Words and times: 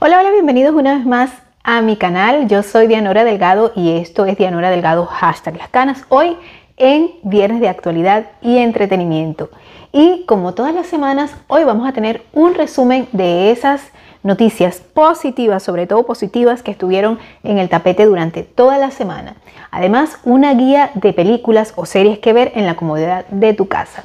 Hola, 0.00 0.20
hola, 0.20 0.30
bienvenidos 0.30 0.76
una 0.76 0.94
vez 0.94 1.04
más 1.04 1.32
a 1.64 1.82
mi 1.82 1.96
canal. 1.96 2.46
Yo 2.46 2.62
soy 2.62 2.86
Dianora 2.86 3.24
Delgado 3.24 3.72
y 3.74 3.96
esto 3.96 4.26
es 4.26 4.38
Dianora 4.38 4.70
Delgado 4.70 5.06
hashtag 5.06 5.56
las 5.56 5.70
canas. 5.70 6.04
Hoy 6.08 6.36
en 6.76 7.10
Viernes 7.24 7.60
de 7.60 7.68
Actualidad 7.68 8.26
y 8.40 8.58
Entretenimiento. 8.58 9.50
Y 9.90 10.24
como 10.26 10.54
todas 10.54 10.72
las 10.72 10.86
semanas, 10.86 11.34
hoy 11.48 11.64
vamos 11.64 11.88
a 11.88 11.92
tener 11.92 12.22
un 12.32 12.54
resumen 12.54 13.08
de 13.10 13.50
esas 13.50 13.90
noticias 14.22 14.78
positivas, 14.78 15.64
sobre 15.64 15.88
todo 15.88 16.06
positivas, 16.06 16.62
que 16.62 16.70
estuvieron 16.70 17.18
en 17.42 17.58
el 17.58 17.68
tapete 17.68 18.04
durante 18.04 18.44
toda 18.44 18.78
la 18.78 18.92
semana. 18.92 19.34
Además, 19.72 20.20
una 20.22 20.54
guía 20.54 20.92
de 20.94 21.12
películas 21.12 21.72
o 21.74 21.86
series 21.86 22.20
que 22.20 22.32
ver 22.32 22.52
en 22.54 22.66
la 22.66 22.76
comodidad 22.76 23.26
de 23.30 23.52
tu 23.52 23.66
casa. 23.66 24.04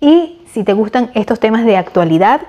Y 0.00 0.38
si 0.52 0.62
te 0.62 0.72
gustan 0.72 1.10
estos 1.14 1.40
temas 1.40 1.64
de 1.64 1.76
actualidad, 1.76 2.42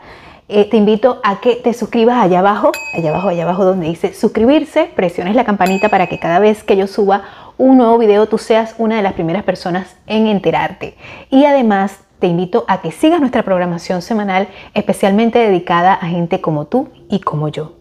eh, 0.50 0.70
te 0.70 0.78
invito 0.78 1.20
a 1.24 1.40
que 1.40 1.56
te 1.56 1.74
suscribas 1.74 2.18
allá 2.22 2.40
abajo, 2.40 2.72
allá 2.94 3.10
abajo, 3.10 3.30
allá 3.30 3.44
abajo 3.44 3.66
donde 3.66 3.88
dice 3.88 4.14
suscribirse, 4.14 4.92
presiones 4.96 5.36
la 5.36 5.46
campanita 5.46 5.90
para 5.90 6.08
que 6.08 6.20
cada 6.20 6.40
vez 6.40 6.64
que 6.64 6.76
yo 6.76 6.88
suba 6.88 7.24
un 7.58 7.78
nuevo 7.78 7.98
video 7.98 8.28
tú 8.28 8.38
seas 8.38 8.76
una 8.78 8.98
de 8.98 9.02
las 9.02 9.14
primeras 9.14 9.44
personas 9.44 9.96
en 10.08 10.28
enterarte. 10.28 10.96
Y 11.30 11.46
además 11.46 12.00
te 12.20 12.28
invito 12.28 12.66
a 12.68 12.82
que 12.82 12.92
sigas 12.92 13.20
nuestra 13.20 13.44
programación 13.44 14.02
semanal 14.02 14.48
especialmente 14.74 15.40
dedicada 15.40 15.94
a 15.94 16.08
gente 16.08 16.42
como 16.42 16.66
tú 16.66 16.90
y 17.10 17.20
como 17.20 17.50
yo. 17.50 17.74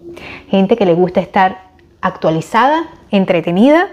Gente 0.49 0.77
que 0.77 0.87
le 0.87 0.95
gusta 0.95 1.21
estar 1.21 1.73
actualizada, 2.01 2.89
entretenida, 3.11 3.89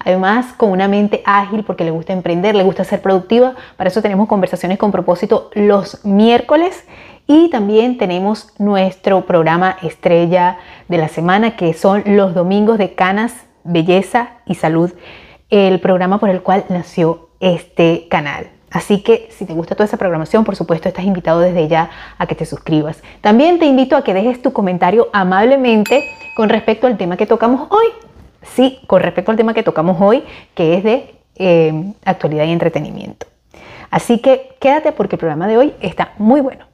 además 0.00 0.52
con 0.56 0.70
una 0.70 0.88
mente 0.88 1.22
ágil 1.24 1.64
porque 1.64 1.84
le 1.84 1.92
gusta 1.92 2.12
emprender, 2.12 2.54
le 2.54 2.64
gusta 2.64 2.84
ser 2.84 3.00
productiva. 3.00 3.54
Para 3.76 3.88
eso 3.88 4.02
tenemos 4.02 4.28
conversaciones 4.28 4.78
con 4.78 4.90
propósito 4.90 5.50
los 5.54 6.04
miércoles 6.04 6.84
y 7.32 7.48
también 7.48 7.96
tenemos 7.96 8.52
nuestro 8.58 9.24
programa 9.24 9.78
estrella 9.80 10.58
de 10.88 10.98
la 10.98 11.08
semana 11.08 11.56
que 11.56 11.72
son 11.72 12.02
los 12.04 12.34
domingos 12.34 12.76
de 12.76 12.94
Canas, 12.94 13.32
Belleza 13.64 14.32
y 14.44 14.56
Salud, 14.56 14.92
el 15.48 15.80
programa 15.80 16.20
por 16.20 16.28
el 16.28 16.42
cual 16.42 16.66
nació 16.68 17.30
este 17.40 18.06
canal. 18.10 18.50
Así 18.70 19.02
que 19.02 19.28
si 19.30 19.46
te 19.46 19.54
gusta 19.54 19.74
toda 19.74 19.86
esa 19.86 19.96
programación, 19.96 20.44
por 20.44 20.56
supuesto, 20.56 20.90
estás 20.90 21.06
invitado 21.06 21.40
desde 21.40 21.68
ya 21.68 21.88
a 22.18 22.26
que 22.26 22.34
te 22.34 22.44
suscribas. 22.44 23.02
También 23.22 23.58
te 23.58 23.64
invito 23.64 23.96
a 23.96 24.04
que 24.04 24.12
dejes 24.12 24.42
tu 24.42 24.52
comentario 24.52 25.08
amablemente 25.14 26.04
con 26.36 26.50
respecto 26.50 26.86
al 26.86 26.98
tema 26.98 27.16
que 27.16 27.24
tocamos 27.24 27.66
hoy. 27.70 27.86
Sí, 28.42 28.78
con 28.86 29.00
respecto 29.00 29.30
al 29.30 29.38
tema 29.38 29.54
que 29.54 29.62
tocamos 29.62 29.96
hoy, 30.02 30.22
que 30.54 30.76
es 30.76 30.84
de 30.84 31.14
eh, 31.36 31.94
actualidad 32.04 32.44
y 32.44 32.52
entretenimiento. 32.52 33.26
Así 33.90 34.18
que 34.18 34.54
quédate 34.60 34.92
porque 34.92 35.16
el 35.16 35.20
programa 35.20 35.46
de 35.46 35.56
hoy 35.56 35.74
está 35.80 36.12
muy 36.18 36.42
bueno. 36.42 36.71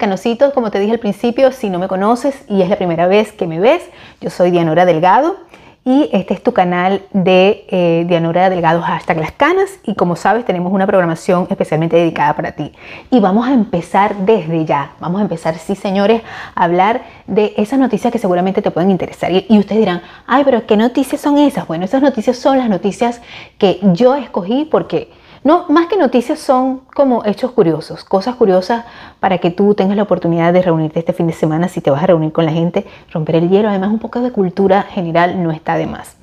Canositos, 0.00 0.52
como 0.54 0.70
te 0.70 0.80
dije 0.80 0.92
al 0.92 0.98
principio, 0.98 1.52
si 1.52 1.70
no 1.70 1.78
me 1.78 1.86
conoces 1.86 2.34
y 2.48 2.62
es 2.62 2.68
la 2.68 2.76
primera 2.76 3.06
vez 3.06 3.32
que 3.32 3.46
me 3.46 3.60
ves, 3.60 3.82
yo 4.20 4.30
soy 4.30 4.50
Dianora 4.50 4.86
Delgado 4.86 5.36
y 5.84 6.10
este 6.12 6.34
es 6.34 6.42
tu 6.42 6.52
canal 6.52 7.02
de 7.12 7.64
eh, 7.68 8.04
Dianora 8.08 8.50
Delgado 8.50 8.82
hashtag 8.82 9.18
las 9.18 9.32
canas 9.32 9.70
y 9.84 9.94
como 9.94 10.16
sabes 10.16 10.44
tenemos 10.44 10.72
una 10.72 10.86
programación 10.86 11.46
especialmente 11.50 11.96
dedicada 11.96 12.34
para 12.34 12.52
ti 12.52 12.72
y 13.10 13.20
vamos 13.20 13.46
a 13.46 13.52
empezar 13.52 14.16
desde 14.16 14.64
ya, 14.64 14.92
vamos 15.00 15.20
a 15.20 15.22
empezar 15.22 15.56
sí 15.58 15.76
señores 15.76 16.22
a 16.54 16.64
hablar 16.64 17.02
de 17.26 17.54
esas 17.56 17.78
noticias 17.78 18.12
que 18.12 18.18
seguramente 18.18 18.62
te 18.62 18.70
pueden 18.70 18.90
interesar 18.90 19.30
y, 19.30 19.46
y 19.48 19.58
ustedes 19.58 19.80
dirán, 19.80 20.02
ay 20.26 20.44
pero 20.44 20.66
¿qué 20.66 20.76
noticias 20.76 21.20
son 21.20 21.38
esas? 21.38 21.66
Bueno, 21.66 21.84
esas 21.84 22.02
noticias 22.02 22.36
son 22.36 22.58
las 22.58 22.68
noticias 22.68 23.20
que 23.58 23.80
yo 23.92 24.16
escogí 24.16 24.66
porque 24.70 25.08
no, 25.42 25.64
más 25.68 25.86
que 25.86 25.96
noticias 25.96 26.38
son 26.38 26.82
como 26.94 27.24
hechos 27.24 27.52
curiosos, 27.52 28.04
cosas 28.04 28.34
curiosas 28.34 28.84
para 29.20 29.38
que 29.38 29.50
tú 29.50 29.74
tengas 29.74 29.96
la 29.96 30.02
oportunidad 30.02 30.52
de 30.52 30.60
reunirte 30.60 30.98
este 30.98 31.14
fin 31.14 31.26
de 31.26 31.32
semana 31.32 31.68
si 31.68 31.80
te 31.80 31.90
vas 31.90 32.02
a 32.02 32.06
reunir 32.06 32.32
con 32.32 32.44
la 32.44 32.52
gente, 32.52 32.86
romper 33.10 33.36
el 33.36 33.48
hielo, 33.48 33.68
además 33.68 33.90
un 33.90 33.98
poco 33.98 34.20
de 34.20 34.32
cultura 34.32 34.82
general 34.82 35.42
no 35.42 35.50
está 35.50 35.76
de 35.76 35.86
más. 35.86 36.16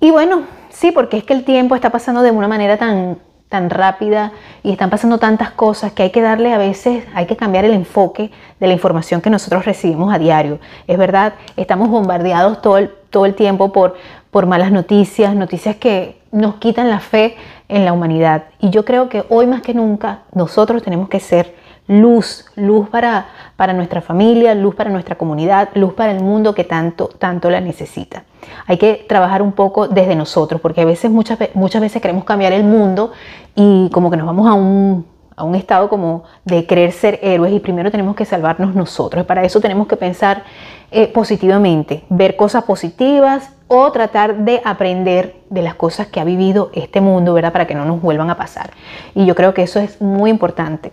Y 0.00 0.12
bueno, 0.12 0.42
sí, 0.70 0.92
porque 0.92 1.16
es 1.16 1.24
que 1.24 1.34
el 1.34 1.44
tiempo 1.44 1.74
está 1.74 1.90
pasando 1.90 2.22
de 2.22 2.30
una 2.30 2.46
manera 2.46 2.76
tan 2.76 3.18
tan 3.48 3.70
rápida 3.70 4.32
y 4.62 4.70
están 4.70 4.90
pasando 4.90 5.18
tantas 5.18 5.50
cosas 5.50 5.92
que 5.92 6.02
hay 6.02 6.10
que 6.10 6.20
darle 6.20 6.52
a 6.52 6.58
veces, 6.58 7.04
hay 7.14 7.26
que 7.26 7.36
cambiar 7.36 7.64
el 7.64 7.72
enfoque 7.72 8.30
de 8.60 8.66
la 8.66 8.72
información 8.72 9.20
que 9.20 9.30
nosotros 9.30 9.64
recibimos 9.64 10.12
a 10.12 10.18
diario. 10.18 10.58
Es 10.86 10.98
verdad, 10.98 11.34
estamos 11.56 11.88
bombardeados 11.88 12.60
todo 12.60 12.78
el, 12.78 12.90
todo 13.10 13.26
el 13.26 13.34
tiempo 13.34 13.72
por, 13.72 13.96
por 14.30 14.46
malas 14.46 14.70
noticias, 14.70 15.34
noticias 15.34 15.76
que 15.76 16.18
nos 16.30 16.56
quitan 16.56 16.90
la 16.90 17.00
fe 17.00 17.36
en 17.68 17.84
la 17.84 17.92
humanidad. 17.92 18.44
Y 18.60 18.70
yo 18.70 18.84
creo 18.84 19.08
que 19.08 19.24
hoy 19.28 19.46
más 19.46 19.62
que 19.62 19.74
nunca 19.74 20.20
nosotros 20.34 20.82
tenemos 20.82 21.08
que 21.08 21.20
ser 21.20 21.54
luz, 21.88 22.44
luz 22.54 22.88
para, 22.88 23.26
para 23.56 23.72
nuestra 23.72 24.00
familia, 24.00 24.54
luz 24.54 24.74
para 24.74 24.90
nuestra 24.90 25.16
comunidad, 25.16 25.70
luz 25.74 25.94
para 25.94 26.12
el 26.12 26.22
mundo 26.22 26.54
que 26.54 26.64
tanto, 26.64 27.08
tanto 27.08 27.50
la 27.50 27.60
necesita. 27.60 28.24
Hay 28.66 28.76
que 28.76 29.06
trabajar 29.08 29.42
un 29.42 29.52
poco 29.52 29.88
desde 29.88 30.14
nosotros, 30.14 30.60
porque 30.60 30.82
a 30.82 30.84
veces, 30.84 31.10
muchas, 31.10 31.38
muchas 31.54 31.80
veces 31.80 32.00
queremos 32.00 32.24
cambiar 32.24 32.52
el 32.52 32.62
mundo 32.62 33.12
y 33.54 33.90
como 33.90 34.10
que 34.10 34.16
nos 34.16 34.26
vamos 34.26 34.46
a 34.46 34.52
un, 34.52 35.06
a 35.34 35.44
un 35.44 35.54
estado 35.54 35.88
como 35.88 36.24
de 36.44 36.66
querer 36.66 36.92
ser 36.92 37.18
héroes 37.22 37.52
y 37.52 37.60
primero 37.60 37.90
tenemos 37.90 38.14
que 38.14 38.24
salvarnos 38.24 38.74
nosotros. 38.74 39.24
Para 39.24 39.42
eso 39.42 39.60
tenemos 39.60 39.88
que 39.88 39.96
pensar 39.96 40.44
eh, 40.90 41.08
positivamente, 41.08 42.04
ver 42.10 42.36
cosas 42.36 42.64
positivas 42.64 43.52
o 43.68 43.92
tratar 43.92 44.38
de 44.38 44.60
aprender 44.64 45.36
de 45.50 45.62
las 45.62 45.74
cosas 45.74 46.08
que 46.08 46.20
ha 46.20 46.24
vivido 46.24 46.70
este 46.74 47.00
mundo, 47.00 47.34
¿verdad? 47.34 47.52
Para 47.52 47.66
que 47.66 47.74
no 47.74 47.84
nos 47.84 48.00
vuelvan 48.00 48.30
a 48.30 48.36
pasar. 48.36 48.70
Y 49.14 49.26
yo 49.26 49.34
creo 49.34 49.54
que 49.54 49.62
eso 49.62 49.78
es 49.78 50.00
muy 50.00 50.30
importante. 50.30 50.92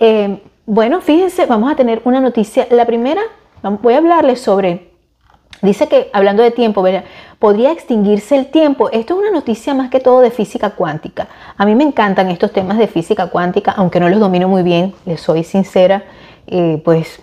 Eh, 0.00 0.42
bueno, 0.66 1.00
fíjense, 1.00 1.46
vamos 1.46 1.70
a 1.70 1.76
tener 1.76 2.00
una 2.04 2.20
noticia. 2.20 2.66
La 2.70 2.86
primera, 2.86 3.20
voy 3.62 3.94
a 3.94 3.98
hablarles 3.98 4.40
sobre, 4.40 4.90
dice 5.60 5.86
que 5.88 6.10
hablando 6.14 6.42
de 6.42 6.50
tiempo, 6.50 6.82
¿verdad? 6.82 7.04
podría 7.44 7.72
extinguirse 7.72 8.36
el 8.36 8.46
tiempo. 8.46 8.88
Esto 8.90 9.12
es 9.12 9.20
una 9.20 9.30
noticia 9.30 9.74
más 9.74 9.90
que 9.90 10.00
todo 10.00 10.20
de 10.20 10.30
física 10.30 10.70
cuántica. 10.70 11.28
A 11.58 11.66
mí 11.66 11.74
me 11.74 11.84
encantan 11.84 12.30
estos 12.30 12.52
temas 12.52 12.78
de 12.78 12.86
física 12.86 13.26
cuántica, 13.26 13.72
aunque 13.72 14.00
no 14.00 14.08
los 14.08 14.18
domino 14.18 14.48
muy 14.48 14.62
bien, 14.62 14.94
les 15.04 15.20
soy 15.20 15.44
sincera, 15.44 16.04
eh, 16.46 16.80
pues 16.82 17.20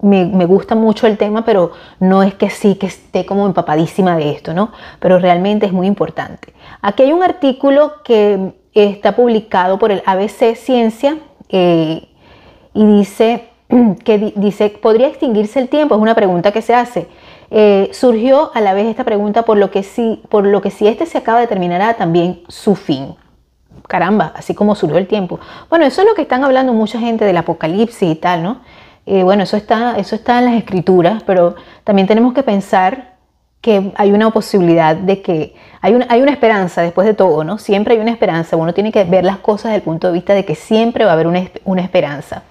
me, 0.00 0.46
gusta 0.46 0.74
mucho 0.74 1.06
el 1.06 1.16
tema, 1.16 1.44
pero 1.44 1.72
no 2.00 2.22
es 2.22 2.34
que 2.34 2.50
sí 2.50 2.74
que 2.74 2.86
esté 2.86 3.24
como 3.24 3.46
empapadísima 3.46 4.16
de 4.16 4.30
esto, 4.30 4.54
¿no? 4.54 4.72
Pero 5.00 5.18
realmente 5.18 5.66
es 5.66 5.72
muy 5.72 5.86
importante. 5.86 6.52
Aquí 6.80 7.04
hay 7.04 7.12
un 7.12 7.22
artículo 7.22 8.02
que 8.04 8.54
está 8.74 9.14
publicado 9.14 9.78
por 9.78 9.92
el 9.92 10.02
ABC 10.06 10.56
Ciencia 10.56 11.18
eh, 11.48 12.08
y 12.74 12.86
dice 12.86 13.48
que 14.04 14.32
dice, 14.36 14.70
¿podría 14.70 15.08
extinguirse 15.08 15.58
el 15.58 15.68
tiempo? 15.68 15.94
Es 15.94 16.00
una 16.00 16.14
pregunta 16.14 16.52
que 16.52 16.62
se 16.62 16.74
hace. 16.74 17.08
Eh, 17.50 17.90
surgió 17.92 18.50
a 18.54 18.60
la 18.60 18.72
vez 18.72 18.86
esta 18.86 19.04
pregunta 19.04 19.44
por 19.44 19.58
lo 19.58 19.70
que 19.70 19.82
si, 19.82 20.22
por 20.30 20.46
lo 20.46 20.62
que 20.62 20.70
si 20.70 20.88
este 20.88 21.04
se 21.06 21.18
acaba 21.18 21.40
determinará 21.40 21.94
también 21.94 22.42
su 22.48 22.74
fin. 22.74 23.14
Caramba, 23.88 24.32
así 24.36 24.54
como 24.54 24.74
surgió 24.74 24.98
el 24.98 25.06
tiempo. 25.06 25.38
Bueno, 25.68 25.84
eso 25.84 26.02
es 26.02 26.08
lo 26.08 26.14
que 26.14 26.22
están 26.22 26.44
hablando 26.44 26.72
mucha 26.72 26.98
gente 26.98 27.24
del 27.24 27.36
apocalipsis 27.36 28.10
y 28.10 28.14
tal, 28.14 28.42
¿no? 28.42 28.60
Eh, 29.06 29.22
bueno, 29.22 29.42
eso 29.42 29.56
está, 29.56 29.96
eso 29.98 30.14
está 30.14 30.38
en 30.38 30.46
las 30.46 30.54
escrituras, 30.54 31.22
pero 31.24 31.56
también 31.84 32.06
tenemos 32.06 32.32
que 32.34 32.42
pensar 32.42 33.12
que 33.60 33.92
hay 33.96 34.12
una 34.12 34.30
posibilidad 34.30 34.96
de 34.96 35.22
que 35.22 35.54
hay 35.80 35.94
una, 35.94 36.06
hay 36.08 36.20
una 36.20 36.32
esperanza 36.32 36.82
después 36.82 37.06
de 37.06 37.14
todo, 37.14 37.44
¿no? 37.44 37.58
Siempre 37.58 37.94
hay 37.94 38.00
una 38.00 38.10
esperanza. 38.10 38.56
Uno 38.56 38.74
tiene 38.74 38.90
que 38.90 39.04
ver 39.04 39.24
las 39.24 39.38
cosas 39.38 39.66
desde 39.66 39.76
el 39.76 39.82
punto 39.82 40.08
de 40.08 40.12
vista 40.14 40.34
de 40.34 40.44
que 40.44 40.56
siempre 40.56 41.04
va 41.04 41.12
a 41.12 41.14
haber 41.14 41.28
una, 41.28 41.48
una 41.64 41.82
esperanza. 41.82 42.42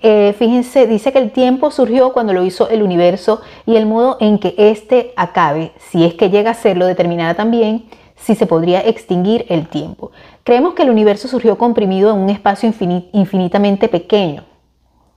Eh, 0.00 0.34
fíjense, 0.38 0.86
dice 0.86 1.12
que 1.12 1.18
el 1.18 1.30
tiempo 1.30 1.70
surgió 1.70 2.12
cuando 2.12 2.32
lo 2.32 2.44
hizo 2.44 2.68
el 2.68 2.82
universo 2.82 3.40
y 3.64 3.76
el 3.76 3.86
modo 3.86 4.16
en 4.20 4.38
que 4.38 4.54
éste 4.58 5.12
acabe, 5.16 5.72
si 5.78 6.04
es 6.04 6.14
que 6.14 6.28
llega 6.28 6.50
a 6.50 6.54
serlo, 6.54 6.86
determinará 6.86 7.34
también 7.34 7.86
si 8.14 8.34
se 8.34 8.46
podría 8.46 8.80
extinguir 8.80 9.46
el 9.48 9.66
tiempo. 9.66 10.12
Creemos 10.42 10.74
que 10.74 10.82
el 10.82 10.90
universo 10.90 11.26
surgió 11.26 11.56
comprimido 11.56 12.10
en 12.10 12.18
un 12.18 12.30
espacio 12.30 12.70
infinitamente 13.12 13.88
pequeño. 13.88 14.44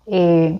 Eh, 0.07 0.57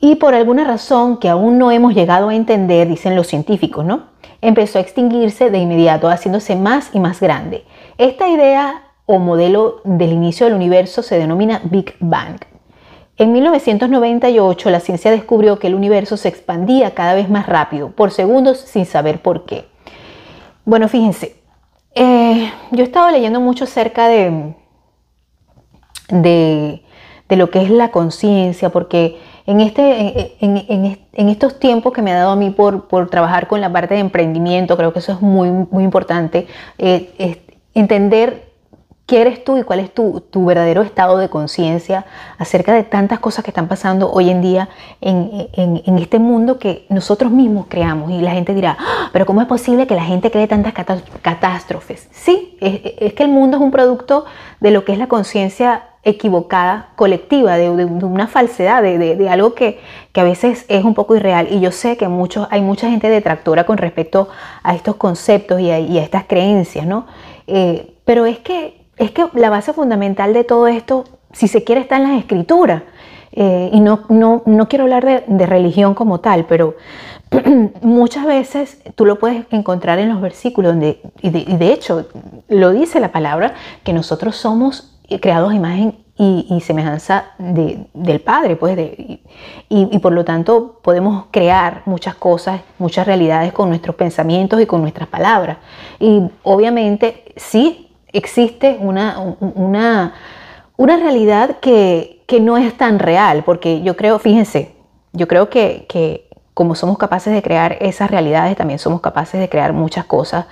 y 0.00 0.16
por 0.16 0.34
alguna 0.34 0.64
razón 0.64 1.16
que 1.18 1.28
aún 1.28 1.58
no 1.58 1.70
hemos 1.70 1.94
llegado 1.94 2.28
a 2.28 2.34
entender, 2.34 2.88
dicen 2.88 3.16
los 3.16 3.26
científicos, 3.26 3.84
¿no? 3.84 4.04
Empezó 4.40 4.78
a 4.78 4.82
extinguirse 4.82 5.50
de 5.50 5.58
inmediato, 5.58 6.08
haciéndose 6.08 6.56
más 6.56 6.90
y 6.92 7.00
más 7.00 7.20
grande. 7.20 7.64
Esta 7.96 8.28
idea 8.28 8.82
o 9.06 9.18
modelo 9.18 9.80
del 9.84 10.12
inicio 10.12 10.46
del 10.46 10.54
universo 10.54 11.02
se 11.02 11.18
denomina 11.18 11.62
Big 11.64 11.94
Bang. 12.00 12.38
En 13.16 13.32
1998 13.32 14.68
la 14.68 14.80
ciencia 14.80 15.10
descubrió 15.10 15.58
que 15.58 15.68
el 15.68 15.74
universo 15.74 16.18
se 16.18 16.28
expandía 16.28 16.94
cada 16.94 17.14
vez 17.14 17.30
más 17.30 17.46
rápido, 17.46 17.90
por 17.90 18.10
segundos, 18.10 18.58
sin 18.58 18.84
saber 18.84 19.22
por 19.22 19.46
qué. 19.46 19.64
Bueno, 20.66 20.88
fíjense, 20.88 21.36
eh, 21.94 22.52
yo 22.72 22.82
he 22.82 22.86
estado 22.86 23.10
leyendo 23.10 23.40
mucho 23.40 23.64
acerca 23.64 24.08
de, 24.08 24.54
de, 26.10 26.82
de 27.28 27.36
lo 27.36 27.50
que 27.50 27.62
es 27.62 27.70
la 27.70 27.90
conciencia, 27.90 28.68
porque 28.68 29.18
en, 29.46 29.60
este, 29.60 30.36
en, 30.40 31.28
estos 31.28 31.58
tiempos 31.58 31.92
que 31.92 32.02
me 32.02 32.12
ha 32.12 32.16
dado 32.16 32.32
a 32.32 32.36
mí 32.36 32.50
por, 32.50 33.08
trabajar 33.08 33.46
con 33.46 33.60
la 33.60 33.72
parte 33.72 33.94
de 33.94 34.00
emprendimiento, 34.00 34.76
creo 34.76 34.92
que 34.92 34.98
eso 34.98 35.12
es 35.12 35.20
muy, 35.20 35.50
muy 35.50 35.84
importante, 35.84 36.46
eh, 36.78 37.42
entender 37.74 38.46
¿Qué 39.06 39.20
eres 39.20 39.44
tú 39.44 39.56
y 39.56 39.62
cuál 39.62 39.78
es 39.78 39.94
tu, 39.94 40.20
verdadero 40.44 40.82
estado 40.82 41.16
de 41.18 41.28
conciencia 41.28 42.06
acerca 42.38 42.74
de 42.74 42.82
tantas 42.82 43.20
cosas 43.20 43.44
que 43.44 43.52
están 43.52 43.68
pasando 43.68 44.10
hoy 44.10 44.30
en 44.30 44.42
día 44.42 44.68
en, 45.00 45.98
este 45.98 46.18
mundo 46.18 46.58
que 46.58 46.86
nosotros 46.88 47.30
mismos 47.30 47.66
creamos? 47.68 48.10
Y 48.10 48.20
la 48.20 48.32
gente 48.32 48.52
dirá, 48.52 48.76
ah, 48.80 49.10
pero 49.12 49.24
¿cómo 49.24 49.40
es 49.40 49.46
posible 49.46 49.86
que 49.86 49.94
la 49.94 50.02
gente 50.02 50.32
cree 50.32 50.48
tantas 50.48 50.74
catástrofes? 51.22 52.08
Sí, 52.10 52.58
es, 52.60 53.12
que 53.12 53.22
el 53.22 53.28
mundo 53.28 53.58
es 53.58 53.62
un 53.62 53.70
producto 53.70 54.24
de 54.58 54.72
lo 54.72 54.84
que 54.84 54.92
es 54.92 54.98
la 54.98 55.06
conciencia 55.06 55.84
equivocada, 56.06 56.90
colectiva, 56.96 57.58
de, 57.58 57.68
una 57.68 58.26
falsedad, 58.28 58.82
de, 58.82 59.28
algo 59.28 59.54
que, 59.54 59.80
a 60.14 60.22
veces 60.22 60.64
es 60.68 60.84
un 60.84 60.94
poco 60.94 61.14
irreal. 61.16 61.48
Y 61.50 61.60
yo 61.60 61.70
sé 61.72 61.98
que 61.98 62.08
muchos, 62.08 62.48
hay 62.50 62.62
mucha 62.62 62.88
gente 62.88 63.10
detractora 63.10 63.66
con 63.66 63.76
respecto 63.76 64.28
a 64.62 64.74
estos 64.74 64.96
conceptos 64.96 65.60
y 65.60 65.70
a, 65.70 65.78
estas 65.78 66.24
creencias, 66.24 66.86
¿no? 66.86 67.06
Eh, 67.46 67.94
pero 68.04 68.24
es 68.24 68.38
que 68.38 68.86
es 68.96 69.10
que 69.10 69.26
la 69.34 69.50
base 69.50 69.72
fundamental 69.72 70.32
de 70.32 70.44
todo 70.44 70.68
esto, 70.68 71.04
si 71.32 71.48
se 71.48 71.64
quiere, 71.64 71.82
está 71.82 71.96
en 71.96 72.04
las 72.04 72.18
escrituras. 72.18 72.82
Eh, 73.32 73.68
y 73.72 73.80
no, 73.80 74.04
no, 74.08 74.42
no, 74.46 74.68
quiero 74.68 74.84
hablar 74.84 75.24
de, 75.26 75.46
religión 75.46 75.92
como 75.92 76.20
tal, 76.20 76.46
pero 76.46 76.76
muchas 77.82 78.24
veces 78.24 78.78
tú 78.94 79.04
lo 79.04 79.18
puedes 79.18 79.44
encontrar 79.50 79.98
en 79.98 80.08
los 80.08 80.22
versículos, 80.22 80.72
donde, 80.72 81.02
y, 81.20 81.28
de, 81.30 81.72
hecho 81.72 82.08
lo 82.48 82.70
dice 82.70 82.98
la 82.98 83.12
palabra, 83.12 83.52
que 83.84 83.92
nosotros 83.92 84.36
somos 84.36 84.95
creados 85.20 85.52
a 85.52 85.54
imagen 85.54 86.06
y, 86.18 86.60
semejanza 86.64 87.26
del 87.38 88.20
Padre, 88.20 88.56
pues, 88.56 88.74
de, 88.74 89.20
y, 89.68 89.88
y, 89.92 89.98
por 89.98 90.12
lo 90.12 90.24
tanto 90.24 90.80
podemos 90.82 91.26
crear 91.30 91.82
muchas 91.84 92.14
cosas, 92.14 92.62
muchas 92.78 93.06
realidades 93.06 93.52
con 93.52 93.68
nuestros 93.68 93.96
pensamientos 93.96 94.60
y 94.60 94.66
con 94.66 94.80
nuestras 94.80 95.08
palabras. 95.08 95.58
Y 96.00 96.22
obviamente 96.42 97.22
sí 97.36 97.90
existe 98.12 98.78
una, 98.80 99.18
una, 99.40 100.14
una 100.78 100.96
realidad 100.96 101.58
que, 101.60 102.22
que, 102.26 102.40
no 102.40 102.56
es 102.56 102.74
tan 102.78 102.98
real, 102.98 103.42
porque 103.44 103.82
yo 103.82 103.94
creo, 103.94 104.18
fíjense, 104.18 104.74
yo 105.12 105.28
creo 105.28 105.50
que, 105.50 105.84
que 105.86 106.30
como 106.54 106.74
somos 106.74 106.96
capaces 106.96 107.34
de 107.34 107.42
crear 107.42 107.76
esas 107.80 108.10
realidades, 108.10 108.56
también 108.56 108.78
somos 108.78 109.02
capaces 109.02 109.38
de 109.38 109.50
crear 109.50 109.74
muchas 109.74 110.06
cosas 110.06 110.46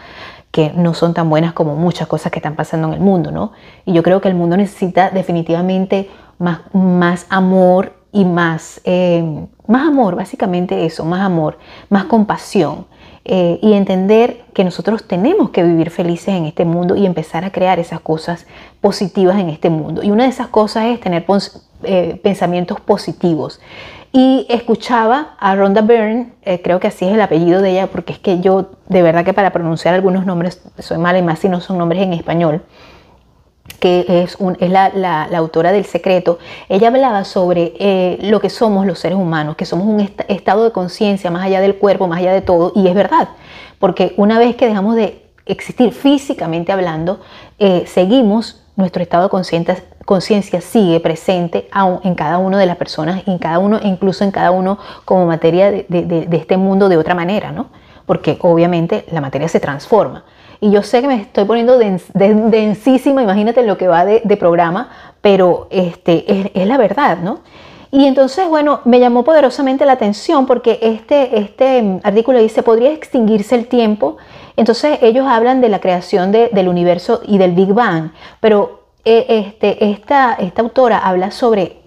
que 0.55 0.71
no 0.73 0.95
son 0.95 1.15
tan 1.15 1.29
buenas 1.29 1.53
como 1.53 1.75
muchas 1.75 2.07
cosas 2.07 2.31
que 2.31 2.39
están 2.39 2.55
pasando 2.55 2.87
en 2.87 2.95
el 2.95 3.01
mundo, 3.01 3.33
¿no? 3.33 3.51
Y 3.85 3.93
yo 3.93 4.05
creo 4.05 4.21
que 4.21 4.29
el 4.29 4.37
mundo 4.37 4.57
necesita 4.57 5.11
definitivamente 5.11 6.09
más, 6.39 6.61
más 6.73 7.27
amor 7.29 7.95
y 8.13 8.25
más, 8.25 8.81
eh, 8.85 9.47
más 9.67 9.89
amor, 9.89 10.15
básicamente 10.15 10.87
eso, 10.87 11.05
más 11.05 11.23
amor, 11.23 11.59
más 11.91 12.05
compasión. 12.05 12.87
Eh, 13.25 13.59
y 13.63 13.73
entender 13.73 14.45
que 14.53 14.63
nosotros 14.63 15.09
tenemos 15.09 15.51
que 15.51 15.65
vivir 15.65 15.91
felices 15.91 16.29
en 16.29 16.45
este 16.45 16.65
mundo 16.65 16.95
y 16.95 17.05
empezar 17.05 17.45
a 17.45 17.51
crear 17.51 17.81
esas 17.81 17.99
cosas 17.99 18.47
positivas 18.81 19.41
en 19.41 19.49
este 19.49 19.71
mundo. 19.71 20.05
Y 20.05 20.13
una 20.13 20.23
de 20.23 20.31
esas 20.31 20.47
cosas 20.49 20.85
es 20.85 21.01
tener 21.01 21.27
eh, 21.83 22.21
pensamientos 22.23 22.81
positivos. 22.81 23.61
Y 24.17 24.47
escuchaba 24.49 25.35
a 25.41 25.57
Rhonda 25.57 25.81
Byrne, 25.81 26.35
eh, 26.43 26.63
creo 26.63 26.79
que 26.79 26.87
así 26.87 27.05
es 27.05 27.13
el 27.13 27.21
apellido 27.21 27.61
de 27.61 27.73
ella, 27.73 27.89
porque 27.89 28.13
es 28.13 28.21
que 28.21 28.39
yo 28.39 28.71
de 28.89 29.03
verdad 29.03 29.25
que 29.25 29.33
para 29.33 29.51
pronunciar 29.51 29.93
algunos 29.93 30.25
nombres 30.25 30.63
soy 30.79 30.99
mala 30.99 31.19
y 31.19 31.23
más 31.23 31.41
si 31.41 31.49
no 31.49 31.61
son 31.61 31.79
nombres 31.79 32.01
en 32.01 32.13
español 32.13 32.63
que 33.81 34.23
es, 34.23 34.39
la, 34.61 35.25
autora 35.37 35.73
del 35.73 35.85
secreto, 35.85 36.39
ella 36.69 36.89
hablaba 36.89 37.25
sobre 37.25 37.75
eh, 37.79 38.19
lo 38.23 38.41
que 38.41 38.51
somos 38.51 38.87
los 38.87 39.01
seres 39.01 39.19
humanos, 39.19 39.57
que 39.57 39.67
somos 39.67 39.87
un 39.87 40.09
estado 40.29 40.65
de 40.65 40.71
conciencia 40.71 41.31
más 41.31 41.45
allá 41.45 41.61
del 41.61 41.75
cuerpo, 41.75 42.07
más 42.07 42.21
allá 42.21 42.33
de 42.33 42.41
todo, 42.41 42.73
y 42.77 42.87
es 42.87 42.95
verdad, 42.95 43.31
porque 43.81 44.15
una 44.17 44.39
vez 44.39 44.55
que 44.55 44.69
dejamos 44.69 44.95
de 44.95 45.27
existir 45.45 45.93
físicamente 45.93 46.73
hablando, 46.73 47.21
eh, 47.59 47.85
seguimos, 47.87 48.61
nuestro 48.77 49.03
estado 49.03 49.25
de 49.25 49.29
conciencia 50.05 50.61
sigue 50.61 51.01
presente 51.01 51.69
en 52.03 52.15
cada 52.15 52.39
una 52.39 52.59
de 52.59 52.67
las 52.67 52.77
personas, 52.77 53.23
en 53.27 53.39
cada 53.39 53.59
uno, 53.59 53.81
incluso 53.83 54.25
en 54.25 54.31
cada 54.31 54.51
uno 54.51 54.79
como 55.05 55.27
materia 55.27 55.71
de, 55.71 56.29
este 56.33 56.57
mundo 56.57 56.89
de 56.89 56.97
otra 56.97 57.15
manera, 57.15 57.53
¿no? 57.53 57.67
Porque 58.07 58.39
obviamente 58.41 59.07
la 59.11 59.21
materia 59.21 59.49
se 59.49 59.61
transforma. 59.61 60.25
Y 60.61 60.71
yo 60.71 60.83
sé 60.83 61.01
que 61.01 61.09
me 61.09 61.17
estoy 61.17 61.45
poniendo 61.45 61.79
densísima, 61.79 63.23
imagínate 63.23 63.63
lo 63.65 63.77
que 63.77 63.89
va 63.89 64.05
de, 64.05 64.37
programa, 64.37 64.91
pero 65.21 65.69
este, 65.71 66.51
es, 66.55 66.67
la 66.67 66.77
verdad, 66.77 67.19
¿no? 67.19 67.41
Y 67.91 68.07
entonces, 68.07 68.49
bueno, 68.49 68.81
me 68.85 68.99
llamó 68.99 69.23
poderosamente 69.23 69.87
la 69.87 69.93
atención 69.93 70.47
porque 70.47 70.81
este, 70.83 71.39
este 71.39 72.01
artículo 72.03 72.41
dice, 72.41 72.65
podría 72.65 72.93
extinguirse 72.93 73.55
el 73.55 73.69
tiempo. 73.69 74.17
Entonces 74.57 74.99
ellos 75.01 75.27
hablan 75.29 75.61
de 75.61 75.69
la 75.69 75.81
creación 75.81 76.33
del 76.33 76.69
universo 76.69 77.21
y 77.25 77.39
del 77.39 77.53
Big 77.53 77.73
Bang, 77.73 78.11
pero 78.41 78.84
este, 79.05 79.91
esta, 79.91 80.35
esta 80.35 80.63
autora 80.63 80.99
habla 80.99 81.31
sobre 81.31 81.85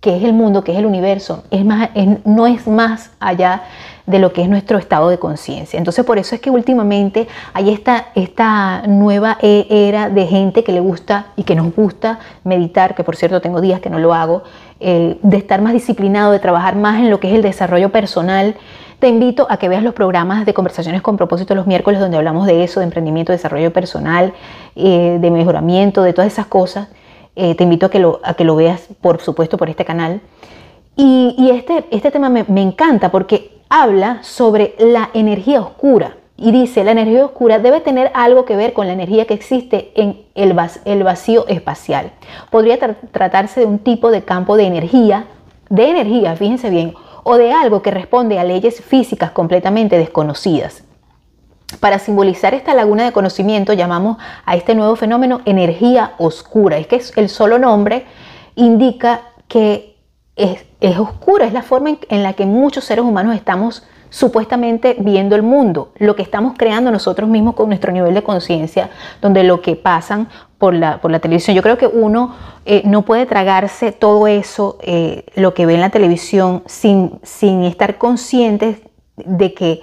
qué 0.00 0.16
es 0.16 0.24
el 0.24 0.32
mundo, 0.32 0.62
qué 0.62 0.72
es 0.72 0.78
el 0.78 0.86
universo, 0.86 1.44
es 1.50 1.64
más, 1.64 1.90
no 2.24 2.46
es 2.46 2.66
más 2.66 3.10
allá 3.18 3.64
de 4.06 4.18
lo 4.18 4.32
que 4.32 4.42
es 4.42 4.48
nuestro 4.48 4.78
estado 4.78 5.10
de 5.10 5.18
conciencia. 5.18 5.76
Entonces 5.76 6.04
por 6.04 6.18
eso 6.18 6.34
es 6.34 6.40
que 6.40 6.50
últimamente 6.50 7.28
hay 7.52 7.70
esta, 7.70 8.06
esta 8.14 8.82
nueva 8.86 9.36
e, 9.42 9.66
era 9.68 10.08
de 10.08 10.26
gente 10.26 10.64
que 10.64 10.72
le 10.72 10.80
gusta 10.80 11.26
y 11.36 11.42
que 11.42 11.54
nos 11.54 11.74
gusta 11.74 12.18
meditar, 12.42 12.94
que 12.94 13.04
por 13.04 13.16
cierto 13.16 13.40
tengo 13.40 13.60
días 13.60 13.80
que 13.80 13.90
no 13.90 13.98
lo 13.98 14.14
hago, 14.14 14.44
eh, 14.80 15.18
de 15.22 15.36
estar 15.36 15.60
más 15.60 15.74
disciplinado, 15.74 16.32
de 16.32 16.38
trabajar 16.38 16.76
más 16.76 17.00
en 17.00 17.10
lo 17.10 17.20
que 17.20 17.28
es 17.28 17.34
el 17.34 17.42
desarrollo 17.42 17.90
personal. 17.90 18.56
Te 18.98 19.08
invito 19.08 19.46
a 19.48 19.58
que 19.58 19.68
veas 19.68 19.82
los 19.82 19.94
programas 19.94 20.44
de 20.44 20.54
conversaciones 20.54 21.02
con 21.02 21.16
propósito 21.16 21.54
los 21.54 21.66
miércoles 21.66 22.00
donde 22.00 22.16
hablamos 22.16 22.46
de 22.46 22.64
eso, 22.64 22.80
de 22.80 22.84
emprendimiento, 22.84 23.32
desarrollo 23.32 23.72
personal, 23.72 24.32
eh, 24.74 25.18
de 25.20 25.30
mejoramiento, 25.30 26.02
de 26.02 26.12
todas 26.12 26.32
esas 26.32 26.46
cosas. 26.46 26.88
Eh, 27.36 27.54
te 27.54 27.62
invito 27.62 27.86
a 27.86 27.90
que, 27.90 28.00
lo, 28.00 28.20
a 28.24 28.34
que 28.34 28.42
lo 28.42 28.56
veas, 28.56 28.88
por 29.00 29.20
supuesto, 29.20 29.56
por 29.56 29.70
este 29.70 29.84
canal. 29.84 30.20
Y, 30.96 31.50
este, 31.52 31.84
este 31.92 32.10
tema 32.10 32.28
me, 32.28 32.44
me 32.48 32.60
encanta 32.60 33.12
porque 33.12 33.60
habla 33.68 34.18
sobre 34.22 34.74
la 34.80 35.10
energía 35.14 35.60
oscura 35.60 36.16
y 36.40 36.52
dice, 36.52 36.84
la 36.84 36.92
energía 36.92 37.24
oscura 37.24 37.58
debe 37.58 37.80
tener 37.80 38.12
algo 38.14 38.44
que 38.44 38.54
ver 38.54 38.72
con 38.72 38.86
la 38.86 38.92
energía 38.92 39.26
que 39.26 39.34
existe 39.34 39.90
en 39.96 40.22
el, 40.36 40.54
vacío 41.02 41.46
espacial. 41.48 42.12
Podría 42.50 42.78
tratarse 43.10 43.60
de 43.60 43.66
un 43.66 43.80
tipo 43.80 44.12
de 44.12 44.22
campo 44.22 44.56
de 44.56 44.64
energía, 44.64 45.26
de 45.68 45.90
energía, 45.90 46.36
fíjense 46.36 46.70
bien, 46.70 46.94
o 47.30 47.36
de 47.36 47.52
algo 47.52 47.82
que 47.82 47.90
responde 47.90 48.38
a 48.38 48.44
leyes 48.44 48.80
físicas 48.80 49.32
completamente 49.32 49.98
desconocidas. 49.98 50.82
Para 51.78 51.98
simbolizar 51.98 52.54
esta 52.54 52.72
laguna 52.72 53.04
de 53.04 53.12
conocimiento 53.12 53.74
llamamos 53.74 54.16
a 54.46 54.56
este 54.56 54.74
nuevo 54.74 54.96
fenómeno 54.96 55.42
energía 55.44 56.14
oscura. 56.16 56.78
Es 56.78 56.86
que 56.86 57.20
el 57.20 57.28
solo 57.28 57.58
nombre 57.58 58.06
indica 58.54 59.20
que 59.46 59.98
es, 60.36 60.64
oscura, 60.98 61.44
es 61.44 61.52
la 61.52 61.60
forma 61.60 61.98
en, 62.08 62.22
la 62.22 62.32
que 62.32 62.46
muchos 62.46 62.84
seres 62.84 63.04
humanos 63.04 63.36
estamos 63.36 63.82
supuestamente 64.08 64.96
viendo 64.98 65.36
el 65.36 65.42
mundo, 65.42 65.92
lo 65.98 66.16
que 66.16 66.22
estamos 66.22 66.54
creando 66.56 66.90
nosotros 66.90 67.28
mismos 67.28 67.54
con 67.56 67.68
nuestro 67.68 67.92
nivel 67.92 68.14
de 68.14 68.22
conciencia, 68.22 68.88
donde 69.20 69.44
lo 69.44 69.60
que 69.60 69.76
pasan 69.76 70.28
por 70.58 70.74
la, 70.74 71.00
por 71.00 71.10
la 71.10 71.20
televisión, 71.20 71.54
yo 71.54 71.62
creo 71.62 71.78
que 71.78 71.86
uno 71.86 72.34
eh, 72.66 72.82
no 72.84 73.02
puede 73.02 73.26
tragarse 73.26 73.92
todo 73.92 74.26
eso, 74.26 74.78
eh, 74.82 75.24
lo 75.36 75.54
que 75.54 75.66
ve 75.66 75.74
en 75.74 75.80
la 75.80 75.90
televisión, 75.90 76.62
sin, 76.66 77.20
sin 77.22 77.62
estar 77.62 77.96
conscientes 77.96 78.78
de 79.16 79.54
que 79.54 79.82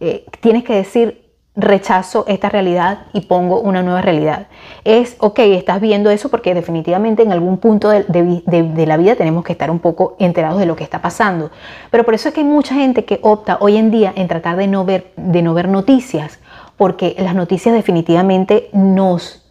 eh, 0.00 0.26
tienes 0.40 0.64
que 0.64 0.74
decir, 0.74 1.26
rechazo 1.56 2.26
esta 2.28 2.50
realidad 2.50 3.06
y 3.14 3.22
pongo 3.22 3.60
una 3.60 3.82
nueva 3.82 4.02
realidad. 4.02 4.48
Es, 4.84 5.16
ok, 5.18 5.38
estás 5.38 5.80
viendo 5.80 6.10
eso 6.10 6.28
porque 6.28 6.54
definitivamente 6.54 7.22
en 7.22 7.32
algún 7.32 7.56
punto 7.56 7.88
de, 7.88 8.86
la 8.86 8.96
vida 8.98 9.16
tenemos 9.16 9.42
que 9.42 9.52
estar 9.52 9.70
un 9.70 9.78
poco 9.78 10.16
enterados 10.18 10.60
de 10.60 10.66
lo 10.66 10.76
que 10.76 10.84
está 10.84 11.00
pasando. 11.00 11.50
Pero 11.90 12.04
por 12.04 12.14
eso 12.14 12.28
es 12.28 12.34
que 12.34 12.42
hay 12.42 12.46
mucha 12.46 12.74
gente 12.74 13.06
que 13.06 13.20
opta 13.22 13.56
hoy 13.60 13.78
en 13.78 13.90
día 13.90 14.12
en 14.14 14.28
tratar 14.28 14.56
de 14.56 14.66
no 14.66 14.84
ver, 14.84 15.12
de 15.16 15.40
no 15.40 15.54
ver 15.54 15.68
noticias, 15.68 16.38
porque 16.76 17.16
las 17.18 17.34
noticias 17.34 17.74
definitivamente 17.74 18.68
nos, 18.74 19.45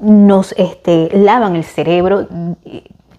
nos 0.00 0.52
este, 0.52 1.10
lavan 1.12 1.56
el 1.56 1.64
cerebro 1.64 2.26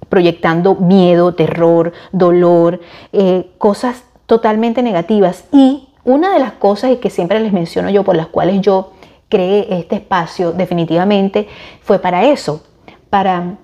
proyectando 0.09 0.75
miedo, 0.75 1.35
terror, 1.35 1.93
dolor, 2.11 2.81
eh, 3.13 3.49
cosas 3.57 4.03
totalmente 4.25 4.83
negativas 4.83 5.45
y 5.51 5.87
una 6.03 6.33
de 6.33 6.39
las 6.39 6.53
cosas 6.53 6.97
que 6.97 7.09
siempre 7.09 7.39
les 7.39 7.53
menciono 7.53 7.89
yo, 7.89 8.03
por 8.03 8.15
las 8.15 8.27
cuales 8.27 8.61
yo 8.61 8.91
creé 9.29 9.67
este 9.79 9.95
espacio 9.95 10.51
definitivamente, 10.51 11.47
fue 11.81 11.99
para 11.99 12.25
eso, 12.25 12.63
para 13.09 13.57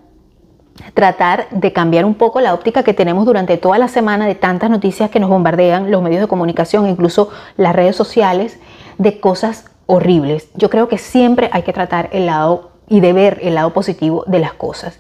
tratar 0.93 1.49
de 1.49 1.73
cambiar 1.73 2.05
un 2.05 2.15
poco 2.15 2.39
la 2.39 2.53
óptica 2.53 2.83
que 2.83 2.93
tenemos 2.93 3.25
durante 3.25 3.57
toda 3.57 3.77
la 3.77 3.87
semana 3.87 4.25
de 4.25 4.35
tantas 4.35 4.69
noticias 4.69 5.09
que 5.09 5.19
nos 5.19 5.29
bombardean 5.29 5.91
los 5.91 6.01
medios 6.01 6.21
de 6.21 6.27
comunicación, 6.27 6.87
incluso 6.87 7.29
las 7.57 7.75
redes 7.75 7.95
sociales, 7.95 8.59
de 8.97 9.19
cosas 9.19 9.65
horribles. 9.85 10.49
Yo 10.55 10.69
creo 10.69 10.87
que 10.87 10.97
siempre 10.97 11.49
hay 11.51 11.63
que 11.63 11.73
tratar 11.73 12.09
el 12.13 12.27
lado 12.27 12.76
y 12.87 12.99
de 12.99 13.13
ver 13.13 13.39
el 13.41 13.55
lado 13.55 13.73
positivo 13.73 14.23
de 14.27 14.39
las 14.39 14.53
cosas. 14.53 14.99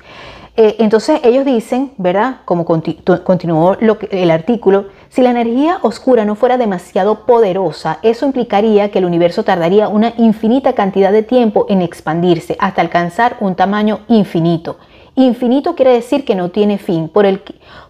Eh, 0.59 0.77
entonces 0.79 1.19
ellos 1.23 1.45
dicen, 1.45 1.91
¿verdad? 1.97 2.37
Como 2.43 2.65
continuó 2.65 3.77
el 3.79 4.31
artículo, 4.31 4.85
si 5.09 5.21
la 5.21 5.29
energía 5.29 5.77
oscura 5.83 6.25
no 6.25 6.33
fuera 6.33 6.57
demasiado 6.57 7.27
poderosa, 7.27 7.99
eso 8.01 8.25
implicaría 8.25 8.89
que 8.89 8.97
el 8.97 9.05
universo 9.05 9.43
tardaría 9.43 9.87
una 9.87 10.13
infinita 10.17 10.73
cantidad 10.73 11.11
de 11.11 11.21
tiempo 11.21 11.67
en 11.69 11.83
expandirse 11.83 12.57
hasta 12.59 12.81
alcanzar 12.81 13.37
un 13.39 13.53
tamaño 13.53 13.99
infinito. 14.07 14.77
Infinito 15.13 15.75
quiere 15.75 15.93
decir 15.93 16.25
que 16.25 16.33
no 16.33 16.49
tiene 16.49 16.79
fin, 16.79 17.07
por, 17.07 17.27
el, 17.27 17.43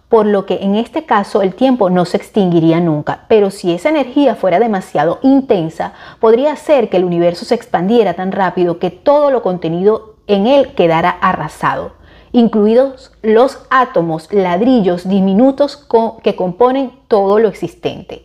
por 0.08 0.26
lo 0.26 0.46
que 0.46 0.60
en 0.62 0.74
este 0.74 1.04
caso 1.04 1.42
el 1.42 1.54
tiempo 1.54 1.90
no 1.90 2.04
se 2.04 2.16
extinguiría 2.16 2.80
nunca. 2.80 3.24
Pero 3.28 3.50
si 3.50 3.72
esa 3.72 3.90
energía 3.90 4.34
fuera 4.34 4.58
demasiado 4.58 5.18
intensa, 5.22 5.92
podría 6.20 6.56
ser 6.56 6.88
que 6.88 6.96
el 6.96 7.04
universo 7.04 7.44
se 7.44 7.54
expandiera 7.54 8.14
tan 8.14 8.32
rápido 8.32 8.78
que 8.78 8.90
todo 8.90 9.30
lo 9.30 9.42
contenido 9.42 10.16
en 10.26 10.46
él 10.46 10.74
quedara 10.74 11.10
arrasado, 11.10 11.92
incluidos 12.32 13.12
los 13.22 13.60
átomos, 13.70 14.32
ladrillos 14.32 15.08
diminutos 15.08 15.86
que 16.22 16.36
componen 16.36 16.92
todo 17.08 17.38
lo 17.38 17.48
existente. 17.48 18.24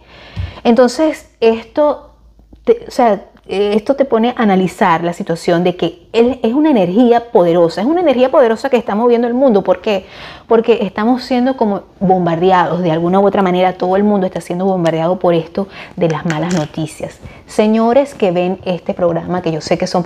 Entonces, 0.63 1.35
esto, 1.41 2.11
o 2.65 2.91
sea, 2.91 3.25
esto 3.45 3.95
te 3.95 4.05
pone 4.05 4.29
a 4.29 4.41
analizar 4.41 5.03
la 5.03 5.11
situación 5.11 5.65
de 5.65 5.75
que 5.75 6.07
es 6.13 6.53
una 6.53 6.69
energía 6.69 7.31
poderosa, 7.31 7.81
es 7.81 7.87
una 7.87 7.99
energía 7.99 8.31
poderosa 8.31 8.69
que 8.69 8.77
está 8.77 8.95
moviendo 8.95 9.27
el 9.27 9.33
mundo. 9.33 9.63
¿Por 9.63 9.81
qué? 9.81 10.05
Porque 10.47 10.79
estamos 10.81 11.23
siendo 11.23 11.57
como 11.57 11.81
bombardeados 11.99 12.81
de 12.81 12.91
alguna 12.91 13.19
u 13.19 13.27
otra 13.27 13.41
manera, 13.41 13.73
todo 13.73 13.97
el 13.97 14.03
mundo 14.05 14.27
está 14.27 14.39
siendo 14.39 14.63
bombardeado 14.65 15.19
por 15.19 15.33
esto 15.33 15.67
de 15.97 16.09
las 16.09 16.25
malas 16.25 16.53
noticias. 16.53 17.19
Señores 17.45 18.13
que 18.13 18.31
ven 18.31 18.59
este 18.63 18.93
programa, 18.93 19.41
que 19.41 19.51
yo 19.51 19.59
sé 19.59 19.77
que 19.77 19.87
son 19.87 20.03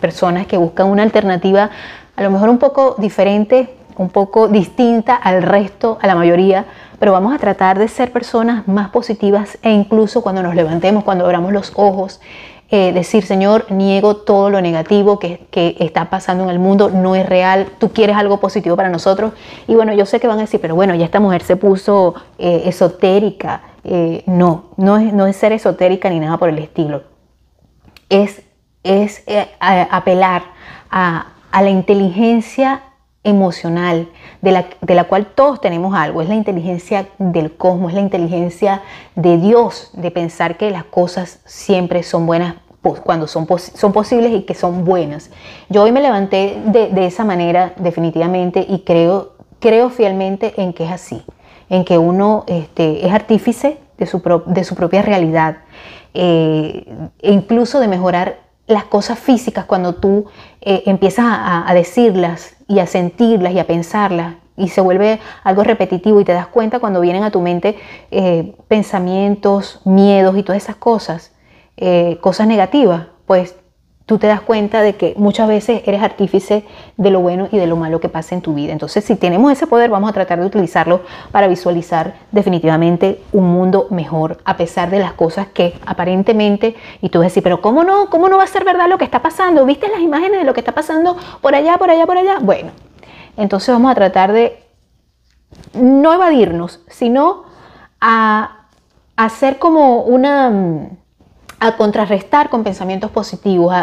personas 0.00 0.46
que 0.46 0.56
buscan 0.56 0.88
una 0.88 1.02
alternativa 1.02 1.70
a 2.14 2.22
lo 2.22 2.30
mejor 2.30 2.48
un 2.48 2.58
poco 2.58 2.94
diferente, 2.98 3.74
un 3.96 4.10
poco 4.10 4.46
distinta 4.46 5.16
al 5.16 5.42
resto, 5.42 5.98
a 6.00 6.06
la 6.06 6.14
mayoría, 6.14 6.66
pero 6.98 7.12
vamos 7.12 7.34
a 7.34 7.38
tratar 7.38 7.78
de 7.78 7.88
ser 7.88 8.12
personas 8.12 8.66
más 8.68 8.90
positivas 8.90 9.58
e 9.62 9.70
incluso 9.70 10.22
cuando 10.22 10.42
nos 10.42 10.54
levantemos, 10.54 11.04
cuando 11.04 11.24
abramos 11.24 11.52
los 11.52 11.72
ojos, 11.74 12.20
eh, 12.68 12.92
decir, 12.92 13.24
Señor, 13.24 13.70
niego 13.70 14.16
todo 14.16 14.50
lo 14.50 14.60
negativo 14.60 15.20
que, 15.20 15.46
está 15.52 16.10
pasando 16.10 16.44
en 16.44 16.50
el 16.50 16.58
mundo, 16.58 16.90
no 16.90 17.14
es 17.14 17.24
real, 17.24 17.68
tú 17.78 17.92
quieres 17.92 18.16
algo 18.16 18.40
positivo 18.40 18.74
para 18.74 18.88
nosotros. 18.88 19.32
Y 19.68 19.74
bueno, 19.74 19.92
yo 19.92 20.04
sé 20.04 20.18
que 20.18 20.26
van 20.26 20.38
a 20.38 20.42
decir, 20.42 20.60
pero 20.60 20.74
bueno, 20.74 20.94
ya 20.94 21.04
esta 21.04 21.20
mujer 21.20 21.42
se 21.42 21.56
puso 21.56 22.14
eh, 22.38 22.62
esotérica. 22.66 23.62
Eh, 23.84 24.24
no, 24.26 24.70
no 24.76 24.96
es, 24.96 25.12
no 25.12 25.26
es 25.26 25.36
ser 25.36 25.52
esotérica 25.52 26.10
ni 26.10 26.18
nada 26.18 26.38
por 26.38 26.48
el 26.48 26.58
estilo. 26.58 27.04
Es, 28.08 28.42
es 28.82 29.24
apelar 29.60 30.42
a, 30.90 31.34
a 31.52 31.62
la 31.62 31.70
inteligencia 31.70 32.82
emocional, 33.22 34.08
de 34.46 34.52
la, 34.52 34.66
de 34.80 34.94
la, 34.94 35.04
cual 35.04 35.26
todos 35.26 35.60
tenemos 35.60 35.92
algo, 35.92 36.22
es 36.22 36.28
la 36.28 36.36
inteligencia 36.36 37.08
del 37.18 37.56
cosmos, 37.56 37.90
es 37.90 37.96
la 37.96 38.02
inteligencia 38.02 38.82
de 39.16 39.38
Dios, 39.38 39.90
de 39.92 40.12
pensar 40.12 40.56
que 40.56 40.70
las 40.70 40.84
cosas 40.84 41.40
siempre 41.44 42.04
son 42.04 42.26
buenas 42.26 42.54
cuando 43.02 43.26
son, 43.26 43.48
son 43.58 43.92
posibles 43.92 44.30
y 44.30 44.42
que 44.42 44.54
son 44.54 44.84
buenas. 44.84 45.32
Yo 45.68 45.82
hoy 45.82 45.90
me 45.90 46.00
levanté 46.00 46.62
de, 46.66 47.06
esa 47.06 47.24
manera 47.24 47.72
definitivamente 47.78 48.64
y 48.68 48.84
creo, 48.84 49.32
creo 49.58 49.90
fielmente 49.90 50.54
en 50.62 50.72
que 50.72 50.84
es 50.84 50.92
así, 50.92 51.24
en 51.68 51.84
que 51.84 51.98
uno 51.98 52.44
este, 52.46 53.04
es 53.04 53.12
artífice 53.12 53.78
de 53.98 54.06
su, 54.06 54.22
de 54.46 54.62
su 54.62 54.76
propia 54.76 55.02
realidad 55.02 55.56
eh, 56.14 56.86
e 57.18 57.32
incluso 57.32 57.80
de 57.80 57.88
mejorar 57.88 58.46
las 58.68 58.84
cosas 58.84 59.18
físicas 59.18 59.64
cuando 59.64 59.94
tú 59.94 60.26
eh, 60.60 60.84
empiezas 60.86 61.24
a, 61.26 61.72
decirlas 61.74 62.55
y 62.68 62.78
a 62.78 62.86
sentirlas 62.86 63.52
y 63.52 63.58
a 63.58 63.66
pensarlas. 63.66 64.34
Y 64.56 64.68
se 64.68 64.80
vuelve 64.80 65.20
algo 65.44 65.64
repetitivo 65.64 66.20
y 66.20 66.24
te 66.24 66.32
das 66.32 66.46
cuenta 66.46 66.78
cuando 66.80 67.00
vienen 67.00 67.22
a 67.22 67.30
tu 67.30 67.40
mente 67.40 67.76
eh, 68.10 68.54
pensamientos, 68.68 69.82
miedos 69.84 70.36
y 70.38 70.42
todas 70.42 70.62
esas 70.62 70.76
cosas, 70.76 71.32
eh, 71.76 72.18
cosas 72.22 72.46
negativas, 72.46 73.08
pues 73.26 73.54
tú 74.06 74.18
te 74.18 74.28
das 74.28 74.40
cuenta 74.40 74.82
de 74.82 74.94
que 74.94 75.14
muchas 75.16 75.48
veces 75.48 75.82
eres 75.84 76.00
artífice 76.00 76.64
de 76.96 77.10
lo 77.10 77.20
bueno 77.20 77.48
y 77.50 77.58
de 77.58 77.66
lo 77.66 77.76
malo 77.76 77.98
que 77.98 78.08
pasa 78.08 78.36
en 78.36 78.40
tu 78.40 78.54
vida. 78.54 78.72
Entonces, 78.72 79.04
si 79.04 79.16
tenemos 79.16 79.50
ese 79.50 79.66
poder, 79.66 79.90
vamos 79.90 80.08
a 80.08 80.12
tratar 80.12 80.38
de 80.38 80.46
utilizarlo 80.46 81.02
para 81.32 81.48
visualizar 81.48 82.14
definitivamente 82.30 83.20
un 83.32 83.52
mundo 83.52 83.88
mejor, 83.90 84.38
a 84.44 84.56
pesar 84.56 84.90
de 84.90 85.00
las 85.00 85.12
cosas 85.12 85.48
que 85.48 85.74
aparentemente, 85.84 86.76
y 87.02 87.08
tú 87.08 87.18
vas 87.18 87.26
a 87.26 87.28
decir, 87.28 87.42
pero 87.42 87.60
¿cómo 87.60 87.82
no? 87.82 88.08
¿Cómo 88.08 88.28
no 88.28 88.38
va 88.38 88.44
a 88.44 88.48
ser 88.48 88.64
verdad 88.64 88.88
lo 88.88 88.96
que 88.96 89.04
está 89.04 89.22
pasando? 89.22 89.66
¿Viste 89.66 89.88
las 89.88 90.00
imágenes 90.00 90.38
de 90.38 90.44
lo 90.44 90.54
que 90.54 90.60
está 90.60 90.72
pasando 90.72 91.16
por 91.40 91.56
allá, 91.56 91.76
por 91.76 91.90
allá, 91.90 92.06
por 92.06 92.16
allá? 92.16 92.38
Bueno, 92.40 92.70
entonces 93.36 93.70
vamos 93.70 93.90
a 93.90 93.96
tratar 93.96 94.32
de 94.32 94.62
no 95.74 96.12
evadirnos, 96.12 96.80
sino 96.88 97.44
a 98.00 98.68
hacer 99.16 99.58
como 99.58 100.02
una 100.02 100.90
a 101.58 101.76
contrarrestar 101.76 102.48
con 102.50 102.64
pensamientos 102.64 103.10
positivos. 103.10 103.74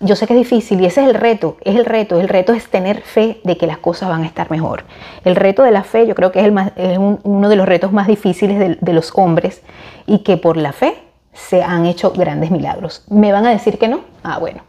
yo 0.00 0.16
sé 0.16 0.26
que 0.26 0.34
es 0.34 0.38
difícil 0.38 0.80
y 0.80 0.86
ese 0.86 1.02
es 1.02 1.08
el 1.08 1.14
reto, 1.14 1.56
es 1.62 1.76
el 1.76 1.84
reto. 1.84 2.20
El 2.20 2.28
reto 2.28 2.52
es 2.52 2.68
tener 2.68 3.02
fe 3.02 3.40
de 3.44 3.56
que 3.56 3.66
las 3.66 3.78
cosas 3.78 4.08
van 4.08 4.22
a 4.22 4.26
estar 4.26 4.50
mejor. 4.50 4.84
El 5.24 5.36
reto 5.36 5.62
de 5.62 5.70
la 5.70 5.84
fe 5.84 6.06
yo 6.06 6.14
creo 6.14 6.32
que 6.32 6.40
es, 6.40 6.46
el 6.46 6.98
uno 7.22 7.48
de 7.48 7.56
los 7.56 7.66
retos 7.66 7.92
más 7.92 8.06
difíciles 8.06 8.78
de 8.80 8.92
los 8.92 9.12
hombres 9.14 9.62
y 10.06 10.20
que 10.20 10.36
por 10.36 10.56
la 10.56 10.72
fe 10.72 11.02
se 11.32 11.62
han 11.62 11.86
hecho 11.86 12.12
grandes 12.12 12.50
milagros. 12.50 13.04
¿Me 13.08 13.32
van 13.32 13.46
a 13.46 13.50
decir 13.50 13.78
que 13.78 13.88
no? 13.88 14.00
Ah, 14.22 14.38
bueno. 14.38 14.62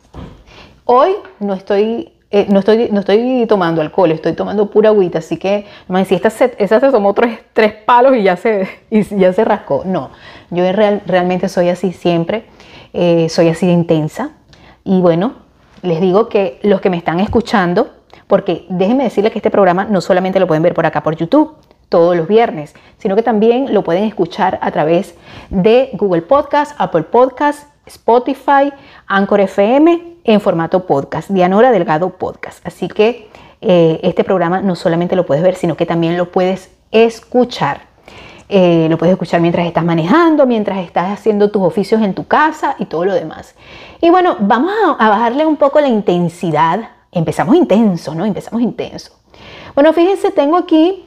Hoy 0.84 1.16
no 1.40 1.54
estoy 1.54 2.14
eh, 2.30 2.46
no, 2.50 2.60
estoy, 2.60 2.90
no 2.92 3.00
estoy 3.00 3.46
tomando 3.48 3.82
alcohol, 3.82 4.12
estoy 4.12 4.34
tomando 4.34 4.70
pura 4.70 4.90
agüita, 4.90 5.20
así 5.20 5.38
que, 5.38 5.66
si 6.06 6.16
esta 6.16 6.30
se, 6.30 6.54
esa 6.58 6.80
se 6.82 6.90
tres, 7.54 7.74
palos 7.86 8.18
y 8.18 8.24
ya 8.24 8.36
se, 8.36 8.68
y 8.90 9.04
ya 9.18 9.32
se 9.32 9.46
rascó. 9.46 9.84
No, 9.86 10.12
yo 10.50 10.70
real, 10.74 11.02
realmente 11.06 11.48
soy 11.48 11.70
así 11.70 11.94
siempre, 11.94 12.46
eh, 12.94 13.30
soy 13.30 13.48
así 13.48 13.66
de 13.66 13.74
intensa. 13.74 14.32
Y 14.84 15.00
bueno, 15.00 15.36
les 15.84 16.02
digo 16.02 16.28
que 16.28 16.60
los 16.64 16.82
que 16.82 16.90
me 16.90 16.98
están 16.98 17.22
escuchando, 17.22 17.92
porque 18.28 18.66
déjenme 18.70 19.06
decirles 19.06 19.32
que 19.32 19.40
este 19.40 19.52
programa 19.52 19.86
no 19.86 20.02
solamente 20.02 20.40
lo 20.40 20.48
pueden 20.48 20.64
ver 20.64 20.74
por 20.74 20.86
acá 20.86 21.04
por 21.04 21.16
YouTube, 21.16 21.56
todos 21.88 22.18
los 22.18 22.28
viernes, 22.28 22.76
sino 22.98 23.16
que 23.16 23.24
también 23.24 23.74
lo 23.74 23.84
pueden 23.84 24.04
escuchar 24.04 24.60
a 24.62 24.72
través 24.72 25.16
de 25.50 25.92
Google 25.94 26.24
Podcast, 26.24 26.76
Apple 26.78 27.04
Podcast, 27.04 27.70
Spotify, 27.86 28.74
Anchor 29.08 29.40
FM 29.40 30.17
en 30.28 30.42
formato 30.42 30.86
podcast, 30.86 31.30
Dianora 31.30 31.72
Delgado 31.72 32.10
Podcast. 32.10 32.66
Así 32.68 32.90
que 32.90 33.30
eh, 33.62 34.00
este 34.04 34.26
programa 34.26 34.62
no 34.62 34.76
solamente 34.76 35.16
lo 35.16 35.26
puedes 35.26 35.42
ver, 35.42 35.56
sino 35.56 35.76
que 35.78 35.86
también 35.86 36.18
lo 36.18 36.32
puedes 36.32 36.70
escuchar. 36.92 37.88
Eh, 38.50 38.88
lo 38.90 38.98
puedes 38.98 39.14
escuchar 39.14 39.40
mientras 39.40 39.66
estás 39.66 39.86
manejando, 39.86 40.46
mientras 40.46 40.80
estás 40.80 41.12
haciendo 41.12 41.50
tus 41.50 41.64
oficios 41.64 42.02
en 42.02 42.14
tu 42.14 42.28
casa 42.28 42.76
y 42.78 42.86
todo 42.86 43.06
lo 43.06 43.14
demás. 43.14 43.56
Y 44.02 44.10
bueno, 44.10 44.36
vamos 44.42 44.74
a, 45.00 45.10
bajarle 45.10 45.46
un 45.46 45.56
poco 45.56 45.80
la 45.80 45.88
intensidad. 45.88 46.90
Empezamos 47.12 47.56
intenso, 47.56 48.14
¿no? 48.14 48.26
Empezamos 48.26 48.62
intenso. 48.62 49.14
Bueno, 49.76 49.94
fíjense, 49.94 50.32
tengo 50.32 50.58
aquí 50.58 51.06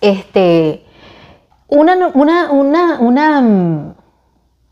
este, 0.00 0.86
una, 1.68 2.12
una, 2.14 2.50
una, 2.50 2.98
una, 2.98 3.94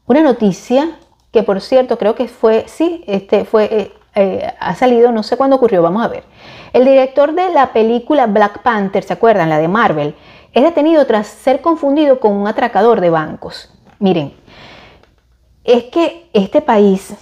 una 0.06 0.22
noticia 0.22 0.96
que 1.32 1.42
por 1.42 1.60
cierto 1.60 1.98
creo 1.98 2.14
que 2.14 2.28
fue, 2.28 2.64
sí, 2.66 3.04
este 3.06 3.44
fue, 3.44 3.64
eh, 3.64 3.92
eh, 4.14 4.52
ha 4.58 4.74
salido, 4.74 5.12
no 5.12 5.22
sé 5.22 5.36
cuándo 5.36 5.56
ocurrió, 5.56 5.82
vamos 5.82 6.04
a 6.04 6.08
ver. 6.08 6.24
El 6.72 6.84
director 6.84 7.34
de 7.34 7.50
la 7.50 7.72
película 7.72 8.26
Black 8.26 8.62
Panther, 8.62 9.04
¿se 9.04 9.12
acuerdan? 9.12 9.48
La 9.48 9.58
de 9.58 9.68
Marvel, 9.68 10.14
es 10.52 10.62
detenido 10.62 11.06
tras 11.06 11.26
ser 11.26 11.60
confundido 11.60 12.20
con 12.20 12.32
un 12.32 12.48
atracador 12.48 13.00
de 13.00 13.10
bancos. 13.10 13.70
Miren, 13.98 14.34
es 15.64 15.84
que 15.84 16.30
este 16.32 16.62
país 16.62 17.14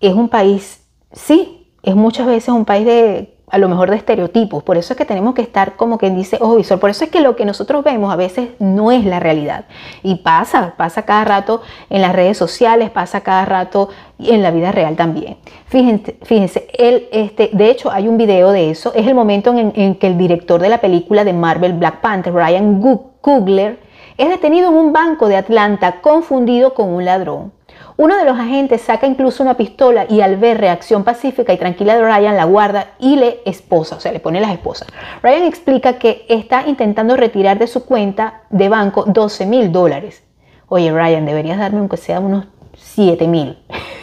es 0.00 0.14
un 0.14 0.28
país, 0.28 0.86
sí, 1.12 1.74
es 1.82 1.94
muchas 1.94 2.26
veces 2.26 2.48
un 2.48 2.64
país 2.64 2.86
de 2.86 3.38
a 3.50 3.58
lo 3.58 3.68
mejor 3.68 3.90
de 3.90 3.96
estereotipos. 3.96 4.62
Por 4.62 4.76
eso 4.76 4.92
es 4.92 4.96
que 4.96 5.04
tenemos 5.04 5.34
que 5.34 5.42
estar 5.42 5.76
como 5.76 5.98
quien 5.98 6.16
dice 6.16 6.38
ojo 6.40 6.56
visor. 6.56 6.78
Por 6.80 6.90
eso 6.90 7.04
es 7.04 7.10
que 7.10 7.20
lo 7.20 7.36
que 7.36 7.44
nosotros 7.44 7.84
vemos 7.84 8.12
a 8.12 8.16
veces 8.16 8.50
no 8.58 8.92
es 8.92 9.04
la 9.04 9.20
realidad. 9.20 9.64
Y 10.02 10.16
pasa, 10.16 10.74
pasa 10.76 11.02
cada 11.02 11.24
rato 11.24 11.62
en 11.90 12.02
las 12.02 12.14
redes 12.14 12.38
sociales, 12.38 12.90
pasa 12.90 13.22
cada 13.22 13.44
rato 13.44 13.88
en 14.18 14.42
la 14.42 14.50
vida 14.50 14.72
real 14.72 14.96
también. 14.96 15.36
Fíjense, 15.66 16.16
fíjense 16.22 16.68
él, 16.78 17.08
este, 17.12 17.50
de 17.52 17.70
hecho 17.70 17.90
hay 17.90 18.08
un 18.08 18.16
video 18.16 18.52
de 18.52 18.70
eso. 18.70 18.92
Es 18.94 19.06
el 19.06 19.14
momento 19.14 19.52
en, 19.56 19.72
en 19.74 19.94
que 19.96 20.06
el 20.06 20.18
director 20.18 20.60
de 20.60 20.68
la 20.68 20.78
película 20.78 21.24
de 21.24 21.32
Marvel 21.32 21.72
Black 21.74 22.00
Panther, 22.00 22.32
Ryan 22.32 22.80
Coogler, 23.20 23.78
es 24.16 24.28
detenido 24.28 24.68
en 24.68 24.74
un 24.74 24.92
banco 24.92 25.28
de 25.28 25.36
Atlanta 25.36 26.00
confundido 26.00 26.74
con 26.74 26.90
un 26.90 27.04
ladrón. 27.04 27.52
Uno 28.00 28.16
de 28.16 28.24
los 28.24 28.38
agentes 28.38 28.80
saca 28.80 29.06
incluso 29.06 29.42
una 29.42 29.58
pistola 29.58 30.06
y 30.08 30.22
al 30.22 30.38
ver 30.38 30.58
reacción 30.58 31.04
pacífica 31.04 31.52
y 31.52 31.58
tranquila 31.58 31.96
de 31.96 32.02
Ryan 32.02 32.34
la 32.34 32.44
guarda 32.44 32.92
y 32.98 33.16
le 33.16 33.42
esposa, 33.44 33.96
o 33.96 34.00
sea, 34.00 34.10
le 34.10 34.20
pone 34.20 34.40
las 34.40 34.52
esposas. 34.52 34.88
Ryan 35.22 35.42
explica 35.42 35.98
que 35.98 36.24
está 36.26 36.66
intentando 36.66 37.14
retirar 37.14 37.58
de 37.58 37.66
su 37.66 37.84
cuenta 37.84 38.44
de 38.48 38.70
banco 38.70 39.04
12 39.06 39.44
mil 39.44 39.70
dólares. 39.70 40.22
Oye, 40.68 40.90
Ryan, 40.90 41.26
deberías 41.26 41.58
darme 41.58 41.80
aunque 41.80 41.98
sea 41.98 42.20
unos 42.20 42.46
7 42.74 43.28
mil. 43.28 43.58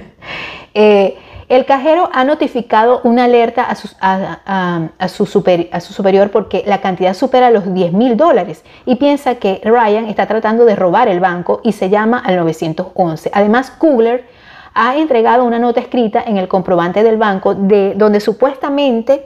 Eh, 0.76 1.18
El 1.50 1.66
cajero 1.66 2.10
ha 2.14 2.24
notificado 2.26 3.02
una 3.04 3.24
alerta 3.24 3.64
a 3.64 3.74
su, 3.74 3.90
a, 4.00 5.10
su, 5.10 5.26
superior 5.26 6.30
porque 6.30 6.64
la 6.68 6.80
cantidad 6.80 7.16
supera 7.16 7.50
los 7.50 7.74
10 7.74 7.92
mil 7.92 8.16
dólares 8.16 8.64
y 8.86 8.98
piensa 8.98 9.36
que 9.36 9.60
Ryan 9.64 10.06
está 10.06 10.28
tratando 10.28 10.64
de 10.66 10.76
robar 10.76 11.08
el 11.08 11.20
banco 11.20 11.60
y 11.64 11.72
se 11.72 11.90
llama 11.90 12.20
al 12.20 12.38
911. 12.38 13.32
Además, 13.34 13.72
Kugler 13.72 14.28
ha 14.76 14.96
entregado 14.98 15.44
una 15.44 15.58
nota 15.58 15.80
escrita 15.80 16.24
en 16.24 16.38
el 16.38 16.48
comprobante 16.48 17.02
del 17.02 17.18
banco 17.18 17.56
de, 17.56 17.96
donde 17.96 18.20
supuestamente 18.20 19.26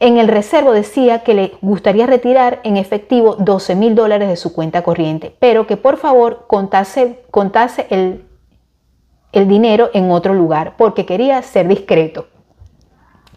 en 0.00 0.18
el 0.18 0.26
reservo 0.26 0.72
decía 0.72 1.20
que 1.20 1.34
le 1.34 1.52
gustaría 1.62 2.06
retirar 2.06 2.58
en 2.64 2.76
efectivo 2.76 3.36
12 3.38 3.76
mil 3.76 3.94
dólares 3.94 4.28
de 4.28 4.36
su 4.36 4.52
cuenta 4.52 4.82
corriente, 4.82 5.32
pero 5.38 5.68
que 5.68 5.76
por 5.76 5.96
favor 5.96 6.46
contase, 6.48 7.22
contase 7.30 7.86
el, 7.90 8.24
el 9.36 9.48
dinero 9.48 9.90
en 9.92 10.10
otro 10.10 10.32
lugar 10.34 10.74
porque 10.76 11.04
quería 11.04 11.40
ser 11.42 11.68
discreto. 11.68 12.26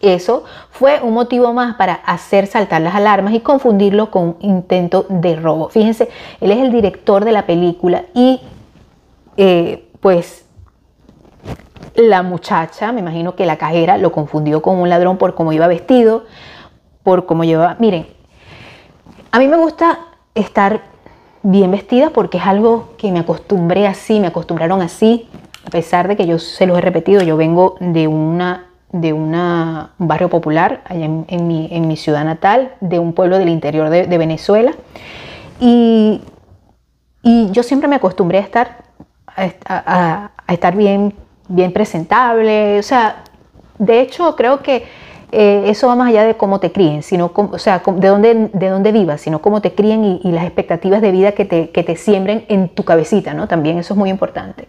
Eso 0.00 0.44
fue 0.70 0.98
un 1.02 1.12
motivo 1.12 1.52
más 1.52 1.76
para 1.76 1.92
hacer 1.92 2.46
saltar 2.46 2.80
las 2.80 2.94
alarmas 2.94 3.34
y 3.34 3.40
confundirlo 3.40 4.10
con 4.10 4.22
un 4.22 4.36
intento 4.40 5.04
de 5.10 5.36
robo. 5.36 5.68
Fíjense, 5.68 6.08
él 6.40 6.52
es 6.52 6.58
el 6.58 6.72
director 6.72 7.24
de 7.24 7.32
la 7.32 7.44
película 7.44 8.04
y 8.14 8.40
eh, 9.36 9.90
pues 10.00 10.46
la 11.94 12.22
muchacha, 12.22 12.92
me 12.92 13.00
imagino 13.00 13.36
que 13.36 13.44
la 13.44 13.58
cajera 13.58 13.98
lo 13.98 14.10
confundió 14.10 14.62
con 14.62 14.78
un 14.78 14.88
ladrón 14.88 15.18
por 15.18 15.34
cómo 15.34 15.52
iba 15.52 15.66
vestido, 15.66 16.24
por 17.02 17.26
cómo 17.26 17.44
llevaba. 17.44 17.76
Miren, 17.78 18.06
a 19.32 19.38
mí 19.38 19.48
me 19.48 19.58
gusta 19.58 19.98
estar 20.34 20.80
bien 21.42 21.70
vestida 21.70 22.08
porque 22.08 22.38
es 22.38 22.46
algo 22.46 22.94
que 22.96 23.12
me 23.12 23.20
acostumbré 23.20 23.86
así, 23.86 24.18
me 24.18 24.28
acostumbraron 24.28 24.80
así, 24.80 25.28
a 25.66 25.70
pesar 25.70 26.08
de 26.08 26.16
que 26.16 26.26
yo 26.26 26.38
se 26.38 26.66
los 26.66 26.78
he 26.78 26.80
repetido, 26.80 27.22
yo 27.22 27.36
vengo 27.36 27.76
de 27.80 28.08
una 28.08 28.66
de 28.92 29.12
un 29.12 29.30
barrio 29.98 30.28
popular 30.28 30.82
allá 30.84 31.04
en, 31.04 31.46
mi, 31.46 31.96
ciudad 31.96 32.24
natal, 32.24 32.72
de 32.80 32.98
un 32.98 33.12
pueblo 33.12 33.38
del 33.38 33.48
interior 33.48 33.88
de, 33.88 34.18
Venezuela. 34.18 34.72
Y, 35.60 36.20
yo 37.22 37.62
siempre 37.62 37.86
me 37.86 37.96
acostumbré 37.96 38.38
a 38.38 38.40
estar, 38.40 38.84
a 39.36 40.30
estar 40.48 40.74
bien 40.74 41.14
bien 41.50 41.72
presentable, 41.72 42.78
o 42.78 42.82
sea, 42.82 43.24
de 43.78 44.00
hecho 44.00 44.36
creo 44.36 44.62
que 44.62 44.84
eh, 45.32 45.64
eso 45.66 45.88
va 45.88 45.96
más 45.96 46.08
allá 46.08 46.24
de 46.24 46.36
cómo 46.36 46.60
te 46.60 46.72
críen, 46.72 47.02
sino 47.02 47.32
o 47.34 47.58
sea, 47.58 47.82
de 47.84 48.08
dónde, 48.08 48.50
de 48.52 48.68
dónde 48.68 48.92
vivas, 48.92 49.20
sino 49.20 49.42
cómo 49.42 49.60
te 49.60 49.74
críen 49.74 50.20
y, 50.22 50.30
las 50.30 50.44
expectativas 50.44 51.02
de 51.02 51.10
vida 51.10 51.32
que 51.32 51.44
te, 51.44 51.70
que 51.70 51.82
te 51.82 51.96
siembren 51.96 52.44
en 52.48 52.68
tu 52.68 52.84
cabecita, 52.84 53.34
¿no? 53.34 53.48
También 53.48 53.78
eso 53.78 53.94
es 53.94 53.98
muy 53.98 54.10
importante. 54.10 54.68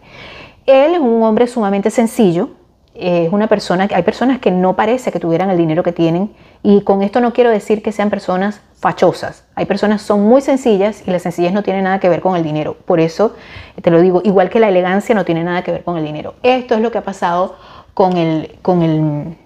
Él 0.66 0.94
es 0.94 1.00
un 1.00 1.24
hombre 1.24 1.48
sumamente 1.48 1.90
sencillo, 1.90 2.50
es 2.94 3.32
una 3.32 3.48
persona, 3.48 3.88
hay 3.94 4.04
personas 4.04 4.40
que 4.40 4.52
no 4.52 4.76
parece 4.76 5.12
que 5.12 5.20
tuvieran 5.20 5.50
el 5.50 5.58
dinero 5.58 5.82
que 5.82 5.94
tienen 5.94 6.34
y 6.62 6.82
con 6.82 7.02
esto 7.02 7.22
no 7.22 7.34
quiero 7.34 7.50
decir 7.50 7.82
que 7.82 7.92
sean 7.92 8.10
personas 8.10 8.62
fachosas. 8.76 9.46
Hay 9.56 9.66
personas 9.66 10.02
que 10.02 10.08
son 10.08 10.22
muy 10.22 10.42
sencillas 10.42 11.08
y 11.08 11.12
la 11.12 11.20
sencillez 11.20 11.54
no 11.54 11.64
tiene 11.64 11.82
nada 11.82 12.00
que 12.00 12.10
ver 12.10 12.22
con 12.22 12.36
el 12.36 12.44
dinero. 12.44 12.76
Por 12.86 13.00
eso 13.00 13.36
te 13.82 13.90
lo 13.92 14.02
digo, 14.02 14.22
igual 14.24 14.50
que 14.50 14.60
la 14.60 14.70
elegancia 14.70 15.16
no 15.16 15.24
tiene 15.24 15.44
nada 15.44 15.64
que 15.64 15.72
ver 15.72 15.84
con 15.84 15.98
el 15.98 16.04
dinero. 16.04 16.36
Esto 16.44 16.76
es 16.76 16.82
lo 16.82 16.92
que 16.92 16.98
ha 16.98 17.04
pasado 17.04 17.56
con 17.94 18.18
el, 18.18 18.58
con 18.62 18.82
el, 18.84 19.38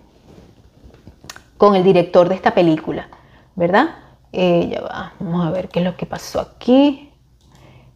con 1.57 1.75
el 1.75 1.83
director 1.83 2.27
de 2.27 2.35
esta 2.35 2.53
película, 2.53 3.09
¿verdad? 3.55 3.89
Eh, 4.33 4.69
ya 4.71 4.81
va, 4.81 5.13
vamos 5.19 5.45
a 5.45 5.51
ver 5.51 5.69
qué 5.69 5.79
es 5.79 5.85
lo 5.85 5.95
que 5.95 6.05
pasó 6.05 6.41
aquí. 6.41 7.11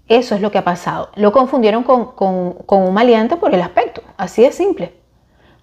Eso 0.10 0.36
es 0.36 0.42
lo 0.42 0.52
que 0.52 0.58
ha 0.58 0.64
pasado. 0.64 1.10
Lo 1.16 1.32
confundieron 1.32 1.84
con, 1.84 2.14
con, 2.14 2.54
con 2.66 2.82
un 2.82 2.94
maleante 2.94 3.38
por 3.38 3.54
el 3.54 3.62
aspecto, 3.62 4.02
así 4.18 4.42
de 4.42 4.52
simple. 4.52 4.94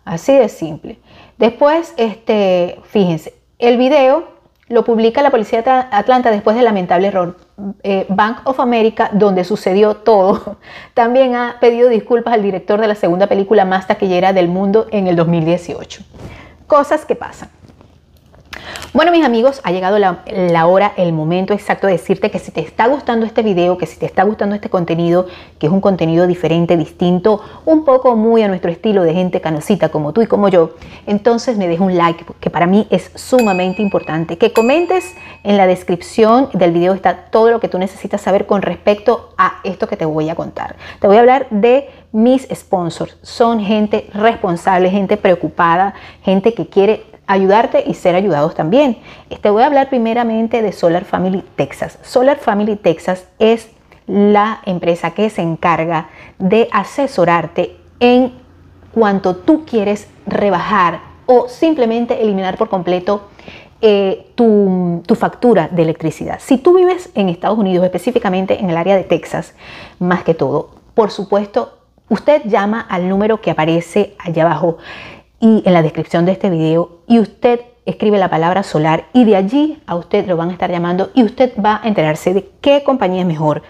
Así 0.04 0.36
de 0.36 0.48
simple. 0.48 1.00
Después, 1.36 1.92
este, 1.96 2.80
fíjense, 2.84 3.34
el 3.58 3.76
video 3.76 4.36
lo 4.68 4.84
publica 4.84 5.22
la 5.22 5.30
policía 5.30 5.62
de 5.62 5.70
Atlanta 5.70 6.30
después 6.30 6.56
del 6.56 6.64
lamentable 6.64 7.08
error. 7.08 7.36
Eh, 7.82 8.06
Bank 8.08 8.38
of 8.44 8.60
America, 8.60 9.10
donde 9.12 9.44
sucedió 9.44 9.96
todo, 9.96 10.58
también 10.94 11.34
ha 11.34 11.58
pedido 11.60 11.88
disculpas 11.88 12.34
al 12.34 12.42
director 12.42 12.80
de 12.80 12.88
la 12.88 12.94
segunda 12.94 13.26
película 13.26 13.64
más 13.64 13.86
taquillera 13.86 14.32
del 14.32 14.48
mundo 14.48 14.86
en 14.90 15.08
el 15.08 15.16
2018. 15.16 16.02
Cosas 16.66 17.04
que 17.04 17.14
pasan. 17.14 17.50
Bueno 18.92 19.12
mis 19.12 19.24
amigos, 19.24 19.60
ha 19.64 19.72
llegado 19.72 19.98
la, 19.98 20.66
hora, 20.66 20.92
el 20.96 21.12
momento 21.12 21.52
exacto 21.52 21.86
de 21.86 21.94
decirte 21.94 22.30
que 22.30 22.38
si 22.38 22.50
te 22.50 22.60
está 22.60 22.86
gustando 22.86 23.26
este 23.26 23.42
video, 23.42 23.76
que 23.76 23.86
si 23.86 23.98
te 23.98 24.06
está 24.06 24.22
gustando 24.22 24.54
este 24.54 24.70
contenido, 24.70 25.26
que 25.58 25.66
es 25.66 25.72
un 25.72 25.80
contenido 25.80 26.26
diferente, 26.26 26.76
distinto, 26.76 27.42
un 27.64 27.84
poco 27.84 28.16
muy 28.16 28.42
a 28.42 28.48
nuestro 28.48 28.70
estilo 28.70 29.02
de 29.02 29.12
gente 29.12 29.40
canosita 29.40 29.90
como 29.90 30.12
tú 30.12 30.22
y 30.22 30.26
como 30.26 30.48
yo, 30.48 30.76
entonces 31.06 31.58
me 31.58 31.68
deja 31.68 31.84
un 31.84 31.96
like, 31.96 32.24
que 32.40 32.50
para 32.50 32.66
mí 32.66 32.86
es 32.90 33.10
sumamente 33.14 33.82
importante. 33.82 34.38
Que 34.38 34.52
comentes 34.52 35.14
en 35.44 35.56
la 35.56 35.66
descripción 35.66 36.48
del 36.54 36.72
video 36.72 36.94
está 36.94 37.26
todo 37.30 37.50
lo 37.50 37.60
que 37.60 37.68
tú 37.68 37.78
necesitas 37.78 38.20
saber 38.20 38.46
con 38.46 38.62
respecto 38.62 39.34
a 39.36 39.60
esto 39.64 39.88
que 39.88 39.96
te 39.96 40.04
voy 40.04 40.30
a 40.30 40.34
contar. 40.34 40.76
Te 41.00 41.06
voy 41.06 41.16
a 41.16 41.20
hablar 41.20 41.46
de 41.50 41.90
mis 42.12 42.48
sponsors. 42.54 43.18
Son 43.20 43.60
gente 43.60 44.08
responsable, 44.14 44.90
gente 44.90 45.18
preocupada, 45.18 45.94
gente 46.22 46.54
que 46.54 46.66
quiere 46.66 47.15
ayudarte 47.26 47.84
y 47.86 47.94
ser 47.94 48.14
ayudados 48.14 48.54
también. 48.54 48.98
Te 49.40 49.50
voy 49.50 49.62
a 49.62 49.66
hablar 49.66 49.88
primeramente 49.88 50.62
de 50.62 50.72
Solar 50.72 51.04
Family 51.04 51.42
Texas. 51.56 51.98
Solar 52.02 52.38
Family 52.38 52.76
Texas 52.76 53.26
es 53.38 53.70
la 54.06 54.60
empresa 54.64 55.10
que 55.10 55.30
se 55.30 55.42
encarga 55.42 56.08
de 56.38 56.68
asesorarte 56.72 57.76
en 57.98 58.32
cuanto 58.92 59.36
tú 59.36 59.64
quieres 59.64 60.08
rebajar 60.26 61.00
o 61.26 61.48
simplemente 61.48 62.22
eliminar 62.22 62.56
por 62.56 62.68
completo 62.68 63.28
eh, 63.80 64.30
tu, 64.36 65.02
tu, 65.06 65.14
factura 65.16 65.68
de 65.68 65.82
electricidad. 65.82 66.38
Si 66.40 66.56
tú 66.56 66.74
vives 66.74 67.10
en 67.14 67.28
Estados 67.28 67.58
Unidos, 67.58 67.84
específicamente 67.84 68.58
en 68.58 68.70
el 68.70 68.76
área 68.76 68.96
de 68.96 69.04
Texas, 69.04 69.54
más 69.98 70.22
que 70.22 70.32
todo, 70.32 70.70
por 70.94 71.10
supuesto, 71.10 71.76
usted 72.08 72.42
llama 72.46 72.80
al 72.80 73.08
número 73.08 73.40
que 73.40 73.50
aparece 73.50 74.14
allá 74.18 74.44
abajo 74.44 74.78
y 75.40 75.62
en 75.66 75.74
la 75.74 75.82
descripción 75.82 76.24
de 76.24 76.32
este 76.32 76.48
video 76.48 76.95
y 77.06 77.18
usted 77.18 77.60
escribe 77.84 78.18
la 78.18 78.28
palabra 78.28 78.62
solar 78.62 79.04
y 79.12 79.24
de 79.24 79.36
allí 79.36 79.82
a 79.86 79.94
usted 79.94 80.26
lo 80.26 80.36
van 80.36 80.50
a 80.50 80.52
estar 80.52 80.70
llamando 80.70 81.10
y 81.14 81.22
usted 81.22 81.52
va 81.62 81.80
a 81.82 81.88
enterarse 81.88 82.34
de 82.34 82.50
qué 82.60 82.82
compañía 82.82 83.20
es 83.20 83.26
mejor, 83.26 83.62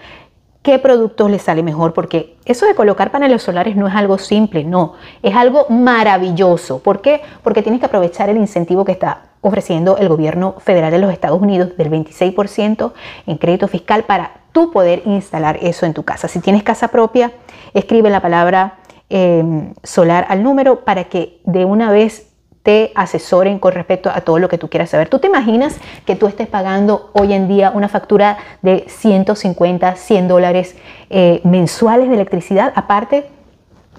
qué 0.63 0.79
productos 0.79 1.29
le 1.29 1.39
sale 1.39 1.63
mejor, 1.63 1.93
porque 1.93 2.35
eso 2.45 2.65
de 2.65 2.75
colocar 2.75 3.11
paneles 3.11 3.43
solares 3.43 3.75
no 3.75 3.87
es 3.87 3.95
algo 3.95 4.17
simple, 4.17 4.63
no, 4.63 4.93
es 5.21 5.35
algo 5.35 5.67
maravilloso. 5.69 6.79
¿Por 6.79 7.01
qué? 7.01 7.21
Porque 7.43 7.61
tienes 7.61 7.79
que 7.79 7.85
aprovechar 7.85 8.29
el 8.29 8.37
incentivo 8.37 8.83
que 8.83 8.91
está 8.91 9.23
ofreciendo 9.41 9.97
el 9.97 10.09
gobierno 10.09 10.55
federal 10.59 10.91
de 10.91 10.97
los 10.97 11.13
Estados 11.13 11.41
Unidos 11.41 11.77
del 11.77 11.91
26% 11.91 12.91
en 13.27 13.37
crédito 13.37 13.67
fiscal 13.67 14.03
para 14.03 14.31
tú 14.51 14.71
poder 14.71 15.03
instalar 15.05 15.59
eso 15.61 15.85
en 15.85 15.93
tu 15.93 16.03
casa. 16.03 16.27
Si 16.27 16.39
tienes 16.39 16.63
casa 16.63 16.87
propia, 16.87 17.31
escribe 17.73 18.09
la 18.09 18.19
palabra 18.19 18.79
Em, 19.09 19.73
solar 19.83 20.25
al 20.27 20.43
número 20.43 20.83
para 20.83 21.05
que 21.05 21.39
de 21.45 21.63
una 21.63 21.89
vez 21.89 22.26
te 22.67 22.91
asesoren 22.95 23.59
con 23.59 23.71
respecto 23.71 24.09
a 24.13 24.19
todo 24.19 24.39
lo 24.39 24.49
que 24.49 24.57
tú 24.57 24.69
quieras 24.69 24.89
saber. 24.89 25.07
¿Tú 25.07 25.19
te 25.19 25.27
imaginas 25.27 25.77
que 26.05 26.17
tú 26.17 26.27
estés 26.27 26.49
pagando 26.49 27.11
hoy 27.13 27.31
en 27.31 27.47
día 27.47 27.71
una 27.73 27.87
factura 27.87 28.39
de 28.61 28.83
150, 28.89 29.95
100 29.95 30.27
dólares 30.27 30.75
eh, 31.09 31.39
mensuales 31.45 32.09
de 32.09 32.15
electricidad, 32.15 32.73
aparte 32.75 33.29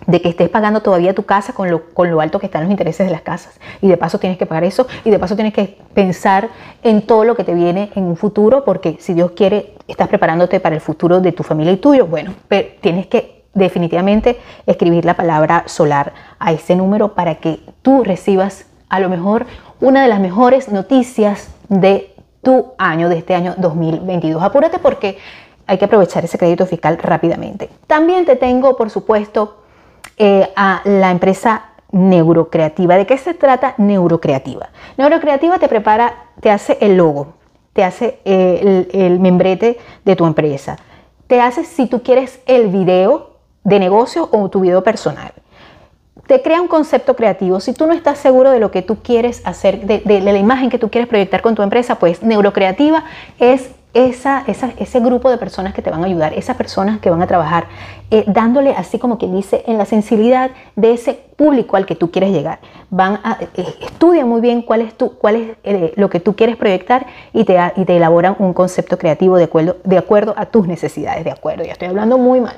de 0.07 0.21
que 0.21 0.29
estés 0.29 0.51
pagando 0.51 0.83
todavía 0.83 1.15
tu 1.15 1.25
casa 1.25 1.55
con 1.55 1.71
lo, 1.71 1.87
con 1.95 2.11
lo 2.11 2.21
alto 2.21 2.39
que 2.39 2.45
están 2.45 2.65
los 2.65 2.71
intereses 2.71 3.07
de 3.07 3.11
las 3.11 3.23
casas? 3.23 3.59
Y 3.81 3.89
de 3.89 3.97
paso 3.97 4.19
tienes 4.19 4.37
que 4.37 4.45
pagar 4.45 4.65
eso 4.65 4.87
y 5.03 5.09
de 5.09 5.19
paso 5.19 5.35
tienes 5.35 5.55
que 5.55 5.79
pensar 5.95 6.51
en 6.83 7.01
todo 7.01 7.25
lo 7.25 7.35
que 7.37 7.45
te 7.45 7.55
viene 7.55 7.91
en 7.95 8.05
un 8.05 8.19
futuro, 8.19 8.67
porque 8.67 8.99
si 9.01 9.15
Dios 9.15 9.31
quiere, 9.31 9.77
estás 9.87 10.09
preparándote 10.09 10.61
para 10.61 10.75
el 10.75 10.83
futuro 10.83 11.21
de 11.21 11.33
tu 11.33 11.43
familia 11.43 11.73
y 11.73 11.79
tuyo. 11.79 12.07
Bueno, 12.07 12.35
pero 12.49 12.69
tienes 12.83 13.07
que 13.07 13.38
definitivamente 13.59 14.39
escribir 14.67 15.05
la 15.05 15.15
palabra 15.15 15.65
solar 15.67 16.13
a 16.39 16.53
ese 16.53 16.77
número 16.77 17.15
para 17.15 17.37
que 17.37 17.61
tú 17.83 18.05
recibas 18.05 18.67
a 18.89 19.01
lo 19.01 19.09
mejor 19.09 19.47
una 19.81 20.03
de 20.03 20.09
las 20.09 20.21
mejores 20.21 20.71
noticias 20.71 21.55
de 21.69 22.15
tu 22.43 22.73
año, 22.79 23.09
de 23.09 23.19
este 23.19 23.35
año 23.35 23.55
2022. 23.59 24.43
Apúrate 24.43 24.79
porque 24.79 25.19
hay 25.67 25.79
que 25.79 25.85
aprovechar 25.85 26.25
ese 26.25 26.39
crédito 26.39 26.67
fiscal 26.67 26.99
rápidamente. 26.99 27.69
También 27.87 28.25
te 28.25 28.37
tengo, 28.37 28.77
por 28.77 28.91
supuesto, 28.91 29.59
eh, 30.17 30.51
a 30.57 30.81
la 30.85 31.11
empresa 31.11 31.65
Neurocreativa. 31.91 32.97
¿De 32.97 33.07
qué 33.07 33.19
se 33.19 33.35
trata 33.35 33.75
Neurocreativa? 33.79 34.71
Neurocreativa 34.97 35.59
te 35.59 35.69
prepara, 35.69 36.25
te 36.41 36.51
hace 36.51 36.79
el 36.81 36.97
logo, 36.97 37.35
te 37.73 37.85
hace 37.85 38.19
eh, 38.25 38.87
el, 38.93 39.01
el 39.01 39.21
membrete 39.21 39.79
de 40.05 40.17
tu 40.17 40.27
empresa, 40.27 40.77
te 41.27 41.41
hace 41.41 41.65
si 41.65 41.87
tú 41.87 42.03
quieres 42.03 42.41
el 42.47 42.69
video 42.69 43.28
de 43.65 43.79
negocio 43.79 44.29
o 44.33 44.49
tu 44.49 44.61
video 44.61 44.83
personal. 44.83 45.33
Te 46.27 46.43
crea 46.43 46.61
un 46.61 46.69
concepto 46.69 47.17
creativo. 47.17 47.59
Si 47.61 47.73
tú 47.73 47.87
no 47.87 47.95
estás 47.95 48.19
seguro 48.19 48.51
de 48.51 48.61
lo 48.61 48.71
que 48.71 48.83
tú 48.83 48.97
quieres 49.03 49.41
hacer, 49.47 49.87
de, 49.87 50.21
la 50.21 50.37
imagen 50.37 50.69
que 50.69 50.79
tú 50.79 50.91
quieres 50.91 51.09
proyectar 51.09 51.41
con 51.41 51.55
tu 51.55 51.63
empresa, 51.63 51.95
pues 51.95 52.23
Neurocreativa 52.23 53.05
es 53.39 53.71
esa, 53.95 54.45
ese 54.47 55.01
grupo 55.01 55.31
de 55.31 55.39
personas 55.39 55.73
que 55.73 55.83
te 55.83 55.91
van 55.91 56.03
a 56.03 56.07
ayudar, 56.07 56.35
esas 56.35 56.57
personas 56.57 57.01
que 57.01 57.09
van 57.11 57.23
a 57.23 57.27
trabajar, 57.27 57.67
eh, 58.11 58.25
dándole 58.27 58.73
así 58.73 58.99
como 58.99 59.19
quien 59.19 59.35
dice 59.35 59.65
en 59.67 59.79
la 59.79 59.87
sensibilidad 59.87 60.51
de 60.77 60.93
ese 60.93 61.15
público 61.37 61.77
al 61.77 61.87
que 61.87 61.95
tú 61.95 62.11
quieres 62.11 62.31
llegar. 62.31 62.59
Van 62.91 63.21
a, 63.25 63.39
eh, 63.41 63.65
estudian 63.81 64.29
muy 64.29 64.41
bien 64.41 64.63
cuál 64.63 64.83
es, 64.83 64.95
tu, 64.95 65.17
cuál 65.17 65.37
es 65.37 65.57
eh, 65.65 65.93
lo 65.97 66.11
que 66.11 66.21
tú 66.21 66.37
quieres 66.37 66.57
proyectar 66.57 67.07
y 67.33 67.45
te, 67.45 67.59
y 67.77 67.85
te 67.85 67.97
elaboran 67.97 68.37
un 68.39 68.53
concepto 68.53 68.99
creativo 68.99 69.37
de 69.37 69.45
acuerdo, 69.45 69.77
de 69.85 69.99
acuerdo 69.99 70.35
a 70.37 70.47
tus 70.47 70.67
necesidades. 70.69 71.25
De 71.25 71.31
acuerdo, 71.31 71.65
ya 71.65 71.73
estoy 71.73 71.89
hablando 71.89 72.19
muy 72.19 72.41
mal. 72.41 72.57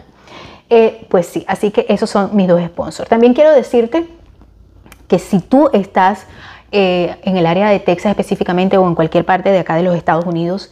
Pues 1.08 1.26
sí, 1.26 1.44
así 1.48 1.70
que 1.70 1.84
esos 1.88 2.08
son 2.08 2.36
mis 2.36 2.46
dos 2.46 2.62
sponsors. 2.62 3.08
También 3.08 3.34
quiero 3.34 3.52
decirte 3.52 4.06
que 5.08 5.18
si 5.18 5.40
tú 5.40 5.68
estás 5.72 6.26
en 6.70 7.36
el 7.36 7.46
área 7.46 7.68
de 7.68 7.80
Texas 7.80 8.10
específicamente 8.10 8.78
o 8.78 8.86
en 8.86 8.94
cualquier 8.94 9.24
parte 9.24 9.50
de 9.50 9.58
acá 9.58 9.74
de 9.74 9.82
los 9.82 9.96
Estados 9.96 10.24
Unidos, 10.24 10.70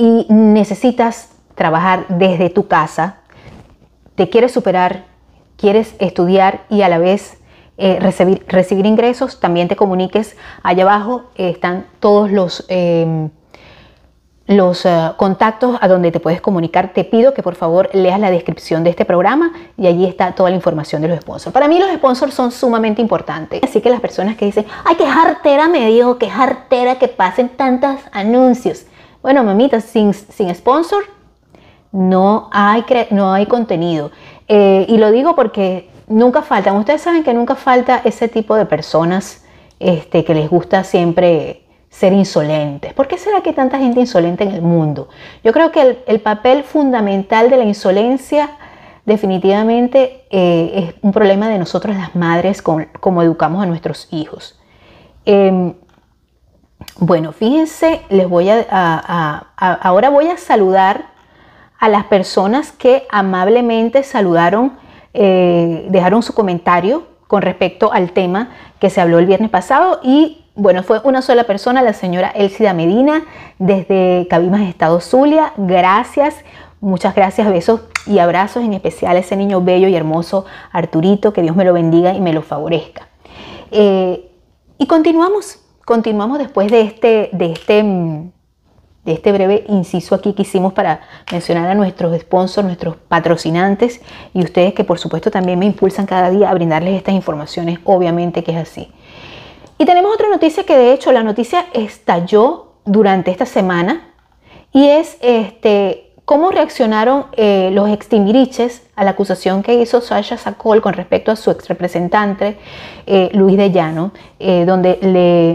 y 0.00 0.24
necesitas 0.30 1.28
trabajar 1.54 2.06
desde 2.08 2.48
tu 2.48 2.68
casa, 2.68 3.16
te 4.14 4.30
quieres 4.30 4.50
superar, 4.50 5.04
quieres 5.58 5.94
estudiar 5.98 6.62
y 6.70 6.80
a 6.80 6.88
la 6.88 6.96
vez 6.96 7.38
eh, 7.76 7.98
recibir, 8.00 8.42
recibir, 8.48 8.86
ingresos, 8.86 9.40
también 9.40 9.68
te 9.68 9.76
comuniques. 9.76 10.38
Allá 10.62 10.84
abajo 10.84 11.24
están 11.34 11.84
todos 11.98 12.30
los, 12.30 12.64
los 14.50 14.84
eh, 14.84 15.12
contactos 15.16 15.78
a 15.80 15.86
donde 15.86 16.10
te 16.10 16.18
puedes 16.18 16.40
comunicar. 16.40 16.92
Te 16.92 17.04
pido 17.04 17.32
que 17.34 17.42
por 17.42 17.54
favor 17.54 17.88
leas 17.92 18.18
la 18.18 18.32
descripción 18.32 18.82
de 18.82 18.90
este 18.90 19.04
programa 19.04 19.52
y 19.76 19.86
allí 19.86 20.04
está 20.04 20.32
toda 20.32 20.50
la 20.50 20.56
información 20.56 21.00
de 21.02 21.06
los 21.06 21.20
sponsors. 21.20 21.54
Para 21.54 21.68
mí 21.68 21.78
los 21.78 21.88
sponsors 21.92 22.34
son 22.34 22.50
sumamente 22.50 23.00
importantes. 23.00 23.60
Así 23.62 23.80
que 23.80 23.88
las 23.90 24.00
personas 24.00 24.36
que 24.36 24.46
dicen, 24.46 24.66
ay, 24.84 24.96
qué 24.96 25.06
jartera 25.06 25.68
me 25.68 25.86
digo, 25.86 26.18
qué 26.18 26.28
jartera 26.28 26.96
que 26.96 27.06
pasen 27.06 27.50
tantos 27.50 27.94
anuncios. 28.10 28.86
Bueno, 29.22 29.44
mamita, 29.44 29.80
sin, 29.80 30.12
sin 30.12 30.52
sponsor 30.52 31.04
no 31.92 32.48
hay, 32.50 32.84
no 33.10 33.32
hay 33.32 33.46
contenido. 33.46 34.10
Eh, 34.48 34.84
y 34.88 34.96
lo 34.96 35.12
digo 35.12 35.36
porque 35.36 35.88
nunca 36.08 36.42
faltan, 36.42 36.74
ustedes 36.74 37.02
saben 37.02 37.22
que 37.22 37.34
nunca 37.34 37.54
falta 37.54 38.02
ese 38.04 38.26
tipo 38.26 38.56
de 38.56 38.66
personas 38.66 39.44
este, 39.78 40.24
que 40.24 40.34
les 40.34 40.50
gusta 40.50 40.82
siempre 40.82 41.62
ser 41.90 42.12
insolentes. 42.14 42.94
¿Por 42.94 43.08
qué 43.08 43.18
será 43.18 43.42
que 43.42 43.50
hay 43.50 43.54
tanta 43.54 43.78
gente 43.78 44.00
insolente 44.00 44.44
en 44.44 44.52
el 44.52 44.62
mundo? 44.62 45.08
Yo 45.44 45.52
creo 45.52 45.70
que 45.70 45.98
el, 46.06 46.20
papel 46.20 46.62
fundamental 46.62 47.50
de 47.50 47.58
la 47.58 47.64
insolencia 47.64 48.50
definitivamente 49.04 50.24
eh, 50.30 50.72
es 50.74 50.94
un 51.02 51.12
problema 51.12 51.48
de 51.48 51.58
nosotros 51.58 51.94
las 51.96 52.14
madres 52.14 52.62
como 52.62 53.22
educamos 53.22 53.62
a 53.62 53.66
nuestros 53.66 54.08
hijos. 54.12 54.58
Em, 55.26 55.74
bueno, 56.98 57.32
fíjense, 57.32 58.02
les 58.08 58.28
voy 58.28 58.48
a, 58.50 59.46
ahora 59.56 60.10
voy 60.10 60.28
a 60.28 60.36
saludar 60.36 61.10
a 61.78 61.88
las 61.88 62.04
personas 62.04 62.72
que 62.72 63.06
amablemente 63.10 64.02
saludaron, 64.02 64.78
eh, 65.14 65.86
dejaron 65.88 66.22
su 66.22 66.34
comentario 66.34 67.06
con 67.26 67.42
respecto 67.42 67.92
al 67.92 68.12
tema 68.12 68.50
que 68.78 68.90
se 68.90 69.00
habló 69.00 69.18
el 69.18 69.26
viernes 69.26 69.50
pasado 69.50 70.00
y 70.02 70.44
bueno, 70.60 70.82
fue 70.82 71.00
una 71.04 71.22
sola 71.22 71.44
persona, 71.44 71.82
la 71.82 71.92
señora 71.92 72.28
Elsida 72.28 72.72
Medina, 72.74 73.24
desde 73.58 74.26
Cabimas, 74.28 74.62
Estado 74.62 75.00
Zulia. 75.00 75.52
Gracias, 75.56 76.36
muchas 76.80 77.14
gracias, 77.14 77.48
besos 77.50 77.82
y 78.06 78.18
abrazos, 78.18 78.62
en 78.62 78.72
especial 78.72 79.16
a 79.16 79.20
ese 79.20 79.36
niño 79.36 79.62
bello 79.62 79.88
y 79.88 79.96
hermoso 79.96 80.44
Arturito, 80.72 81.32
que 81.32 81.42
Dios 81.42 81.56
me 81.56 81.64
lo 81.64 81.72
bendiga 81.72 82.14
y 82.14 82.20
me 82.20 82.32
lo 82.32 82.42
favorezca. 82.42 83.08
Eh, 83.70 84.30
y 84.78 84.86
continuamos 84.86 85.60
Continuamos 85.90 86.38
después 86.38 86.70
de 86.70 86.82
este, 86.82 87.30
de 87.32 87.46
este, 87.46 87.82
de 87.82 89.12
este 89.12 89.32
breve 89.32 89.64
inciso 89.66 90.14
aquí 90.14 90.34
que 90.34 90.42
hicimos 90.42 90.72
para 90.72 91.00
mencionar 91.32 91.68
a 91.68 91.74
nuestros 91.74 92.16
sponsors, 92.20 92.64
nuestros 92.64 92.94
patrocinantes 92.94 94.00
y 94.32 94.44
ustedes 94.44 94.72
que 94.72 94.84
por 94.84 95.00
supuesto 95.00 95.32
también 95.32 95.58
me 95.58 95.66
impulsan 95.66 96.06
cada 96.06 96.30
día 96.30 96.48
a 96.48 96.54
brindarles 96.54 96.94
estas 96.94 97.16
informaciones, 97.16 97.80
obviamente 97.82 98.44
que 98.44 98.52
es 98.52 98.58
así. 98.58 98.92
Y 99.80 99.86
tenemos 99.86 100.12
otra 100.12 100.28
noticia 100.28 100.64
que 100.64 100.76
de 100.76 100.92
hecho 100.92 101.10
la 101.10 101.22
noticia 101.22 101.64
estalló 101.72 102.74
durante 102.84 103.30
esta 103.30 103.46
semana 103.46 104.12
y 104.72 104.88
es 104.88 105.16
este, 105.22 106.10
¿Cómo 106.26 106.50
reaccionaron 106.50 107.24
eh, 107.32 107.70
los 107.72 107.88
extimiriches 107.88 108.82
a 108.94 109.04
la 109.04 109.12
acusación 109.12 109.62
que 109.62 109.74
hizo 109.74 110.02
Sasha 110.02 110.36
Sakol 110.36 110.82
con 110.82 110.92
respecto 110.92 111.32
a 111.32 111.36
su 111.36 111.50
ex 111.50 111.66
representante 111.66 112.58
eh, 113.06 113.30
Luis 113.32 113.56
de 113.56 113.72
Llano, 113.72 114.12
eh, 114.38 114.64
donde 114.64 114.98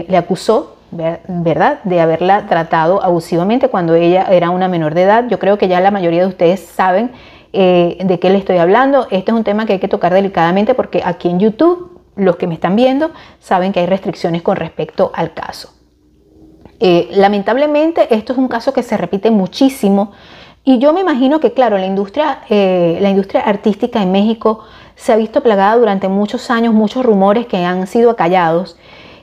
le, 0.08 0.16
acusó, 0.16 0.76
¿verdad?, 0.90 1.78
de 1.84 2.00
haberla 2.00 2.46
tratado 2.46 3.02
abusivamente 3.04 3.68
cuando 3.68 3.94
ella 3.94 4.26
era 4.28 4.50
una 4.50 4.66
menor 4.66 4.94
de 4.94 5.04
edad. 5.04 5.24
Yo 5.28 5.38
creo 5.38 5.56
que 5.56 5.68
ya 5.68 5.80
la 5.80 5.90
mayoría 5.90 6.22
de 6.22 6.28
ustedes 6.28 6.60
saben 6.60 7.12
de 7.52 8.18
qué 8.20 8.28
le 8.28 8.36
estoy 8.36 8.58
hablando. 8.58 9.06
Este 9.10 9.30
es 9.30 9.36
un 9.36 9.44
tema 9.44 9.64
que 9.64 9.74
hay 9.74 9.78
que 9.78 9.88
tocar 9.88 10.12
delicadamente 10.12 10.74
porque 10.74 11.00
aquí 11.02 11.30
en 11.30 11.38
YouTube, 11.40 11.95
los 12.16 12.36
que 12.36 12.46
me 12.46 12.54
están 12.54 12.74
viendo, 12.74 13.12
saben 13.38 13.72
que 13.72 13.80
hay 13.80 13.86
restricciones 13.86 14.42
con 14.42 14.56
respecto 14.56 15.12
al 15.14 15.32
caso. 15.34 15.72
lamentablemente, 16.80 18.14
esto 18.14 18.32
es 18.32 18.38
un 18.38 18.48
caso 18.48 18.72
que 18.72 18.82
se 18.82 18.96
repite 18.96 19.30
muchísimo 19.30 20.12
y 20.68 20.80
yo 20.80 20.92
me 20.92 21.00
imagino 21.00 21.38
que, 21.38 21.52
claro, 21.52 21.78
la 21.78 21.86
industria, 21.86 22.40
eh, 22.50 22.98
la 23.00 23.08
industria 23.08 23.42
artística 23.42 24.02
en 24.02 24.10
México 24.10 24.64
se 24.96 25.12
ha 25.12 25.16
visto 25.16 25.40
plagada 25.40 25.76
durante 25.76 26.08
muchos 26.08 26.50
años, 26.50 26.74
muchos 26.74 27.06
rumores 27.06 27.46
que 27.46 27.64
han 27.64 27.86
sido 27.86 28.10
acallados, 28.10 28.76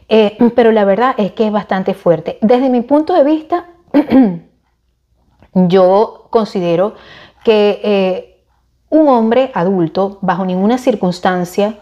eh, 0.08 0.38
pero 0.56 0.72
la 0.72 0.86
verdad 0.86 1.16
es 1.18 1.34
que 1.34 1.46
es 1.46 1.52
bastante 1.52 1.96
fuerte. 1.96 2.38
Desde 2.40 2.70
mi 2.70 2.80
punto 2.80 3.14
de 3.14 3.26
vista, 3.26 3.66
yo 5.54 6.28
considero 6.30 6.96
que 7.44 7.82
eh, 7.84 8.46
un 8.90 9.10
hombre 9.10 9.52
adulto, 9.54 10.20
bajo 10.22 10.46
ninguna 10.46 10.78
circunstancia, 10.78 11.76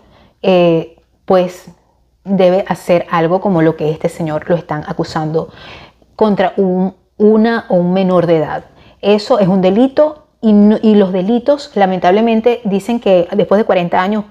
pues 1.32 1.72
debe 2.26 2.66
hacer 2.68 3.08
algo 3.10 3.40
como 3.40 3.62
lo 3.62 3.78
que 3.78 3.90
este 3.90 4.10
señor 4.10 4.50
lo 4.50 4.58
están 4.58 4.84
acusando 4.86 5.48
contra 6.18 6.52
un, 6.58 6.94
una 7.16 7.68
o 7.70 7.76
un 7.76 7.94
menor 7.94 8.28
de 8.28 8.36
edad. 8.36 8.66
Eso 9.00 9.40
es 9.40 9.48
un 9.48 9.62
delito 9.62 10.28
y, 10.42 10.52
los 10.96 11.14
delitos 11.14 11.72
lamentablemente 11.76 12.60
dicen 12.66 13.00
que 13.00 13.30
después 13.32 13.58
de 13.60 13.64
40 13.64 13.98
años 13.98 14.26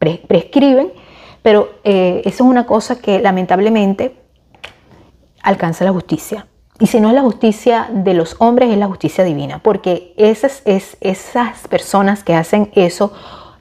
prescriben, 0.00 0.92
pero 1.40 1.70
eh, 1.84 2.22
eso 2.24 2.42
es 2.42 2.50
una 2.50 2.66
cosa 2.66 3.00
que 3.00 3.20
lamentablemente 3.20 4.16
alcanza 5.44 5.84
la 5.84 5.92
justicia. 5.92 6.48
Y 6.80 6.88
si 6.88 7.00
no 7.00 7.10
es 7.10 7.14
la 7.14 7.22
justicia 7.22 7.88
de 7.92 8.14
los 8.14 8.34
hombres, 8.40 8.70
es 8.72 8.78
la 8.78 8.88
justicia 8.88 9.22
divina, 9.22 9.60
porque 9.62 10.14
esas, 10.16 10.62
es, 10.64 10.96
esas 11.00 11.68
personas 11.68 12.24
que 12.24 12.34
hacen 12.34 12.72
eso 12.74 13.12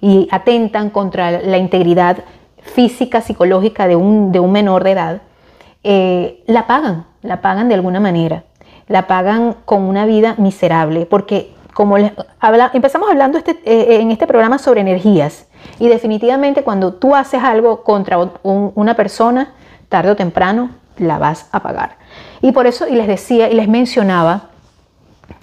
y 0.01 0.27
atentan 0.31 0.89
contra 0.89 1.29
la 1.29 1.59
integridad 1.59 2.23
física, 2.69 3.21
psicológica 3.21 3.87
de 3.87 3.95
un, 3.95 4.31
de 4.31 4.39
un 4.39 4.51
menor 4.51 4.83
de 4.83 4.91
edad, 4.91 5.21
eh, 5.83 6.43
la 6.47 6.67
pagan, 6.67 7.05
la 7.21 7.41
pagan 7.41 7.67
de 7.67 7.75
alguna 7.75 7.99
manera 7.99 8.43
la 8.89 9.07
pagan 9.07 9.55
con 9.65 9.83
una 9.83 10.05
vida 10.05 10.35
miserable, 10.37 11.05
porque 11.05 11.53
como 11.73 11.95
empezamos 11.97 13.09
hablando 13.09 13.37
este, 13.37 13.51
eh, 13.63 14.01
en 14.01 14.11
este 14.11 14.27
programa 14.27 14.57
sobre 14.57 14.81
energías, 14.81 15.45
y 15.77 15.87
definitivamente 15.87 16.63
cuando 16.63 16.95
tú 16.95 17.15
haces 17.15 17.41
algo 17.41 17.83
contra 17.83 18.17
una 18.43 18.95
persona, 18.95 19.53
tarde 19.87 20.11
o 20.11 20.15
temprano 20.15 20.71
la 20.97 21.17
vas 21.19 21.47
a 21.51 21.61
pagar. 21.61 21.97
Y 22.41 22.51
por 22.51 22.67
eso, 22.67 22.87
y 22.87 22.95
les 22.95 23.07
decía 23.07 23.49
y 23.49 23.53
les 23.53 23.69
mencionaba 23.69 24.49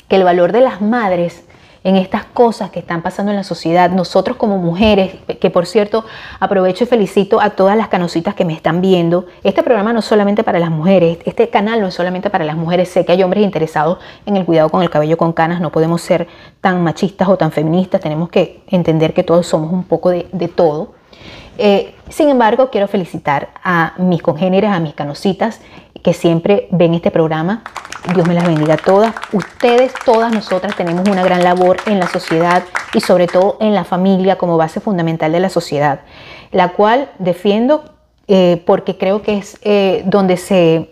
que 0.08 0.16
el 0.16 0.24
valor 0.24 0.52
de 0.52 0.60
las 0.60 0.80
madres 0.80 1.45
en 1.86 1.94
estas 1.94 2.24
cosas 2.24 2.70
que 2.70 2.80
están 2.80 3.00
pasando 3.00 3.30
en 3.30 3.36
la 3.36 3.44
sociedad. 3.44 3.90
Nosotros 3.90 4.36
como 4.36 4.58
mujeres, 4.58 5.14
que 5.40 5.50
por 5.50 5.66
cierto 5.66 6.04
aprovecho 6.40 6.82
y 6.82 6.88
felicito 6.88 7.40
a 7.40 7.50
todas 7.50 7.76
las 7.76 7.86
canositas 7.86 8.34
que 8.34 8.44
me 8.44 8.54
están 8.54 8.80
viendo. 8.80 9.26
Este 9.44 9.62
programa 9.62 9.92
no 9.92 10.00
es 10.00 10.04
solamente 10.04 10.42
para 10.42 10.58
las 10.58 10.70
mujeres, 10.70 11.18
este 11.24 11.48
canal 11.48 11.80
no 11.80 11.86
es 11.86 11.94
solamente 11.94 12.28
para 12.28 12.44
las 12.44 12.56
mujeres. 12.56 12.88
Sé 12.88 13.04
que 13.04 13.12
hay 13.12 13.22
hombres 13.22 13.44
interesados 13.44 13.98
en 14.26 14.36
el 14.36 14.44
cuidado 14.44 14.68
con 14.68 14.82
el 14.82 14.90
cabello 14.90 15.16
con 15.16 15.32
canas, 15.32 15.60
no 15.60 15.70
podemos 15.70 16.02
ser 16.02 16.26
tan 16.60 16.82
machistas 16.82 17.28
o 17.28 17.36
tan 17.36 17.52
feministas, 17.52 18.00
tenemos 18.00 18.30
que 18.30 18.64
entender 18.66 19.14
que 19.14 19.22
todos 19.22 19.46
somos 19.46 19.72
un 19.72 19.84
poco 19.84 20.10
de, 20.10 20.24
todo. 20.48 20.94
Eh, 21.56 21.94
sin 22.08 22.28
embargo, 22.30 22.68
quiero 22.68 22.88
felicitar 22.88 23.50
a 23.62 23.92
mis 23.98 24.22
congéneres, 24.22 24.72
a 24.72 24.80
mis 24.80 24.94
canositas 24.94 25.60
que 26.02 26.12
siempre 26.12 26.68
ven 26.70 26.94
este 26.94 27.10
programa. 27.10 27.62
Dios 28.14 28.26
me 28.26 28.34
las 28.34 28.46
bendiga 28.46 28.74
a 28.74 28.76
todas. 28.76 29.14
Ustedes, 29.32 29.92
todas 30.04 30.32
nosotras 30.32 30.76
tenemos 30.76 31.08
una 31.08 31.24
gran 31.24 31.42
labor 31.42 31.78
en 31.86 31.98
la 31.98 32.06
sociedad 32.06 32.62
y 32.94 33.00
sobre 33.00 33.26
todo 33.26 33.56
en 33.60 33.74
la 33.74 33.84
familia 33.84 34.36
como 34.36 34.56
base 34.56 34.80
fundamental 34.80 35.32
de 35.32 35.40
la 35.40 35.48
sociedad, 35.48 36.00
la 36.52 36.68
cual 36.68 37.10
defiendo 37.18 37.84
eh, 38.28 38.62
porque 38.66 38.96
creo 38.96 39.22
que 39.22 39.38
es 39.38 39.58
eh, 39.62 40.02
donde, 40.06 40.36
se, 40.36 40.90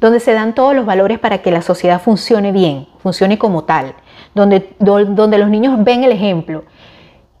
donde 0.00 0.20
se 0.20 0.32
dan 0.32 0.54
todos 0.54 0.74
los 0.74 0.86
valores 0.86 1.18
para 1.18 1.38
que 1.38 1.50
la 1.50 1.62
sociedad 1.62 2.00
funcione 2.00 2.52
bien, 2.52 2.88
funcione 3.02 3.38
como 3.38 3.64
tal, 3.64 3.94
donde, 4.34 4.74
donde 4.78 5.38
los 5.38 5.48
niños 5.48 5.82
ven 5.84 6.04
el 6.04 6.12
ejemplo. 6.12 6.64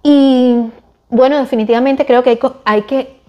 Y 0.02 0.70
bueno, 1.08 1.38
definitivamente 1.38 2.06
creo 2.06 2.22
que 2.22 2.30
hay, 2.30 2.38
hay, 2.64 2.82
que 2.82 3.20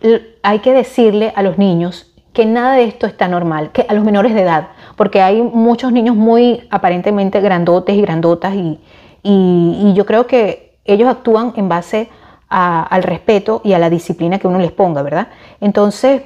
hay 0.44 0.60
que 0.60 0.74
decirle 0.74 1.34
a 1.36 1.44
los 1.44 1.58
niños 1.58 2.11
que 2.34 2.46
nada 2.46 2.76
de 2.76 2.86
esto 2.86 3.08
está 3.08 3.28
normal, 3.28 3.72
que 3.72 3.86
a 3.88 3.94
los 3.94 4.04
menores 4.04 4.34
de 4.34 4.42
edad, 4.42 4.70
porque 4.96 5.22
hay 5.22 5.42
muchos 5.42 5.92
niños 5.92 6.16
muy 6.16 6.68
aparentemente 6.70 7.42
grandotes 7.42 7.96
y 7.96 8.02
grandotas 8.02 8.56
y, 8.56 8.80
y, 9.24 9.94
yo 9.94 10.06
creo 10.06 10.28
que 10.28 10.78
ellos 10.86 11.10
actúan 11.10 11.54
en 11.56 11.70
base 11.70 12.10
al 12.50 13.04
respeto 13.04 13.62
y 13.64 13.74
a 13.74 13.80
la 13.80 13.90
disciplina 13.90 14.38
que 14.38 14.48
uno 14.48 14.60
les 14.60 14.74
ponga, 14.74 15.02
¿verdad? 15.04 15.30
Entonces, 15.62 16.24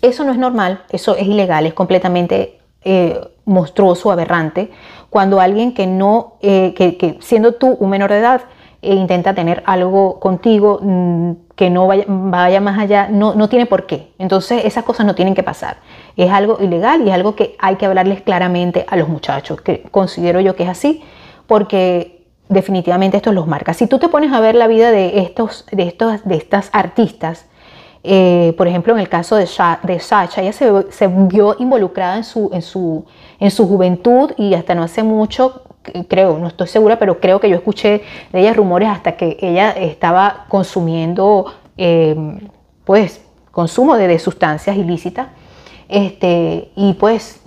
eso 0.00 0.24
no 0.24 0.32
es 0.32 0.38
normal, 0.38 0.84
eso 0.90 1.16
es 1.16 1.26
ilegal, 1.26 1.66
es 1.66 1.74
completamente 1.74 2.60
eh, 2.84 3.20
monstruoso, 3.44 4.12
aberrante, 4.12 4.70
cuando 5.10 5.40
alguien 5.40 5.74
que 5.74 5.86
no, 5.86 6.34
eh, 6.40 6.72
que, 6.74 7.18
siendo 7.20 7.54
tú 7.54 7.76
un 7.80 7.90
menor 7.90 8.10
de 8.10 8.18
edad, 8.18 8.42
e 8.80 8.94
intenta 8.94 9.32
tener 9.32 9.62
algo 9.64 10.18
contigo 10.18 10.80
mm, 10.82 11.32
que 11.62 11.70
no 11.70 11.86
vaya, 11.86 12.04
vaya 12.08 12.60
más 12.60 12.76
allá, 12.76 13.06
no, 13.08 13.36
no, 13.36 13.48
tiene 13.48 13.66
por 13.66 13.86
qué. 13.86 14.08
Entonces 14.18 14.64
esas 14.64 14.82
cosas 14.82 15.06
no 15.06 15.14
tienen 15.14 15.32
que 15.32 15.44
pasar. 15.44 15.76
Es 16.16 16.28
algo 16.32 16.58
ilegal 16.60 17.02
y 17.02 17.08
es 17.10 17.14
algo 17.14 17.36
que 17.36 17.54
hay 17.60 17.76
que 17.76 17.86
hablarles 17.86 18.20
claramente 18.20 18.84
a 18.88 18.96
los 18.96 19.08
muchachos, 19.08 19.60
que 19.60 19.84
considero 19.92 20.40
yo 20.40 20.56
que 20.56 20.64
es 20.64 20.68
así, 20.68 21.04
porque 21.46 22.24
definitivamente 22.48 23.16
esto 23.16 23.30
los 23.30 23.46
marca. 23.46 23.74
Si 23.74 23.86
tú 23.86 24.00
te 24.00 24.08
pones 24.08 24.32
a 24.32 24.40
ver 24.40 24.56
la 24.56 24.66
vida 24.66 24.90
de, 24.90 25.20
estos, 25.20 25.64
de, 25.70 25.84
estos, 25.84 26.24
de 26.24 26.34
estas 26.34 26.68
artistas, 26.72 27.46
eh, 28.02 28.54
por 28.58 28.66
ejemplo, 28.66 28.92
en 28.94 28.98
el 28.98 29.08
caso 29.08 29.36
de, 29.36 29.48
de 29.84 30.00
Sacha, 30.00 30.42
ella 30.42 30.52
se, 30.52 30.90
se, 30.90 31.06
vio 31.06 31.54
involucrada 31.60 32.16
en 32.16 32.24
su, 32.24 32.50
en, 32.52 32.62
su, 32.62 33.04
en 33.38 33.52
su 33.52 33.68
juventud 33.68 34.32
y 34.36 34.54
hasta 34.54 34.74
no 34.74 34.82
hace 34.82 35.04
mucho, 35.04 35.62
creo, 36.08 36.38
no 36.38 36.48
estoy 36.48 36.68
segura, 36.68 36.98
pero 36.98 37.20
creo 37.20 37.40
que 37.40 37.48
yo 37.48 37.56
escuché 37.56 38.02
de 38.32 38.40
ella 38.40 38.52
rumores 38.52 38.88
hasta 38.88 39.12
que 39.16 39.36
ella 39.40 39.70
estaba 39.70 40.46
consumiendo, 40.48 41.52
eh, 41.76 42.16
pues, 42.84 43.22
consumo 43.50 43.96
de, 43.96 44.18
sustancias 44.18 44.76
ilícitas. 44.76 45.28
Este, 45.88 46.70
y 46.74 46.94
pues 46.94 47.40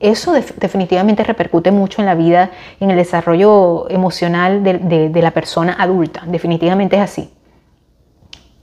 eso 0.00 0.32
definitivamente 0.32 1.22
repercute 1.22 1.70
mucho 1.70 2.02
en 2.02 2.06
la 2.06 2.14
vida, 2.14 2.50
en 2.80 2.90
el 2.90 2.96
desarrollo 2.96 3.88
emocional 3.90 4.64
de, 4.64 5.08
de 5.10 5.22
la 5.22 5.30
persona 5.30 5.76
adulta. 5.78 6.22
Definitivamente 6.26 6.96
es 6.96 7.02
así. 7.02 7.30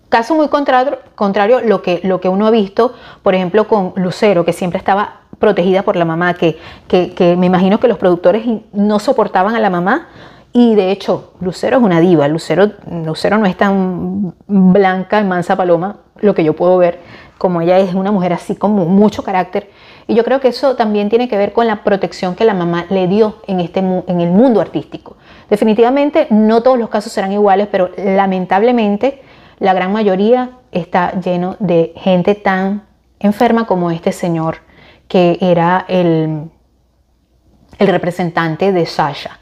Caso 0.09 0.35
muy 0.35 0.47
contrario, 0.49 0.99
contrario 1.15 1.61
lo, 1.61 1.81
que, 1.81 1.99
lo 2.03 2.21
que 2.21 2.29
uno 2.29 2.45
ha 2.45 2.51
visto, 2.51 2.93
por 3.23 3.33
ejemplo, 3.33 3.67
con 3.67 3.91
Lucero, 3.95 4.45
que 4.45 4.53
siempre 4.53 4.77
estaba 4.77 5.21
protegida 5.39 5.83
por 5.83 5.95
la 5.95 6.05
mamá, 6.05 6.33
que, 6.33 6.57
que, 6.87 7.35
me 7.37 7.45
imagino 7.45 7.79
que 7.79 7.87
los 7.87 7.97
productores 7.97 8.45
no 8.73 8.99
soportaban 8.99 9.55
a 9.55 9.59
la 9.59 9.69
mamá. 9.69 10.07
Y 10.53 10.75
de 10.75 10.91
hecho, 10.91 11.33
Lucero 11.41 11.77
es 11.77 11.83
una 11.83 11.99
diva. 11.99 12.27
Lucero, 12.27 12.71
Lucero 12.89 13.37
no 13.37 13.45
es 13.45 13.57
tan 13.57 14.33
blanca, 14.47 15.21
mansa 15.23 15.55
paloma, 15.55 15.97
lo 16.21 16.33
que 16.33 16.43
yo 16.43 16.55
puedo 16.55 16.77
ver, 16.77 16.99
como 17.37 17.59
ella 17.61 17.77
es 17.79 17.93
una 17.93 18.11
mujer 18.11 18.31
así 18.31 18.55
con 18.55 18.71
mucho 18.71 19.23
carácter. 19.23 19.69
Y 20.07 20.15
yo 20.15 20.23
creo 20.23 20.39
que 20.39 20.47
eso 20.49 20.75
también 20.75 21.09
tiene 21.09 21.27
que 21.27 21.37
ver 21.37 21.51
con 21.51 21.67
la 21.67 21.83
protección 21.83 22.35
que 22.35 22.45
la 22.45 22.53
mamá 22.53 22.85
le 22.89 23.07
dio 23.07 23.37
en, 23.47 23.59
este, 23.59 23.79
en 23.79 24.21
el 24.21 24.29
mundo 24.29 24.61
artístico. 24.61 25.17
Definitivamente 25.49 26.27
no 26.29 26.61
todos 26.61 26.77
los 26.77 26.89
casos 26.89 27.11
serán 27.11 27.31
iguales, 27.31 27.67
pero 27.71 27.89
lamentablemente 27.97 29.21
la 29.59 29.73
gran 29.73 29.91
mayoría 29.91 30.51
está 30.71 31.19
lleno 31.19 31.55
de 31.59 31.93
gente 31.97 32.35
tan 32.35 32.83
enferma 33.19 33.65
como 33.65 33.91
este 33.91 34.11
señor 34.11 34.57
que 35.07 35.37
era 35.41 35.85
el, 35.87 36.49
el 37.79 37.87
representante 37.87 38.71
de 38.71 38.85
Sasha. 38.85 39.39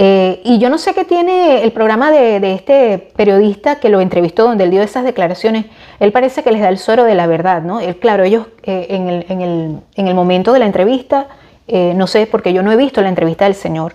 Eh, 0.00 0.42
y 0.44 0.58
yo 0.58 0.70
no 0.70 0.78
sé 0.78 0.94
qué 0.94 1.04
tiene 1.04 1.64
el 1.64 1.72
programa 1.72 2.12
de, 2.12 2.54
este 2.54 2.98
periodista 3.16 3.80
que 3.80 3.88
lo 3.88 4.00
entrevistó, 4.00 4.44
donde 4.44 4.64
él 4.64 4.70
dio 4.70 4.82
esas 4.82 5.04
declaraciones. 5.04 5.66
Él 5.98 6.12
parece 6.12 6.42
que 6.42 6.52
les 6.52 6.60
da 6.60 6.68
el 6.68 6.78
suero 6.78 7.04
de 7.04 7.14
la 7.14 7.26
verdad, 7.26 7.62
¿no? 7.62 7.80
Él, 7.80 7.96
claro, 7.96 8.22
ellos 8.22 8.46
eh, 8.62 8.86
en, 8.90 9.08
el, 9.08 9.26
en, 9.28 9.40
el, 9.40 9.80
en, 9.96 10.06
el, 10.06 10.14
momento 10.14 10.52
de 10.52 10.60
la 10.60 10.66
entrevista, 10.66 11.26
eh, 11.66 11.94
no 11.96 12.06
sé, 12.06 12.26
porque 12.26 12.52
yo 12.52 12.62
no 12.62 12.70
he 12.70 12.76
visto 12.76 13.02
la 13.02 13.08
entrevista 13.08 13.46
del 13.46 13.54
señor, 13.54 13.94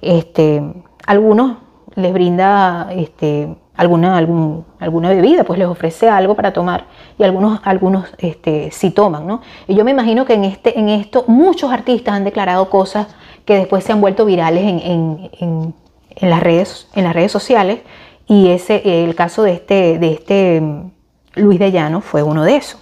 este, 0.00 0.62
algunos 1.06 1.58
les 1.96 2.12
brinda 2.12 2.88
este, 2.92 3.48
alguna, 3.76 4.16
algún, 4.16 4.64
alguna 4.78 5.08
bebida, 5.08 5.44
pues 5.44 5.58
les 5.58 5.68
ofrece 5.68 6.08
algo 6.08 6.34
para 6.34 6.52
tomar 6.52 6.84
y 7.18 7.24
algunos, 7.24 7.60
algunos 7.64 8.06
este, 8.18 8.70
sí 8.70 8.90
toman, 8.90 9.26
¿no? 9.26 9.40
Y 9.66 9.74
yo 9.74 9.84
me 9.84 9.90
imagino 9.90 10.24
que 10.24 10.34
en, 10.34 10.44
este, 10.44 10.78
en 10.78 10.88
esto 10.88 11.24
muchos 11.26 11.72
artistas 11.72 12.14
han 12.14 12.24
declarado 12.24 12.68
cosas 12.68 13.08
que 13.44 13.56
después 13.56 13.84
se 13.84 13.92
han 13.92 14.00
vuelto 14.00 14.24
virales 14.24 14.64
en, 14.64 15.30
en, 15.40 15.74
en, 16.16 16.30
las, 16.30 16.42
redes, 16.42 16.88
en 16.94 17.04
las 17.04 17.14
redes 17.14 17.32
sociales 17.32 17.80
y 18.26 18.48
ese, 18.48 19.04
el 19.04 19.14
caso 19.14 19.42
de 19.42 19.54
este, 19.54 19.98
de 19.98 20.12
este 20.12 20.60
mm, 20.60 20.90
Luis 21.36 21.58
de 21.58 21.72
Llano 21.72 22.00
fue 22.00 22.22
uno 22.22 22.44
de 22.44 22.56
esos, 22.56 22.80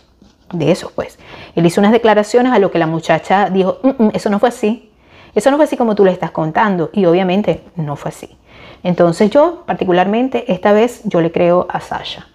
de 0.52 0.70
esos 0.70 0.92
pues. 0.92 1.18
Él 1.54 1.64
hizo 1.64 1.80
unas 1.80 1.92
declaraciones 1.92 2.52
a 2.52 2.58
lo 2.58 2.70
que 2.70 2.78
la 2.78 2.86
muchacha 2.86 3.48
dijo, 3.48 3.78
mm, 3.82 3.88
mm, 4.04 4.10
eso 4.14 4.28
no 4.28 4.38
fue 4.38 4.48
así, 4.48 4.90
eso 5.34 5.50
no 5.50 5.56
fue 5.56 5.64
así 5.64 5.76
como 5.76 5.94
tú 5.94 6.04
le 6.04 6.10
estás 6.10 6.32
contando 6.32 6.90
y 6.92 7.04
obviamente 7.04 7.62
no 7.76 7.96
fue 7.96 8.10
así. 8.10 8.36
Entonces 8.82 9.30
yo 9.30 9.64
particularmente 9.66 10.50
esta 10.52 10.72
vez 10.72 11.02
yo 11.04 11.20
le 11.20 11.30
creo 11.32 11.66
a 11.70 11.80
Sasha. 11.80 12.26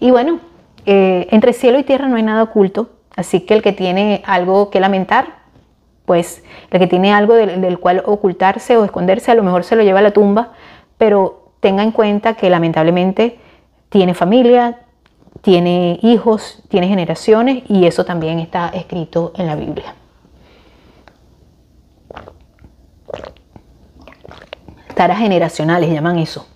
Y 0.00 0.10
bueno, 0.10 0.40
eh, 0.86 1.28
entre 1.30 1.52
cielo 1.52 1.78
y 1.78 1.84
tierra 1.84 2.08
no 2.08 2.16
hay 2.16 2.22
nada 2.22 2.42
oculto, 2.42 2.90
así 3.16 3.40
que 3.40 3.54
el 3.54 3.62
que 3.62 3.72
tiene 3.72 4.22
algo 4.26 4.70
que 4.70 4.80
lamentar, 4.80 5.38
pues 6.04 6.42
el 6.70 6.78
que 6.78 6.86
tiene 6.86 7.12
algo 7.12 7.34
del, 7.34 7.78
cual 7.78 8.02
ocultarse 8.06 8.76
o 8.76 8.84
esconderse, 8.84 9.30
a 9.30 9.34
lo 9.34 9.42
mejor 9.42 9.64
se 9.64 9.76
lo 9.76 9.82
lleva 9.82 9.98
a 9.98 10.02
la 10.02 10.12
tumba, 10.12 10.52
pero 10.96 11.52
tenga 11.60 11.82
en 11.82 11.92
cuenta 11.92 12.34
que 12.34 12.48
lamentablemente 12.48 13.38
tiene 13.90 14.14
familia, 14.14 14.78
tiene 15.42 15.98
hijos, 16.02 16.62
tiene 16.68 16.88
generaciones 16.88 17.62
y 17.68 17.86
eso 17.86 18.04
también 18.04 18.38
está 18.38 18.68
escrito 18.68 19.32
en 19.36 19.46
la 19.46 19.56
Biblia. 19.56 19.94
Taras 24.98 25.18
generacionales, 25.18 25.92
llaman 25.92 26.18
eso. 26.18 26.48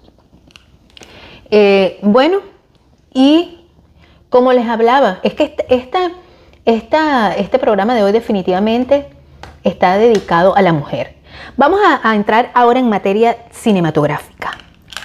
Eh, 1.49 2.01
bueno, 2.03 2.39
y 3.15 3.61
como 4.31 4.53
les 4.53 4.67
hablaba, 4.67 5.21
es 5.23 5.35
que 5.35 5.55
esta, 5.69 6.11
esta, 6.65 7.37
este 7.37 7.61
programa 7.61 7.95
de 7.95 8.03
hoy 8.03 8.11
definitivamente 8.11 9.07
está 9.63 9.97
dedicado 9.97 10.57
a 10.57 10.63
la 10.63 10.73
mujer. 10.73 11.15
Vamos 11.57 11.79
a, 11.87 12.01
a 12.03 12.17
entrar 12.17 12.51
ahora 12.55 12.81
en 12.81 12.89
materia 12.89 13.37
cinematográfica. 13.53 14.59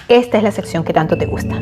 Esta 0.08 0.38
es 0.38 0.42
la 0.42 0.50
sección 0.50 0.82
que 0.82 0.92
tanto 0.92 1.16
te 1.16 1.26
gusta. 1.26 1.60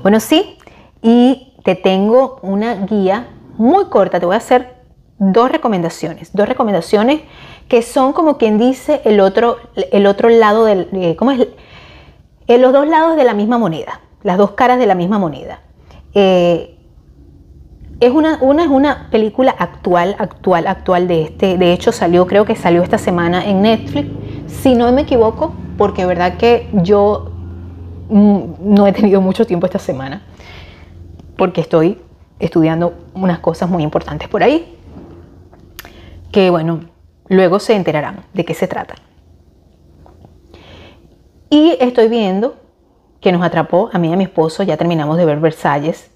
Bueno, 0.00 0.20
sí, 0.20 0.56
y 1.02 1.52
te 1.64 1.74
tengo 1.74 2.38
una 2.40 2.86
guía 2.86 3.28
muy 3.58 3.90
corta, 3.90 4.20
te 4.20 4.24
voy 4.24 4.36
a 4.36 4.38
hacer 4.38 4.75
dos 5.18 5.50
recomendaciones, 5.50 6.30
dos 6.32 6.48
recomendaciones 6.48 7.22
que 7.68 7.82
son 7.82 8.12
como 8.12 8.38
quien 8.38 8.58
dice 8.58 9.00
el 9.04 9.20
otro, 9.20 9.56
el 9.74 10.06
otro 10.06 10.28
lado 10.28 10.64
del, 10.64 10.88
eh, 10.92 11.16
¿cómo 11.16 11.32
es? 11.32 11.48
Eh, 12.46 12.58
los 12.58 12.72
dos 12.72 12.86
lados 12.86 13.16
de 13.16 13.24
la 13.24 13.34
misma 13.34 13.58
moneda, 13.58 14.00
las 14.22 14.38
dos 14.38 14.52
caras 14.52 14.78
de 14.78 14.86
la 14.86 14.94
misma 14.94 15.18
moneda. 15.18 15.60
Eh, 16.14 16.78
es 17.98 18.12
una, 18.12 18.38
una 18.42 18.62
es 18.62 18.68
una 18.68 19.08
película 19.10 19.54
actual, 19.58 20.16
actual, 20.18 20.66
actual 20.66 21.08
de 21.08 21.22
este, 21.22 21.56
de 21.56 21.72
hecho 21.72 21.92
salió, 21.92 22.26
creo 22.26 22.44
que 22.44 22.54
salió 22.54 22.82
esta 22.82 22.98
semana 22.98 23.44
en 23.46 23.62
Netflix, 23.62 24.10
si 24.46 24.74
no 24.74 24.92
me 24.92 25.02
equivoco, 25.02 25.54
porque 25.78 26.02
es 26.02 26.08
verdad 26.08 26.36
que 26.36 26.68
yo 26.74 27.32
mm, 28.10 28.40
no 28.60 28.86
he 28.86 28.92
tenido 28.92 29.22
mucho 29.22 29.46
tiempo 29.46 29.64
esta 29.64 29.78
semana, 29.78 30.22
porque 31.38 31.62
estoy 31.62 31.98
estudiando 32.38 32.92
unas 33.14 33.38
cosas 33.38 33.70
muy 33.70 33.82
importantes 33.82 34.28
por 34.28 34.42
ahí 34.42 34.75
que 36.32 36.50
bueno, 36.50 36.80
luego 37.28 37.58
se 37.58 37.74
enterarán 37.74 38.24
de 38.32 38.44
qué 38.44 38.54
se 38.54 38.68
trata. 38.68 38.94
Y 41.50 41.76
estoy 41.80 42.08
viendo 42.08 42.56
que 43.20 43.32
nos 43.32 43.42
atrapó 43.42 43.90
a 43.92 43.98
mí 43.98 44.10
y 44.10 44.12
a 44.12 44.16
mi 44.16 44.24
esposo, 44.24 44.62
ya 44.62 44.76
terminamos 44.76 45.16
de 45.16 45.24
ver 45.24 45.40
Versalles, 45.40 46.10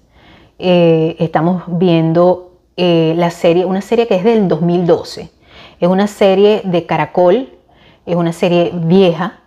eh, 0.59 1.15
estamos 1.19 1.63
viendo 1.67 2.59
eh, 2.77 3.13
la 3.17 3.31
serie, 3.31 3.65
una 3.65 3.81
serie 3.81 4.07
que 4.07 4.15
es 4.15 4.23
del 4.23 4.47
2012, 4.47 5.31
es 5.79 5.87
una 5.87 6.07
serie 6.07 6.61
de 6.63 6.85
Caracol, 6.85 7.49
es 8.05 8.15
una 8.15 8.33
serie 8.33 8.71
vieja, 8.73 9.39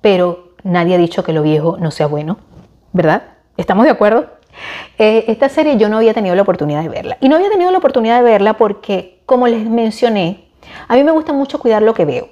pero 0.00 0.54
nadie 0.62 0.94
ha 0.94 0.98
dicho 0.98 1.24
que 1.24 1.32
lo 1.32 1.42
viejo 1.42 1.76
no 1.78 1.90
sea 1.90 2.06
bueno, 2.06 2.38
¿verdad? 2.92 3.22
¿Estamos 3.56 3.84
de 3.84 3.90
acuerdo? 3.90 4.26
Eh, 4.98 5.24
esta 5.28 5.48
serie 5.48 5.76
yo 5.76 5.88
no 5.88 5.96
había 5.96 6.14
tenido 6.14 6.34
la 6.34 6.42
oportunidad 6.42 6.82
de 6.82 6.88
verla. 6.88 7.16
Y 7.20 7.28
no 7.28 7.36
había 7.36 7.50
tenido 7.50 7.70
la 7.70 7.78
oportunidad 7.78 8.18
de 8.18 8.22
verla 8.22 8.54
porque, 8.54 9.19
como 9.30 9.46
les 9.46 9.64
mencioné, 9.70 10.48
a 10.88 10.96
mí 10.96 11.04
me 11.04 11.12
gusta 11.12 11.32
mucho 11.32 11.60
cuidar 11.60 11.82
lo 11.82 11.94
que 11.94 12.04
veo. 12.04 12.30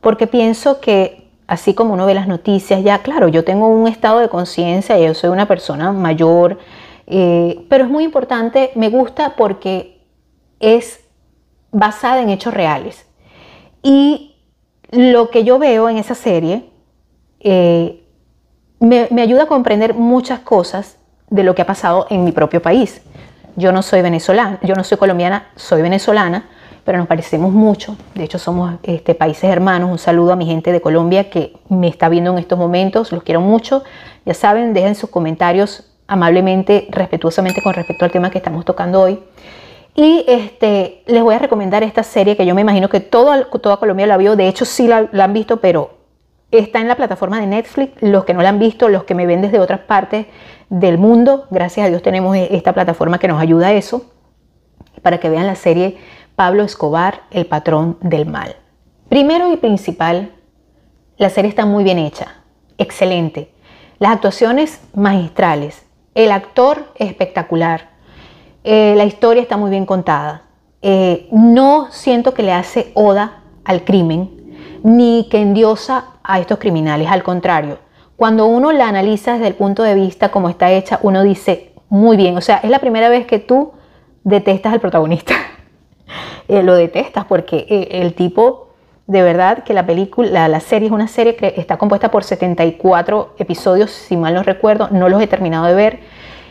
Porque 0.00 0.26
pienso 0.26 0.80
que, 0.80 1.28
así 1.46 1.74
como 1.74 1.92
uno 1.92 2.06
ve 2.06 2.14
las 2.14 2.28
noticias, 2.28 2.82
ya, 2.82 3.02
claro, 3.02 3.28
yo 3.28 3.44
tengo 3.44 3.66
un 3.66 3.86
estado 3.86 4.20
de 4.20 4.30
conciencia, 4.30 4.98
yo 4.98 5.12
soy 5.12 5.28
una 5.28 5.46
persona 5.46 5.92
mayor, 5.92 6.56
eh, 7.06 7.66
pero 7.68 7.84
es 7.84 7.90
muy 7.90 8.04
importante, 8.04 8.70
me 8.74 8.88
gusta 8.88 9.36
porque 9.36 10.00
es 10.60 11.00
basada 11.72 12.22
en 12.22 12.30
hechos 12.30 12.54
reales. 12.54 13.04
Y 13.82 14.34
lo 14.92 15.28
que 15.28 15.44
yo 15.44 15.58
veo 15.58 15.90
en 15.90 15.98
esa 15.98 16.14
serie 16.14 16.70
eh, 17.40 18.02
me, 18.78 19.08
me 19.10 19.20
ayuda 19.20 19.42
a 19.42 19.46
comprender 19.46 19.92
muchas 19.92 20.40
cosas 20.40 20.96
de 21.28 21.42
lo 21.42 21.54
que 21.54 21.60
ha 21.60 21.66
pasado 21.66 22.06
en 22.08 22.24
mi 22.24 22.32
propio 22.32 22.62
país. 22.62 23.02
Yo 23.56 23.72
no 23.72 23.82
soy 23.82 24.02
venezolana, 24.02 24.58
yo 24.62 24.74
no 24.74 24.84
soy 24.84 24.98
colombiana, 24.98 25.48
soy 25.56 25.82
venezolana, 25.82 26.48
pero 26.84 26.98
nos 26.98 27.06
parecemos 27.06 27.52
mucho. 27.52 27.96
De 28.14 28.24
hecho, 28.24 28.38
somos 28.38 28.74
este, 28.82 29.14
países 29.14 29.44
hermanos. 29.44 29.90
Un 29.90 29.98
saludo 29.98 30.32
a 30.32 30.36
mi 30.36 30.46
gente 30.46 30.72
de 30.72 30.80
Colombia 30.80 31.30
que 31.30 31.54
me 31.68 31.88
está 31.88 32.08
viendo 32.08 32.32
en 32.32 32.38
estos 32.38 32.58
momentos. 32.58 33.12
Los 33.12 33.22
quiero 33.22 33.40
mucho. 33.40 33.84
Ya 34.24 34.34
saben, 34.34 34.72
dejen 34.72 34.94
sus 34.94 35.10
comentarios 35.10 35.84
amablemente, 36.06 36.88
respetuosamente 36.90 37.62
con 37.62 37.74
respecto 37.74 38.04
al 38.04 38.10
tema 38.10 38.30
que 38.30 38.38
estamos 38.38 38.64
tocando 38.64 39.00
hoy. 39.00 39.20
Y 39.94 40.24
este, 40.26 41.02
les 41.06 41.22
voy 41.22 41.34
a 41.34 41.38
recomendar 41.38 41.82
esta 41.82 42.02
serie 42.02 42.36
que 42.36 42.46
yo 42.46 42.54
me 42.54 42.62
imagino 42.62 42.88
que 42.88 43.00
toda, 43.00 43.44
toda 43.44 43.76
Colombia 43.76 44.06
la 44.06 44.16
vio. 44.16 44.36
De 44.36 44.48
hecho, 44.48 44.64
sí 44.64 44.86
la, 44.86 45.08
la 45.12 45.24
han 45.24 45.32
visto, 45.32 45.58
pero 45.58 45.99
está 46.50 46.80
en 46.80 46.88
la 46.88 46.96
plataforma 46.96 47.40
de 47.40 47.46
Netflix. 47.46 48.00
Los 48.00 48.24
que 48.24 48.34
no 48.34 48.42
la 48.42 48.48
han 48.48 48.58
visto, 48.58 48.88
los 48.88 49.04
que 49.04 49.14
me 49.14 49.26
ven 49.26 49.42
desde 49.42 49.58
otras 49.58 49.80
partes 49.80 50.26
del 50.68 50.98
mundo, 50.98 51.46
gracias 51.50 51.86
a 51.86 51.88
Dios 51.88 52.02
tenemos 52.02 52.36
esta 52.36 52.72
plataforma 52.72 53.18
que 53.18 53.28
nos 53.28 53.40
ayuda 53.40 53.68
a 53.68 53.72
eso, 53.72 54.06
para 55.02 55.18
que 55.18 55.28
vean 55.28 55.46
la 55.46 55.54
serie 55.54 55.98
Pablo 56.36 56.62
Escobar, 56.62 57.22
el 57.30 57.46
patrón 57.46 57.98
del 58.00 58.26
mal. 58.26 58.56
Primero 59.08 59.52
y 59.52 59.56
principal, 59.56 60.32
la 61.16 61.28
serie 61.28 61.48
está 61.48 61.66
muy 61.66 61.84
bien 61.84 61.98
hecha, 61.98 62.42
excelente. 62.78 63.52
Las 63.98 64.12
actuaciones 64.12 64.80
magistrales, 64.94 65.84
el 66.14 66.32
actor 66.32 66.92
espectacular, 66.94 67.90
eh, 68.64 68.94
la 68.96 69.04
historia 69.04 69.42
está 69.42 69.56
muy 69.56 69.70
bien 69.70 69.84
contada. 69.84 70.44
Eh, 70.82 71.28
no 71.32 71.88
siento 71.90 72.32
que 72.32 72.42
le 72.42 72.52
hace 72.52 72.90
oda 72.94 73.42
al 73.64 73.84
crimen, 73.84 74.39
ni 74.82 75.28
que 75.30 75.40
endiosa 75.40 76.06
a 76.22 76.40
estos 76.40 76.58
criminales, 76.58 77.08
al 77.08 77.22
contrario. 77.22 77.78
Cuando 78.16 78.46
uno 78.46 78.72
la 78.72 78.88
analiza 78.88 79.34
desde 79.34 79.46
el 79.46 79.54
punto 79.54 79.82
de 79.82 79.94
vista 79.94 80.30
como 80.30 80.48
está 80.48 80.70
hecha, 80.70 80.98
uno 81.02 81.22
dice, 81.22 81.72
muy 81.88 82.16
bien, 82.16 82.36
o 82.36 82.40
sea, 82.40 82.58
es 82.62 82.70
la 82.70 82.78
primera 82.78 83.08
vez 83.08 83.26
que 83.26 83.38
tú 83.38 83.72
detestas 84.24 84.72
al 84.72 84.80
protagonista. 84.80 85.34
Eh, 86.48 86.64
lo 86.64 86.74
detestas 86.74 87.26
porque 87.26 87.64
eh, 87.68 88.00
el 88.02 88.14
tipo, 88.14 88.70
de 89.06 89.22
verdad 89.22 89.62
que 89.62 89.72
la 89.72 89.86
película, 89.86 90.48
la, 90.48 90.58
serie 90.58 90.88
es 90.88 90.92
una 90.92 91.06
serie 91.06 91.36
que 91.36 91.54
está 91.56 91.78
compuesta 91.78 92.10
por 92.10 92.24
74 92.24 93.36
episodios, 93.38 93.92
si 93.92 94.16
mal 94.16 94.34
no 94.34 94.42
recuerdo, 94.42 94.88
no 94.90 95.08
los 95.08 95.22
he 95.22 95.28
terminado 95.28 95.66
de 95.66 95.74
ver. 95.74 96.00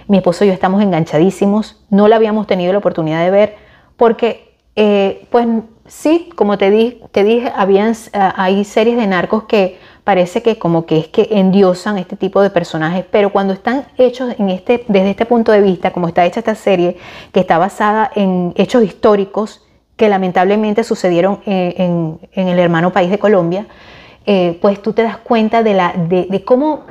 Mi 0.08 0.20
esposo 0.20 0.46
y 0.46 0.48
yo 0.48 0.54
estamos 0.54 0.82
enganchadísimos, 0.82 1.84
no 1.90 2.08
la 2.08 2.16
habíamos 2.16 2.48
tenido 2.48 2.72
la 2.72 2.80
oportunidad 2.80 3.22
de 3.26 3.32
ver 3.32 3.56
porque, 3.98 4.56
eh, 4.78 5.28
pues 5.30 5.46
sí, 5.90 6.30
como 6.36 6.58
te, 6.58 7.02
te 7.12 7.24
dije, 7.24 7.52
habían, 7.54 7.94
hay 8.14 8.64
series 8.64 8.96
de 8.96 9.08
narcos 9.08 9.44
que 9.44 9.78
parece 10.04 10.42
que 10.42 10.58
como 10.58 10.86
que 10.86 10.98
es 10.98 11.08
que 11.08 11.28
endiosan 11.32 11.98
este 11.98 12.16
tipo 12.16 12.42
de 12.42 12.50
personajes, 12.50 13.06
pero 13.12 13.32
cuando 13.32 13.54
están 13.54 13.86
hechos 13.98 14.34
en 14.40 14.50
este, 14.50 14.86
desde 14.88 15.12
este 15.12 15.26
punto 15.26 15.52
de 15.52 15.62
vista, 15.62 15.92
como 15.92 16.08
está 16.08 16.26
hecha 16.26 16.40
esta 16.40 16.56
serie, 16.56 16.98
que 17.32 17.42
está 17.42 17.58
basada 17.58 18.10
en 18.16 18.54
hechos 18.56 18.84
históricos, 18.84 19.66
que 19.98 20.10
lamentablemente 20.10 20.84
sucedieron 20.84 21.42
eh, 21.46 21.76
en, 21.78 22.48
el 22.48 22.58
hermano 22.58 22.92
país 22.92 23.12
de 23.12 23.20
Colombia, 23.20 23.68
eh, 24.26 24.58
pues 24.62 24.82
tú 24.82 24.94
te 24.94 25.04
das 25.04 25.18
cuenta 25.18 25.62
de, 25.62 26.44
cómo, 26.46 26.86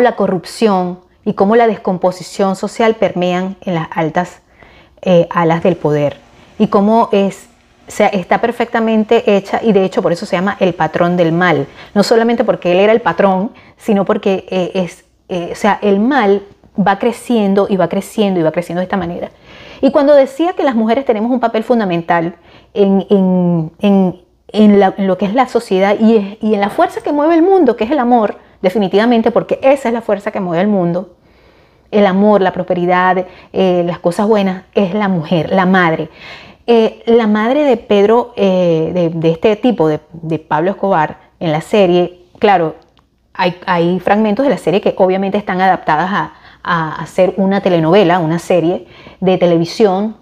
la 0.00 0.16
corrupción 0.16 1.00
y 1.24 1.32
cómo 1.32 1.56
la 1.56 1.66
descomposición 1.66 2.54
social 2.54 2.96
permean 2.96 3.56
en 3.62 3.74
las 3.74 3.88
altas 3.92 4.42
eh, 5.02 5.26
alas 5.30 5.62
del 5.62 5.76
poder 5.76 6.23
y 6.58 6.68
cómo 6.68 7.08
es, 7.12 7.48
sea, 7.86 8.08
está 8.08 8.40
perfectamente 8.40 9.36
hecha 9.36 9.60
y 9.62 9.72
de 9.72 9.84
hecho 9.84 10.02
por 10.02 10.12
eso 10.12 10.26
se 10.26 10.36
llama 10.36 10.56
el 10.60 10.74
patrón 10.74 11.16
del 11.16 11.32
mal, 11.32 11.66
no 11.94 12.02
solamente 12.02 12.44
porque 12.44 12.72
él 12.72 12.80
era 12.80 12.92
el 12.92 13.00
patrón, 13.00 13.52
sino 13.76 14.04
porque 14.04 14.46
es, 14.74 15.04
o 15.28 15.54
sea, 15.54 15.78
el 15.82 16.00
mal 16.00 16.42
va 16.76 16.98
creciendo 16.98 17.66
y 17.68 17.76
va 17.76 17.88
creciendo 17.88 18.40
y 18.40 18.42
va 18.42 18.52
creciendo 18.52 18.80
de 18.80 18.84
esta 18.84 18.96
manera. 18.96 19.30
Y 19.80 19.90
cuando 19.90 20.14
decía 20.14 20.54
que 20.54 20.64
las 20.64 20.74
mujeres 20.74 21.04
tenemos 21.04 21.30
un 21.30 21.40
papel 21.40 21.62
fundamental 21.62 22.36
en, 22.72 23.70
lo 24.98 25.18
que 25.18 25.26
es 25.26 25.34
la 25.34 25.48
sociedad 25.48 25.96
y, 26.00 26.38
en 26.40 26.60
la 26.60 26.70
fuerza 26.70 27.02
que 27.02 27.12
mueve 27.12 27.34
el 27.34 27.42
mundo, 27.42 27.76
que 27.76 27.84
es 27.84 27.90
el 27.90 27.98
amor, 27.98 28.36
definitivamente, 28.62 29.30
porque 29.30 29.58
esa 29.62 29.88
es 29.88 29.94
la 29.94 30.00
fuerza 30.00 30.30
que 30.30 30.40
mueve 30.40 30.62
el 30.62 30.68
mundo, 30.68 31.16
el 31.90 32.06
amor, 32.06 32.40
la 32.40 32.52
prosperidad, 32.52 33.26
eh, 33.52 33.82
las 33.86 33.98
cosas 33.98 34.26
buenas, 34.26 34.64
es 34.74 34.94
la 34.94 35.08
mujer, 35.08 35.50
la 35.50 35.66
madre. 35.66 36.10
Eh, 36.66 37.02
la 37.06 37.26
madre 37.26 37.64
de 37.64 37.76
Pedro, 37.76 38.32
eh, 38.36 39.10
de, 39.14 39.30
este 39.30 39.56
tipo, 39.56 39.88
de, 39.88 40.38
Pablo 40.38 40.70
Escobar, 40.70 41.18
en 41.40 41.52
la 41.52 41.60
serie, 41.60 42.20
claro, 42.38 42.76
hay, 43.34 43.56
hay 43.66 44.00
fragmentos 44.00 44.44
de 44.44 44.50
la 44.50 44.58
serie 44.58 44.80
que 44.80 44.94
obviamente 44.96 45.36
están 45.36 45.60
adaptadas 45.60 46.10
a, 46.10 46.32
a 46.62 47.02
hacer 47.02 47.34
una 47.36 47.60
telenovela, 47.60 48.18
una 48.18 48.38
serie 48.38 48.86
de 49.20 49.36
televisión, 49.36 50.16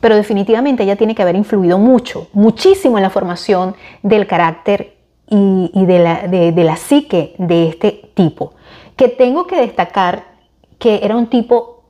pero 0.00 0.16
definitivamente 0.16 0.82
ella 0.82 0.96
tiene 0.96 1.14
que 1.14 1.22
haber 1.22 1.36
influido 1.36 1.78
mucho, 1.78 2.28
muchísimo 2.32 2.96
en 2.96 3.02
la 3.02 3.10
formación 3.10 3.76
del 4.02 4.26
carácter 4.26 4.94
y, 5.28 5.86
de, 5.86 5.98
la, 5.98 6.28
de, 6.28 6.64
la 6.64 6.76
psique 6.76 7.34
de 7.38 7.68
este 7.68 8.10
tipo, 8.14 8.52
que 8.96 9.08
tengo 9.08 9.46
que 9.46 9.56
destacar 9.56 10.24
que 10.78 11.00
era 11.02 11.16
un 11.16 11.28
tipo 11.28 11.84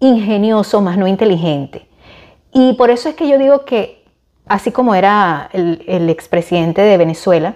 ingenioso, 0.00 0.80
más 0.80 0.96
no 0.96 1.06
inteligente. 1.06 1.88
Y 2.52 2.74
por 2.74 2.90
eso 2.90 3.08
es 3.08 3.14
que 3.14 3.28
yo 3.28 3.38
digo 3.38 3.64
que, 3.64 4.04
así 4.46 4.70
como 4.70 4.94
era 4.94 5.48
el, 5.52 6.08
expresidente 6.08 6.82
de 6.82 6.96
Venezuela, 6.96 7.54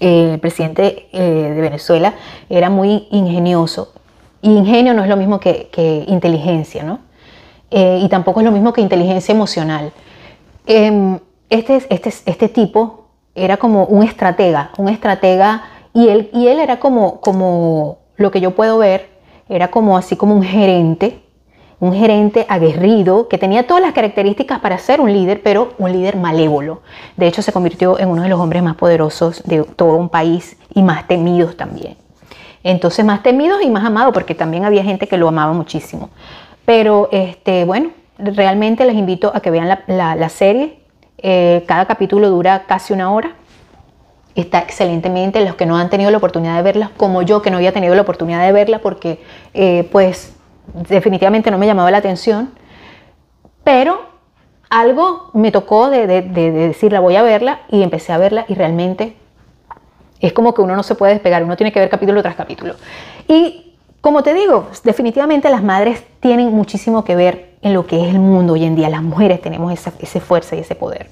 el 0.00 0.38
presidente 0.38 1.08
eh, 1.12 1.52
de 1.54 1.60
Venezuela 1.60 2.14
era 2.48 2.70
muy 2.70 3.08
ingenioso. 3.10 3.92
ingenio 4.42 4.94
no 4.94 5.02
es 5.02 5.08
lo 5.08 5.16
mismo 5.16 5.40
que, 5.40 6.04
inteligencia, 6.06 6.84
¿no? 6.84 7.00
Eh, 7.70 8.00
y 8.02 8.08
tampoco 8.08 8.40
es 8.40 8.46
lo 8.46 8.52
mismo 8.52 8.72
que 8.72 8.80
inteligencia 8.80 9.32
emocional. 9.34 9.92
Em, 10.66 11.18
este, 11.50 11.86
este, 11.90 12.08
este 12.08 12.48
tipo 12.48 13.08
era 13.34 13.56
como 13.56 13.84
un 13.84 14.02
estratega, 14.02 14.70
un 14.78 14.88
estratega, 14.88 15.62
y 15.94 16.08
él, 16.08 16.30
y 16.32 16.48
él 16.48 16.58
era 16.58 16.78
como, 16.78 17.20
como 17.20 17.98
lo 18.16 18.30
que 18.30 18.40
yo 18.40 18.52
puedo 18.52 18.78
ver, 18.78 19.08
era 19.48 19.70
como 19.70 19.96
así 19.96 20.16
como 20.16 20.34
un 20.34 20.42
gerente 20.42 21.20
un 21.80 21.94
gerente 21.94 22.44
aguerrido 22.48 23.28
que 23.28 23.38
tenía 23.38 23.66
todas 23.66 23.82
las 23.82 23.92
características 23.92 24.58
para 24.60 24.78
ser 24.78 25.00
un 25.00 25.12
líder, 25.12 25.42
pero 25.42 25.74
un 25.78 25.92
líder 25.92 26.16
malévolo. 26.16 26.82
De 27.16 27.26
hecho, 27.26 27.42
se 27.42 27.52
convirtió 27.52 27.98
en 27.98 28.08
uno 28.08 28.22
de 28.22 28.28
los 28.28 28.40
hombres 28.40 28.62
más 28.62 28.76
poderosos 28.76 29.42
de 29.44 29.62
todo 29.62 29.94
un 29.94 30.08
país 30.08 30.56
y 30.74 30.82
más 30.82 31.06
temidos 31.06 31.56
también. 31.56 31.96
Entonces, 32.64 33.04
más 33.04 33.22
temidos 33.22 33.62
y 33.62 33.70
más 33.70 33.84
amados, 33.84 34.12
porque 34.12 34.34
también 34.34 34.64
había 34.64 34.82
gente 34.82 35.06
que 35.06 35.16
lo 35.16 35.28
amaba 35.28 35.52
muchísimo. 35.52 36.10
Pero, 36.64 37.08
este, 37.12 37.64
bueno, 37.64 37.90
realmente 38.18 38.84
les 38.84 38.96
invito 38.96 39.30
a 39.32 39.40
que 39.40 39.50
vean 39.50 39.78
la, 39.86 40.28
serie. 40.28 40.80
Eh, 41.18 41.64
cada 41.68 41.86
capítulo 41.86 42.28
dura 42.28 42.64
casi 42.66 42.92
una 42.92 43.12
hora. 43.12 43.36
Está 44.40 44.60
excelentemente. 44.60 45.44
Los 45.44 45.56
que 45.56 45.66
no 45.66 45.76
han 45.76 45.90
tenido 45.90 46.10
la 46.10 46.18
oportunidad 46.18 46.56
de 46.56 46.62
verla, 46.62 46.92
como 46.96 47.22
yo 47.22 47.42
que 47.42 47.50
no 47.50 47.56
había 47.56 47.72
tenido 47.72 47.94
la 47.94 48.02
oportunidad 48.02 48.44
de 48.46 48.52
verla, 48.52 48.78
porque 48.78 49.20
eh, 49.52 49.88
pues 49.90 50.36
definitivamente 50.88 51.50
no 51.50 51.58
me 51.58 51.66
llamaba 51.66 51.90
la 51.90 51.98
atención, 51.98 52.50
pero 53.64 54.00
algo 54.70 55.30
me 55.34 55.50
tocó 55.50 55.90
de, 55.90 56.06
decir, 56.06 56.92
la 56.92 57.00
voy 57.00 57.16
a 57.16 57.22
verla 57.22 57.62
y 57.68 57.82
empecé 57.82 58.12
a 58.12 58.18
verla 58.18 58.44
y 58.48 58.54
realmente 58.54 59.16
es 60.20 60.32
como 60.32 60.54
que 60.54 60.62
uno 60.62 60.76
no 60.76 60.82
se 60.82 60.94
puede 60.94 61.14
despegar, 61.14 61.42
uno 61.42 61.56
tiene 61.56 61.72
que 61.72 61.80
ver 61.80 61.88
capítulo 61.88 62.22
tras 62.22 62.36
capítulo. 62.36 62.74
Y 63.26 63.74
como 64.00 64.22
te 64.22 64.34
digo, 64.34 64.68
definitivamente 64.84 65.50
las 65.50 65.64
madres 65.64 66.04
tienen 66.20 66.52
muchísimo 66.52 67.02
que 67.02 67.16
ver 67.16 67.56
en 67.62 67.74
lo 67.74 67.86
que 67.86 68.02
es 68.02 68.14
el 68.14 68.20
mundo 68.20 68.52
hoy 68.52 68.64
en 68.64 68.76
día. 68.76 68.88
Las 68.88 69.02
mujeres 69.02 69.42
tenemos 69.42 69.72
esa, 69.72 69.90
fuerza 70.20 70.54
y 70.54 70.60
ese 70.60 70.76
poder. 70.76 71.08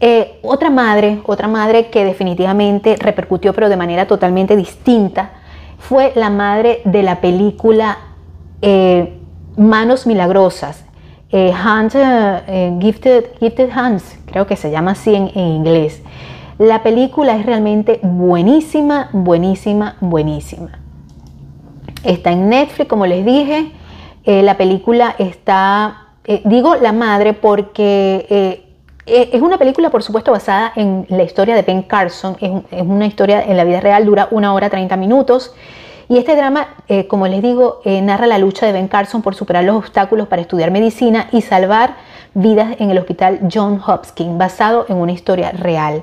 Eh, 0.00 0.38
otra 0.42 0.70
madre, 0.70 1.20
otra 1.24 1.48
madre 1.48 1.88
que 1.88 2.04
definitivamente 2.04 2.96
repercutió, 2.96 3.52
pero 3.52 3.68
de 3.68 3.76
manera 3.76 4.06
totalmente 4.06 4.56
distinta, 4.56 5.30
fue 5.78 6.12
la 6.14 6.30
madre 6.30 6.80
de 6.84 7.02
la 7.02 7.20
película 7.20 7.98
eh, 8.62 9.18
manos 9.56 10.06
milagrosas, 10.06 10.86
eh, 11.30 11.52
eh, 11.52 12.78
gifted, 12.80 13.24
gifted, 13.38 13.70
Hands, 13.70 14.18
creo 14.24 14.46
que 14.46 14.56
se 14.56 14.70
llama 14.70 14.92
así 14.92 15.14
en, 15.14 15.28
inglés. 15.36 16.02
La 16.58 16.82
película 16.82 17.36
es 17.36 17.44
realmente 17.44 18.00
buenísima, 18.02 19.10
buenísima, 19.12 19.96
buenísima. 20.00 20.70
Está 22.04 22.32
en 22.32 22.48
Netflix, 22.48 22.88
como 22.88 23.04
les 23.06 23.24
dije. 23.24 23.72
la 24.24 24.56
película 24.56 25.14
está, 25.18 26.08
digo 26.44 26.76
la 26.76 26.92
madre 26.92 27.34
porque 27.34 28.63
es 29.06 29.42
una 29.42 29.58
película, 29.58 29.90
por 29.90 30.02
supuesto, 30.02 30.32
basada 30.32 30.72
en 30.76 31.06
la 31.08 31.22
historia 31.22 31.54
de 31.54 31.62
Ben 31.62 31.82
Carson. 31.82 32.36
Es, 32.40 32.82
una 32.82 33.06
historia 33.06 33.42
en 33.42 33.56
la 33.56 33.64
vida 33.64 33.80
real, 33.80 34.04
dura 34.04 34.28
una 34.30 34.54
hora 34.54 34.70
30 34.70 34.96
minutos. 34.96 35.54
Y 36.08 36.18
este 36.18 36.36
drama, 36.36 36.68
eh, 36.88 37.06
como 37.06 37.26
les 37.26 37.42
digo, 37.42 37.80
eh, 37.84 38.00
narra 38.02 38.26
la 38.26 38.38
lucha 38.38 38.66
de 38.66 38.72
Ben 38.72 38.88
Carson 38.88 39.22
por 39.22 39.34
superar 39.34 39.64
los 39.64 39.76
obstáculos 39.76 40.28
para 40.28 40.42
estudiar 40.42 40.70
medicina 40.70 41.28
y 41.32 41.40
salvar 41.40 41.96
vidas 42.34 42.76
en 42.78 42.90
el 42.90 42.98
hospital 42.98 43.40
John 43.52 43.80
Hopkins, 43.86 44.36
basado 44.36 44.86
en 44.88 44.96
una 44.96 45.12
historia 45.12 45.52
real. 45.52 46.02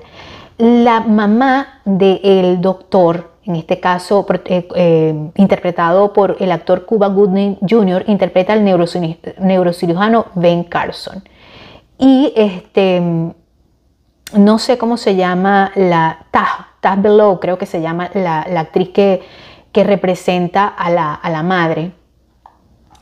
La 0.58 1.02
mamá 1.02 1.82
del 1.86 2.62
doctor 2.62 3.32
en 3.46 3.56
este 3.56 3.80
caso 3.80 4.26
eh, 4.46 4.68
eh, 4.76 5.30
interpretado 5.36 6.14
por 6.14 6.38
el 6.40 6.52
actor 6.52 6.86
Cuba 6.86 7.08
Gooding 7.08 7.58
Jr., 7.68 8.04
interpreta 8.08 8.54
al 8.54 8.64
neurocirujano 8.64 10.28
Ben 10.36 10.64
Carson. 10.64 11.24
Y 12.02 12.34
este, 12.36 13.00
no 14.34 14.60
sé 14.60 14.78
cómo 14.78 14.98
se 14.98 15.16
llama 15.16 15.72
la 15.76 16.26
Taj, 16.32 16.80
Taj 16.82 17.00
Below, 17.00 17.40
creo 17.40 17.58
que 17.58 17.68
se 17.68 17.80
llama 17.80 18.10
la, 18.14 18.42
actriz 18.42 18.90
que, 18.90 19.22
que 19.72 19.84
representa 19.84 20.68
a 20.68 20.90
la, 20.90 21.14
a 21.14 21.30
la 21.30 21.44
madre. 21.44 21.92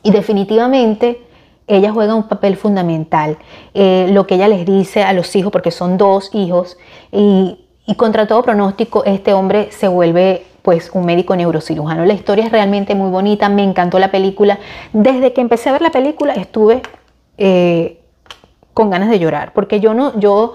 Y 0.03 0.11
definitivamente 0.11 1.25
ella 1.69 1.93
juega 1.93 2.15
un 2.15 2.27
papel 2.27 2.57
fundamental. 2.57 3.37
Eh, 3.73 4.09
lo 4.11 4.27
que 4.27 4.35
ella 4.35 4.47
les 4.47 4.65
dice 4.65 5.03
a 5.03 5.13
los 5.13 5.33
hijos, 5.35 5.51
porque 5.51 5.71
son 5.71 5.97
dos 5.97 6.31
hijos, 6.33 6.77
y, 7.11 7.57
contra 7.95 8.27
todo 8.27 8.43
pronóstico, 8.43 9.03
este 9.05 9.33
hombre 9.33 9.71
se 9.71 9.87
vuelve 9.87 10.45
pues 10.61 10.91
un 10.93 11.05
médico 11.05 11.35
neurocirujano. 11.35 12.05
La 12.05 12.13
historia 12.13 12.45
es 12.45 12.51
realmente 12.51 12.93
muy 12.95 13.09
bonita, 13.09 13.49
me 13.49 13.63
encantó 13.63 13.97
la 13.97 14.11
película. 14.11 14.59
Desde 14.93 15.33
que 15.33 15.41
empecé 15.41 15.69
a 15.69 15.71
ver 15.71 15.81
la 15.81 15.89
película 15.89 16.33
estuve 16.33 16.81
eh, 17.37 17.98
con 18.79 18.89
ganas 18.89 19.09
de 19.09 19.19
llorar, 19.19 19.51
porque 19.51 19.81
yo 19.81 19.93
no, 19.93 20.17
yo 20.17 20.53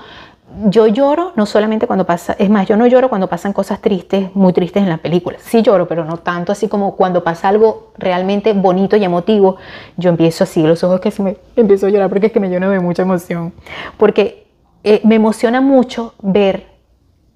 yo 0.70 0.86
lloro 0.86 1.32
no 1.36 1.44
solamente 1.44 1.86
cuando 1.86 2.06
pasa, 2.06 2.34
es 2.38 2.48
más, 2.48 2.66
yo 2.66 2.74
no 2.78 2.86
lloro 2.86 3.10
cuando 3.10 3.28
pasan 3.28 3.52
cosas 3.52 3.82
tristes, 3.82 4.34
muy 4.34 4.54
tristes 4.54 4.82
en 4.82 4.88
la 4.88 4.96
película. 4.96 5.36
Sí 5.40 5.60
lloro, 5.60 5.86
pero 5.86 6.06
no 6.06 6.16
tanto 6.16 6.50
así 6.50 6.66
como 6.66 6.96
cuando 6.96 7.22
pasa 7.22 7.48
algo 7.48 7.92
realmente 7.98 8.54
bonito 8.54 8.96
y 8.96 9.04
emotivo, 9.04 9.56
yo 9.98 10.08
empiezo 10.08 10.44
así, 10.44 10.62
los 10.62 10.82
ojos 10.84 11.00
que 11.00 11.10
se 11.10 11.22
me 11.22 11.36
empiezo 11.54 11.86
a 11.86 11.90
llorar 11.90 12.08
porque 12.08 12.28
es 12.28 12.32
que 12.32 12.40
me 12.40 12.48
lleno 12.48 12.70
de 12.70 12.80
mucha 12.80 13.02
emoción. 13.02 13.52
Porque 13.98 14.46
eh, 14.84 15.02
me 15.04 15.16
emociona 15.16 15.60
mucho 15.60 16.14
ver 16.22 16.64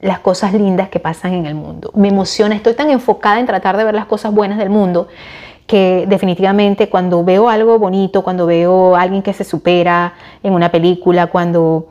las 0.00 0.20
cosas 0.20 0.54
lindas 0.54 0.88
que 0.88 1.00
pasan 1.00 1.34
en 1.34 1.44
el 1.44 1.54
mundo. 1.54 1.90
Me 1.94 2.08
emociona, 2.08 2.54
estoy 2.54 2.72
tan 2.72 2.88
enfocada 2.88 3.40
en 3.40 3.44
tratar 3.46 3.76
de 3.76 3.84
ver 3.84 3.94
las 3.94 4.06
cosas 4.06 4.32
buenas 4.32 4.56
del 4.56 4.70
mundo 4.70 5.08
que 5.68 6.06
definitivamente 6.08 6.88
cuando 6.88 7.22
veo 7.22 7.48
algo 7.48 7.78
bonito, 7.78 8.22
cuando 8.22 8.46
veo 8.46 8.96
a 8.96 9.02
alguien 9.02 9.22
que 9.22 9.34
se 9.34 9.44
supera 9.44 10.14
en 10.42 10.54
una 10.54 10.70
película, 10.70 11.26
cuando 11.26 11.90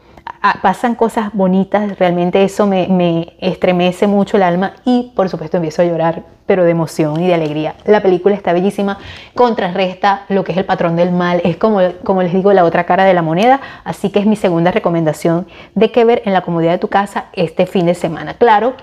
pasan 0.62 0.96
cosas 0.96 1.30
bonitas, 1.32 1.98
realmente 2.00 2.44
eso 2.44 2.66
me, 2.66 3.36
estremece 3.40 4.08
mucho 4.08 4.36
el 4.36 4.44
alma 4.44 4.74
y 4.84 5.12
por 5.16 5.30
supuesto 5.30 5.58
empiezo 5.58 5.84
a 5.84 5.86
llorar, 5.86 6.24
pero 6.48 6.64
de 6.64 6.72
emoción 6.72 7.22
y 7.22 7.28
de 7.28 7.36
alegría. 7.36 7.76
La 7.86 8.02
película 8.02 8.34
está 8.34 8.52
bellísima, 8.52 8.98
contrarresta 9.36 10.26
lo 10.28 10.44
que 10.44 10.54
es 10.54 10.58
el 10.58 10.66
patrón 10.66 10.96
del 10.96 11.12
mal, 11.12 11.40
es 11.44 11.56
como, 11.58 11.80
como 12.04 12.24
les 12.24 12.34
digo 12.34 12.52
la 12.54 12.66
otra 12.66 12.86
cara 12.86 13.04
de 13.04 13.14
la 13.14 13.22
moneda, 13.22 13.62
así 13.84 14.10
que 14.10 14.20
es 14.20 14.26
mi 14.26 14.36
segunda 14.36 14.72
recomendación 14.72 15.46
de 15.76 15.92
que 15.92 16.04
ver 16.04 16.24
en 16.26 16.34
la 16.34 16.42
comodidad 16.42 16.72
de 16.72 16.80
tu 16.80 16.88
casa 16.88 17.26
este 17.34 17.68
fin 17.68 17.86
de 17.86 17.94
semana. 17.94 18.34
Claro, 18.34 18.74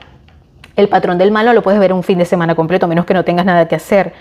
el 0.77 0.89
patrón 0.89 1.19
del 1.19 1.31
mal 1.31 1.47
no 1.47 1.53
lo 1.53 1.63
puedes 1.63 1.81
ver 1.81 1.93
un 1.93 2.03
fin 2.03 2.19
de 2.19 2.25
semana 2.25 2.55
completo, 2.55 2.89
menos 2.89 3.07
que 3.07 3.15
no 3.15 3.25
tengas 3.25 3.47
nada 3.47 3.69
que 3.69 3.77
hacer, 3.77 4.13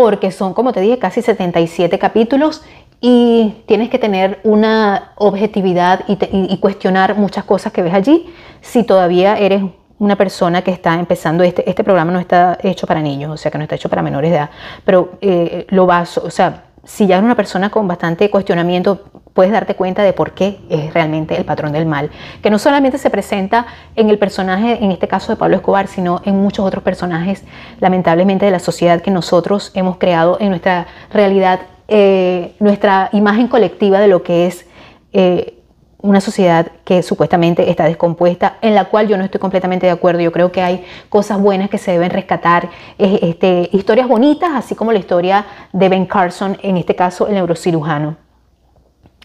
porque 0.00 0.30
son, 0.30 0.54
como 0.54 0.72
te 0.72 0.80
dije, 0.80 0.98
casi 0.98 1.20
77 1.20 1.98
capítulos 1.98 2.62
y 3.02 3.56
tienes 3.66 3.90
que 3.90 3.98
tener 3.98 4.40
una 4.44 5.12
objetividad 5.16 6.06
y, 6.08 6.56
cuestionar 6.56 7.16
muchas 7.16 7.44
cosas 7.44 7.70
que 7.70 7.82
ves 7.82 7.92
allí 7.92 8.32
si 8.62 8.82
todavía 8.82 9.36
eres 9.36 9.62
una 9.98 10.16
persona 10.16 10.62
que 10.62 10.70
está 10.70 10.94
empezando, 10.94 11.44
este, 11.44 11.68
este 11.68 11.84
programa 11.84 12.12
no 12.12 12.18
está 12.18 12.56
hecho 12.62 12.86
para 12.86 13.02
niños, 13.02 13.30
o 13.30 13.36
sea 13.36 13.50
que 13.50 13.58
no 13.58 13.64
está 13.64 13.74
hecho 13.74 13.90
para 13.90 14.00
menores 14.00 14.30
de 14.30 14.38
edad, 14.38 14.50
pero 14.86 15.18
eh, 15.20 15.66
lo 15.68 15.84
vas, 15.84 16.16
o 16.16 16.30
sea, 16.30 16.64
si 16.90 17.06
ya 17.06 17.16
eres 17.16 17.24
una 17.24 17.36
persona 17.36 17.70
con 17.70 17.86
bastante 17.86 18.28
cuestionamiento, 18.30 19.04
puedes 19.32 19.52
darte 19.52 19.76
cuenta 19.76 20.02
de 20.02 20.12
por 20.12 20.32
qué 20.32 20.58
es 20.68 20.92
realmente 20.92 21.36
el 21.36 21.44
patrón 21.44 21.72
del 21.72 21.86
mal, 21.86 22.10
que 22.42 22.50
no 22.50 22.58
solamente 22.58 22.98
se 22.98 23.10
presenta 23.10 23.66
en 23.94 24.10
el 24.10 24.18
personaje, 24.18 24.82
en 24.82 24.90
este 24.90 25.06
caso 25.06 25.30
de 25.30 25.36
Pablo 25.36 25.54
Escobar, 25.54 25.86
sino 25.86 26.20
en 26.24 26.42
muchos 26.42 26.66
otros 26.66 26.82
personajes, 26.82 27.44
lamentablemente, 27.78 28.44
de 28.44 28.50
la 28.50 28.58
sociedad 28.58 29.02
que 29.02 29.12
nosotros 29.12 29.70
hemos 29.74 29.98
creado 29.98 30.36
en 30.40 30.48
nuestra 30.48 30.88
realidad 31.12 31.60
eh, 31.86 32.56
nuestra 32.58 33.08
imagen 33.12 33.46
colectiva 33.46 34.00
de 34.00 34.08
lo 34.08 34.24
que 34.24 34.48
es 34.48 34.66
eh, 35.12 35.59
una 36.02 36.20
sociedad 36.20 36.70
que 36.84 37.02
supuestamente 37.02 37.70
está 37.70 37.84
descompuesta, 37.84 38.56
en 38.62 38.74
la 38.74 38.86
cual 38.86 39.08
yo 39.08 39.16
no 39.16 39.24
estoy 39.24 39.40
completamente 39.40 39.86
de 39.86 39.92
acuerdo. 39.92 40.20
Yo 40.20 40.32
creo 40.32 40.50
que 40.52 40.62
hay 40.62 40.84
cosas 41.08 41.40
buenas 41.40 41.70
que 41.70 41.78
se 41.78 41.92
deben 41.92 42.10
rescatar, 42.10 42.70
este, 42.98 43.68
historias 43.72 44.08
bonitas, 44.08 44.50
así 44.54 44.74
como 44.74 44.92
la 44.92 44.98
historia 44.98 45.44
de 45.72 45.88
Ben 45.88 46.06
Carson, 46.06 46.56
en 46.62 46.76
este 46.76 46.94
caso 46.94 47.26
el 47.26 47.34
neurocirujano 47.34 48.16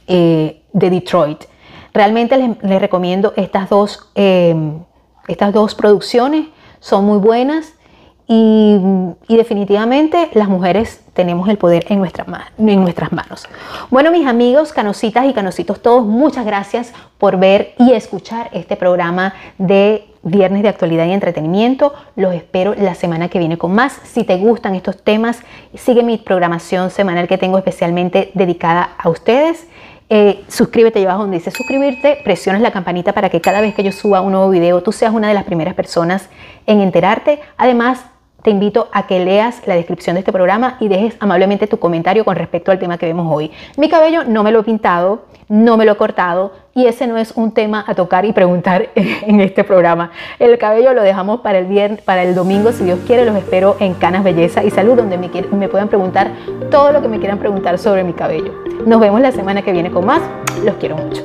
eh, 0.08 0.64
de 0.74 0.90
Detroit. 0.90 1.46
Realmente 1.94 2.38
les, 2.38 2.82
recomiendo 2.82 3.34
estas 3.38 3.70
dos, 3.70 4.12
estas 4.14 5.54
dos 5.54 5.76
producciones, 5.76 6.48
son 6.80 7.06
muy 7.06 7.20
buenas. 7.20 7.75
Y, 8.28 8.80
definitivamente 9.28 10.30
las 10.34 10.48
mujeres 10.48 11.02
tenemos 11.14 11.48
el 11.50 11.58
poder 11.58 11.86
en, 11.90 12.00
nuestras 12.00 12.28
manos. 13.12 13.48
Bueno, 13.92 14.12
mis 14.12 14.26
amigos, 14.26 14.74
canositas 14.74 15.26
y 15.26 15.34
canositos 15.34 15.82
todos, 15.82 16.06
muchas 16.06 16.46
gracias 16.46 16.94
por 17.18 17.38
ver 17.38 17.76
y 17.78 17.92
escuchar 17.92 18.50
este 18.54 18.76
programa 18.76 19.34
de 19.58 20.06
Viernes 20.24 20.64
de 20.64 20.70
Actualidad 20.70 21.06
y 21.06 21.12
Entretenimiento. 21.12 21.94
Los 22.16 22.34
espero 22.34 22.74
la 22.74 22.96
semana 22.96 23.30
que 23.30 23.38
viene 23.38 23.58
con 23.58 23.76
más. 23.76 24.00
Si 24.04 24.24
te 24.24 24.38
gustan 24.38 24.74
estos 24.74 25.04
temas, 25.04 25.42
sigue 25.76 26.02
mi 26.02 26.18
programación 26.18 26.90
semanal 26.90 27.28
que 27.28 27.38
tengo 27.38 27.60
especialmente 27.60 28.32
dedicada 28.34 28.96
a 28.98 29.10
ustedes. 29.10 29.68
Eh, 30.10 30.44
suscríbete 30.48 31.00
ahí 31.00 31.06
abajo 31.06 31.22
donde 31.22 31.38
dice 31.38 31.50
suscribirte, 31.50 32.20
presiones 32.24 32.62
la 32.62 32.72
campanita 32.72 33.14
para 33.14 33.30
que 33.30 33.42
cada 33.42 33.60
vez 33.60 33.74
que 33.74 33.84
yo 33.84 33.92
suba 33.92 34.22
un 34.22 34.34
nuevo 34.34 34.52
video 34.52 34.84
tú 34.84 34.92
seas 34.92 35.12
una 35.12 35.28
de 35.28 35.34
las 35.34 35.46
primeras 35.46 35.74
personas 35.74 36.30
en 36.68 36.82
enterarte. 36.82 37.40
Además, 37.58 38.06
te 38.46 38.52
invito 38.52 38.90
a 38.92 39.08
que 39.08 39.26
leas 39.26 39.64
la 39.66 39.74
descripción 39.74 40.14
de 40.14 40.20
este 40.20 40.32
programa 40.32 40.78
y 40.80 40.88
dejes 40.88 41.18
amablemente 41.20 41.66
tu 41.66 41.80
comentario 41.80 42.24
con 42.24 42.36
respecto 42.36 42.72
al 42.72 42.78
tema 42.78 43.00
que 43.00 43.08
vemos 43.08 43.26
hoy. 43.28 43.52
Mi 43.76 43.90
cabello 43.90 44.24
no 44.24 44.44
me 44.44 44.52
lo 44.52 44.60
he 44.60 44.64
pintado, 44.64 45.24
no 45.50 45.78
me 45.78 45.86
lo 45.86 45.94
he 45.94 45.98
cortado 45.98 46.52
y 46.76 46.86
ese 46.86 47.08
no 47.08 47.18
es 47.18 47.32
un 47.32 47.54
tema 47.54 47.84
a 47.88 47.96
tocar 47.96 48.24
y 48.24 48.34
preguntar 48.34 48.90
en 48.96 49.42
este 49.42 49.64
programa. 49.64 50.12
El 50.38 50.56
cabello 50.60 50.94
lo 50.94 51.02
dejamos 51.02 51.42
para 51.42 51.58
el 51.58 51.66
viernes, 51.66 52.02
para 52.02 52.22
el 52.22 52.36
domingo, 52.36 52.72
si 52.72 52.84
Dios 52.84 53.00
quiere, 53.08 53.26
los 53.26 53.36
espero 53.36 53.78
en 53.80 53.96
Canas 53.96 54.24
Belleza 54.24 54.64
y 54.64 54.70
Salud, 54.70 54.96
donde 54.96 55.18
me, 55.18 55.32
me 55.52 55.68
puedan 55.68 55.88
preguntar 55.88 56.30
todo 56.70 56.92
lo 56.92 57.02
que 57.02 57.08
me 57.08 57.18
quieran 57.18 57.40
preguntar 57.40 57.80
sobre 57.80 58.04
mi 58.04 58.14
cabello. 58.14 58.54
Nos 58.86 59.00
vemos 59.00 59.22
la 59.22 59.32
semana 59.32 59.64
que 59.64 59.72
viene 59.72 59.90
con 59.90 60.06
más. 60.06 60.22
Los 60.64 60.76
quiero 60.76 60.98
mucho. 60.98 61.24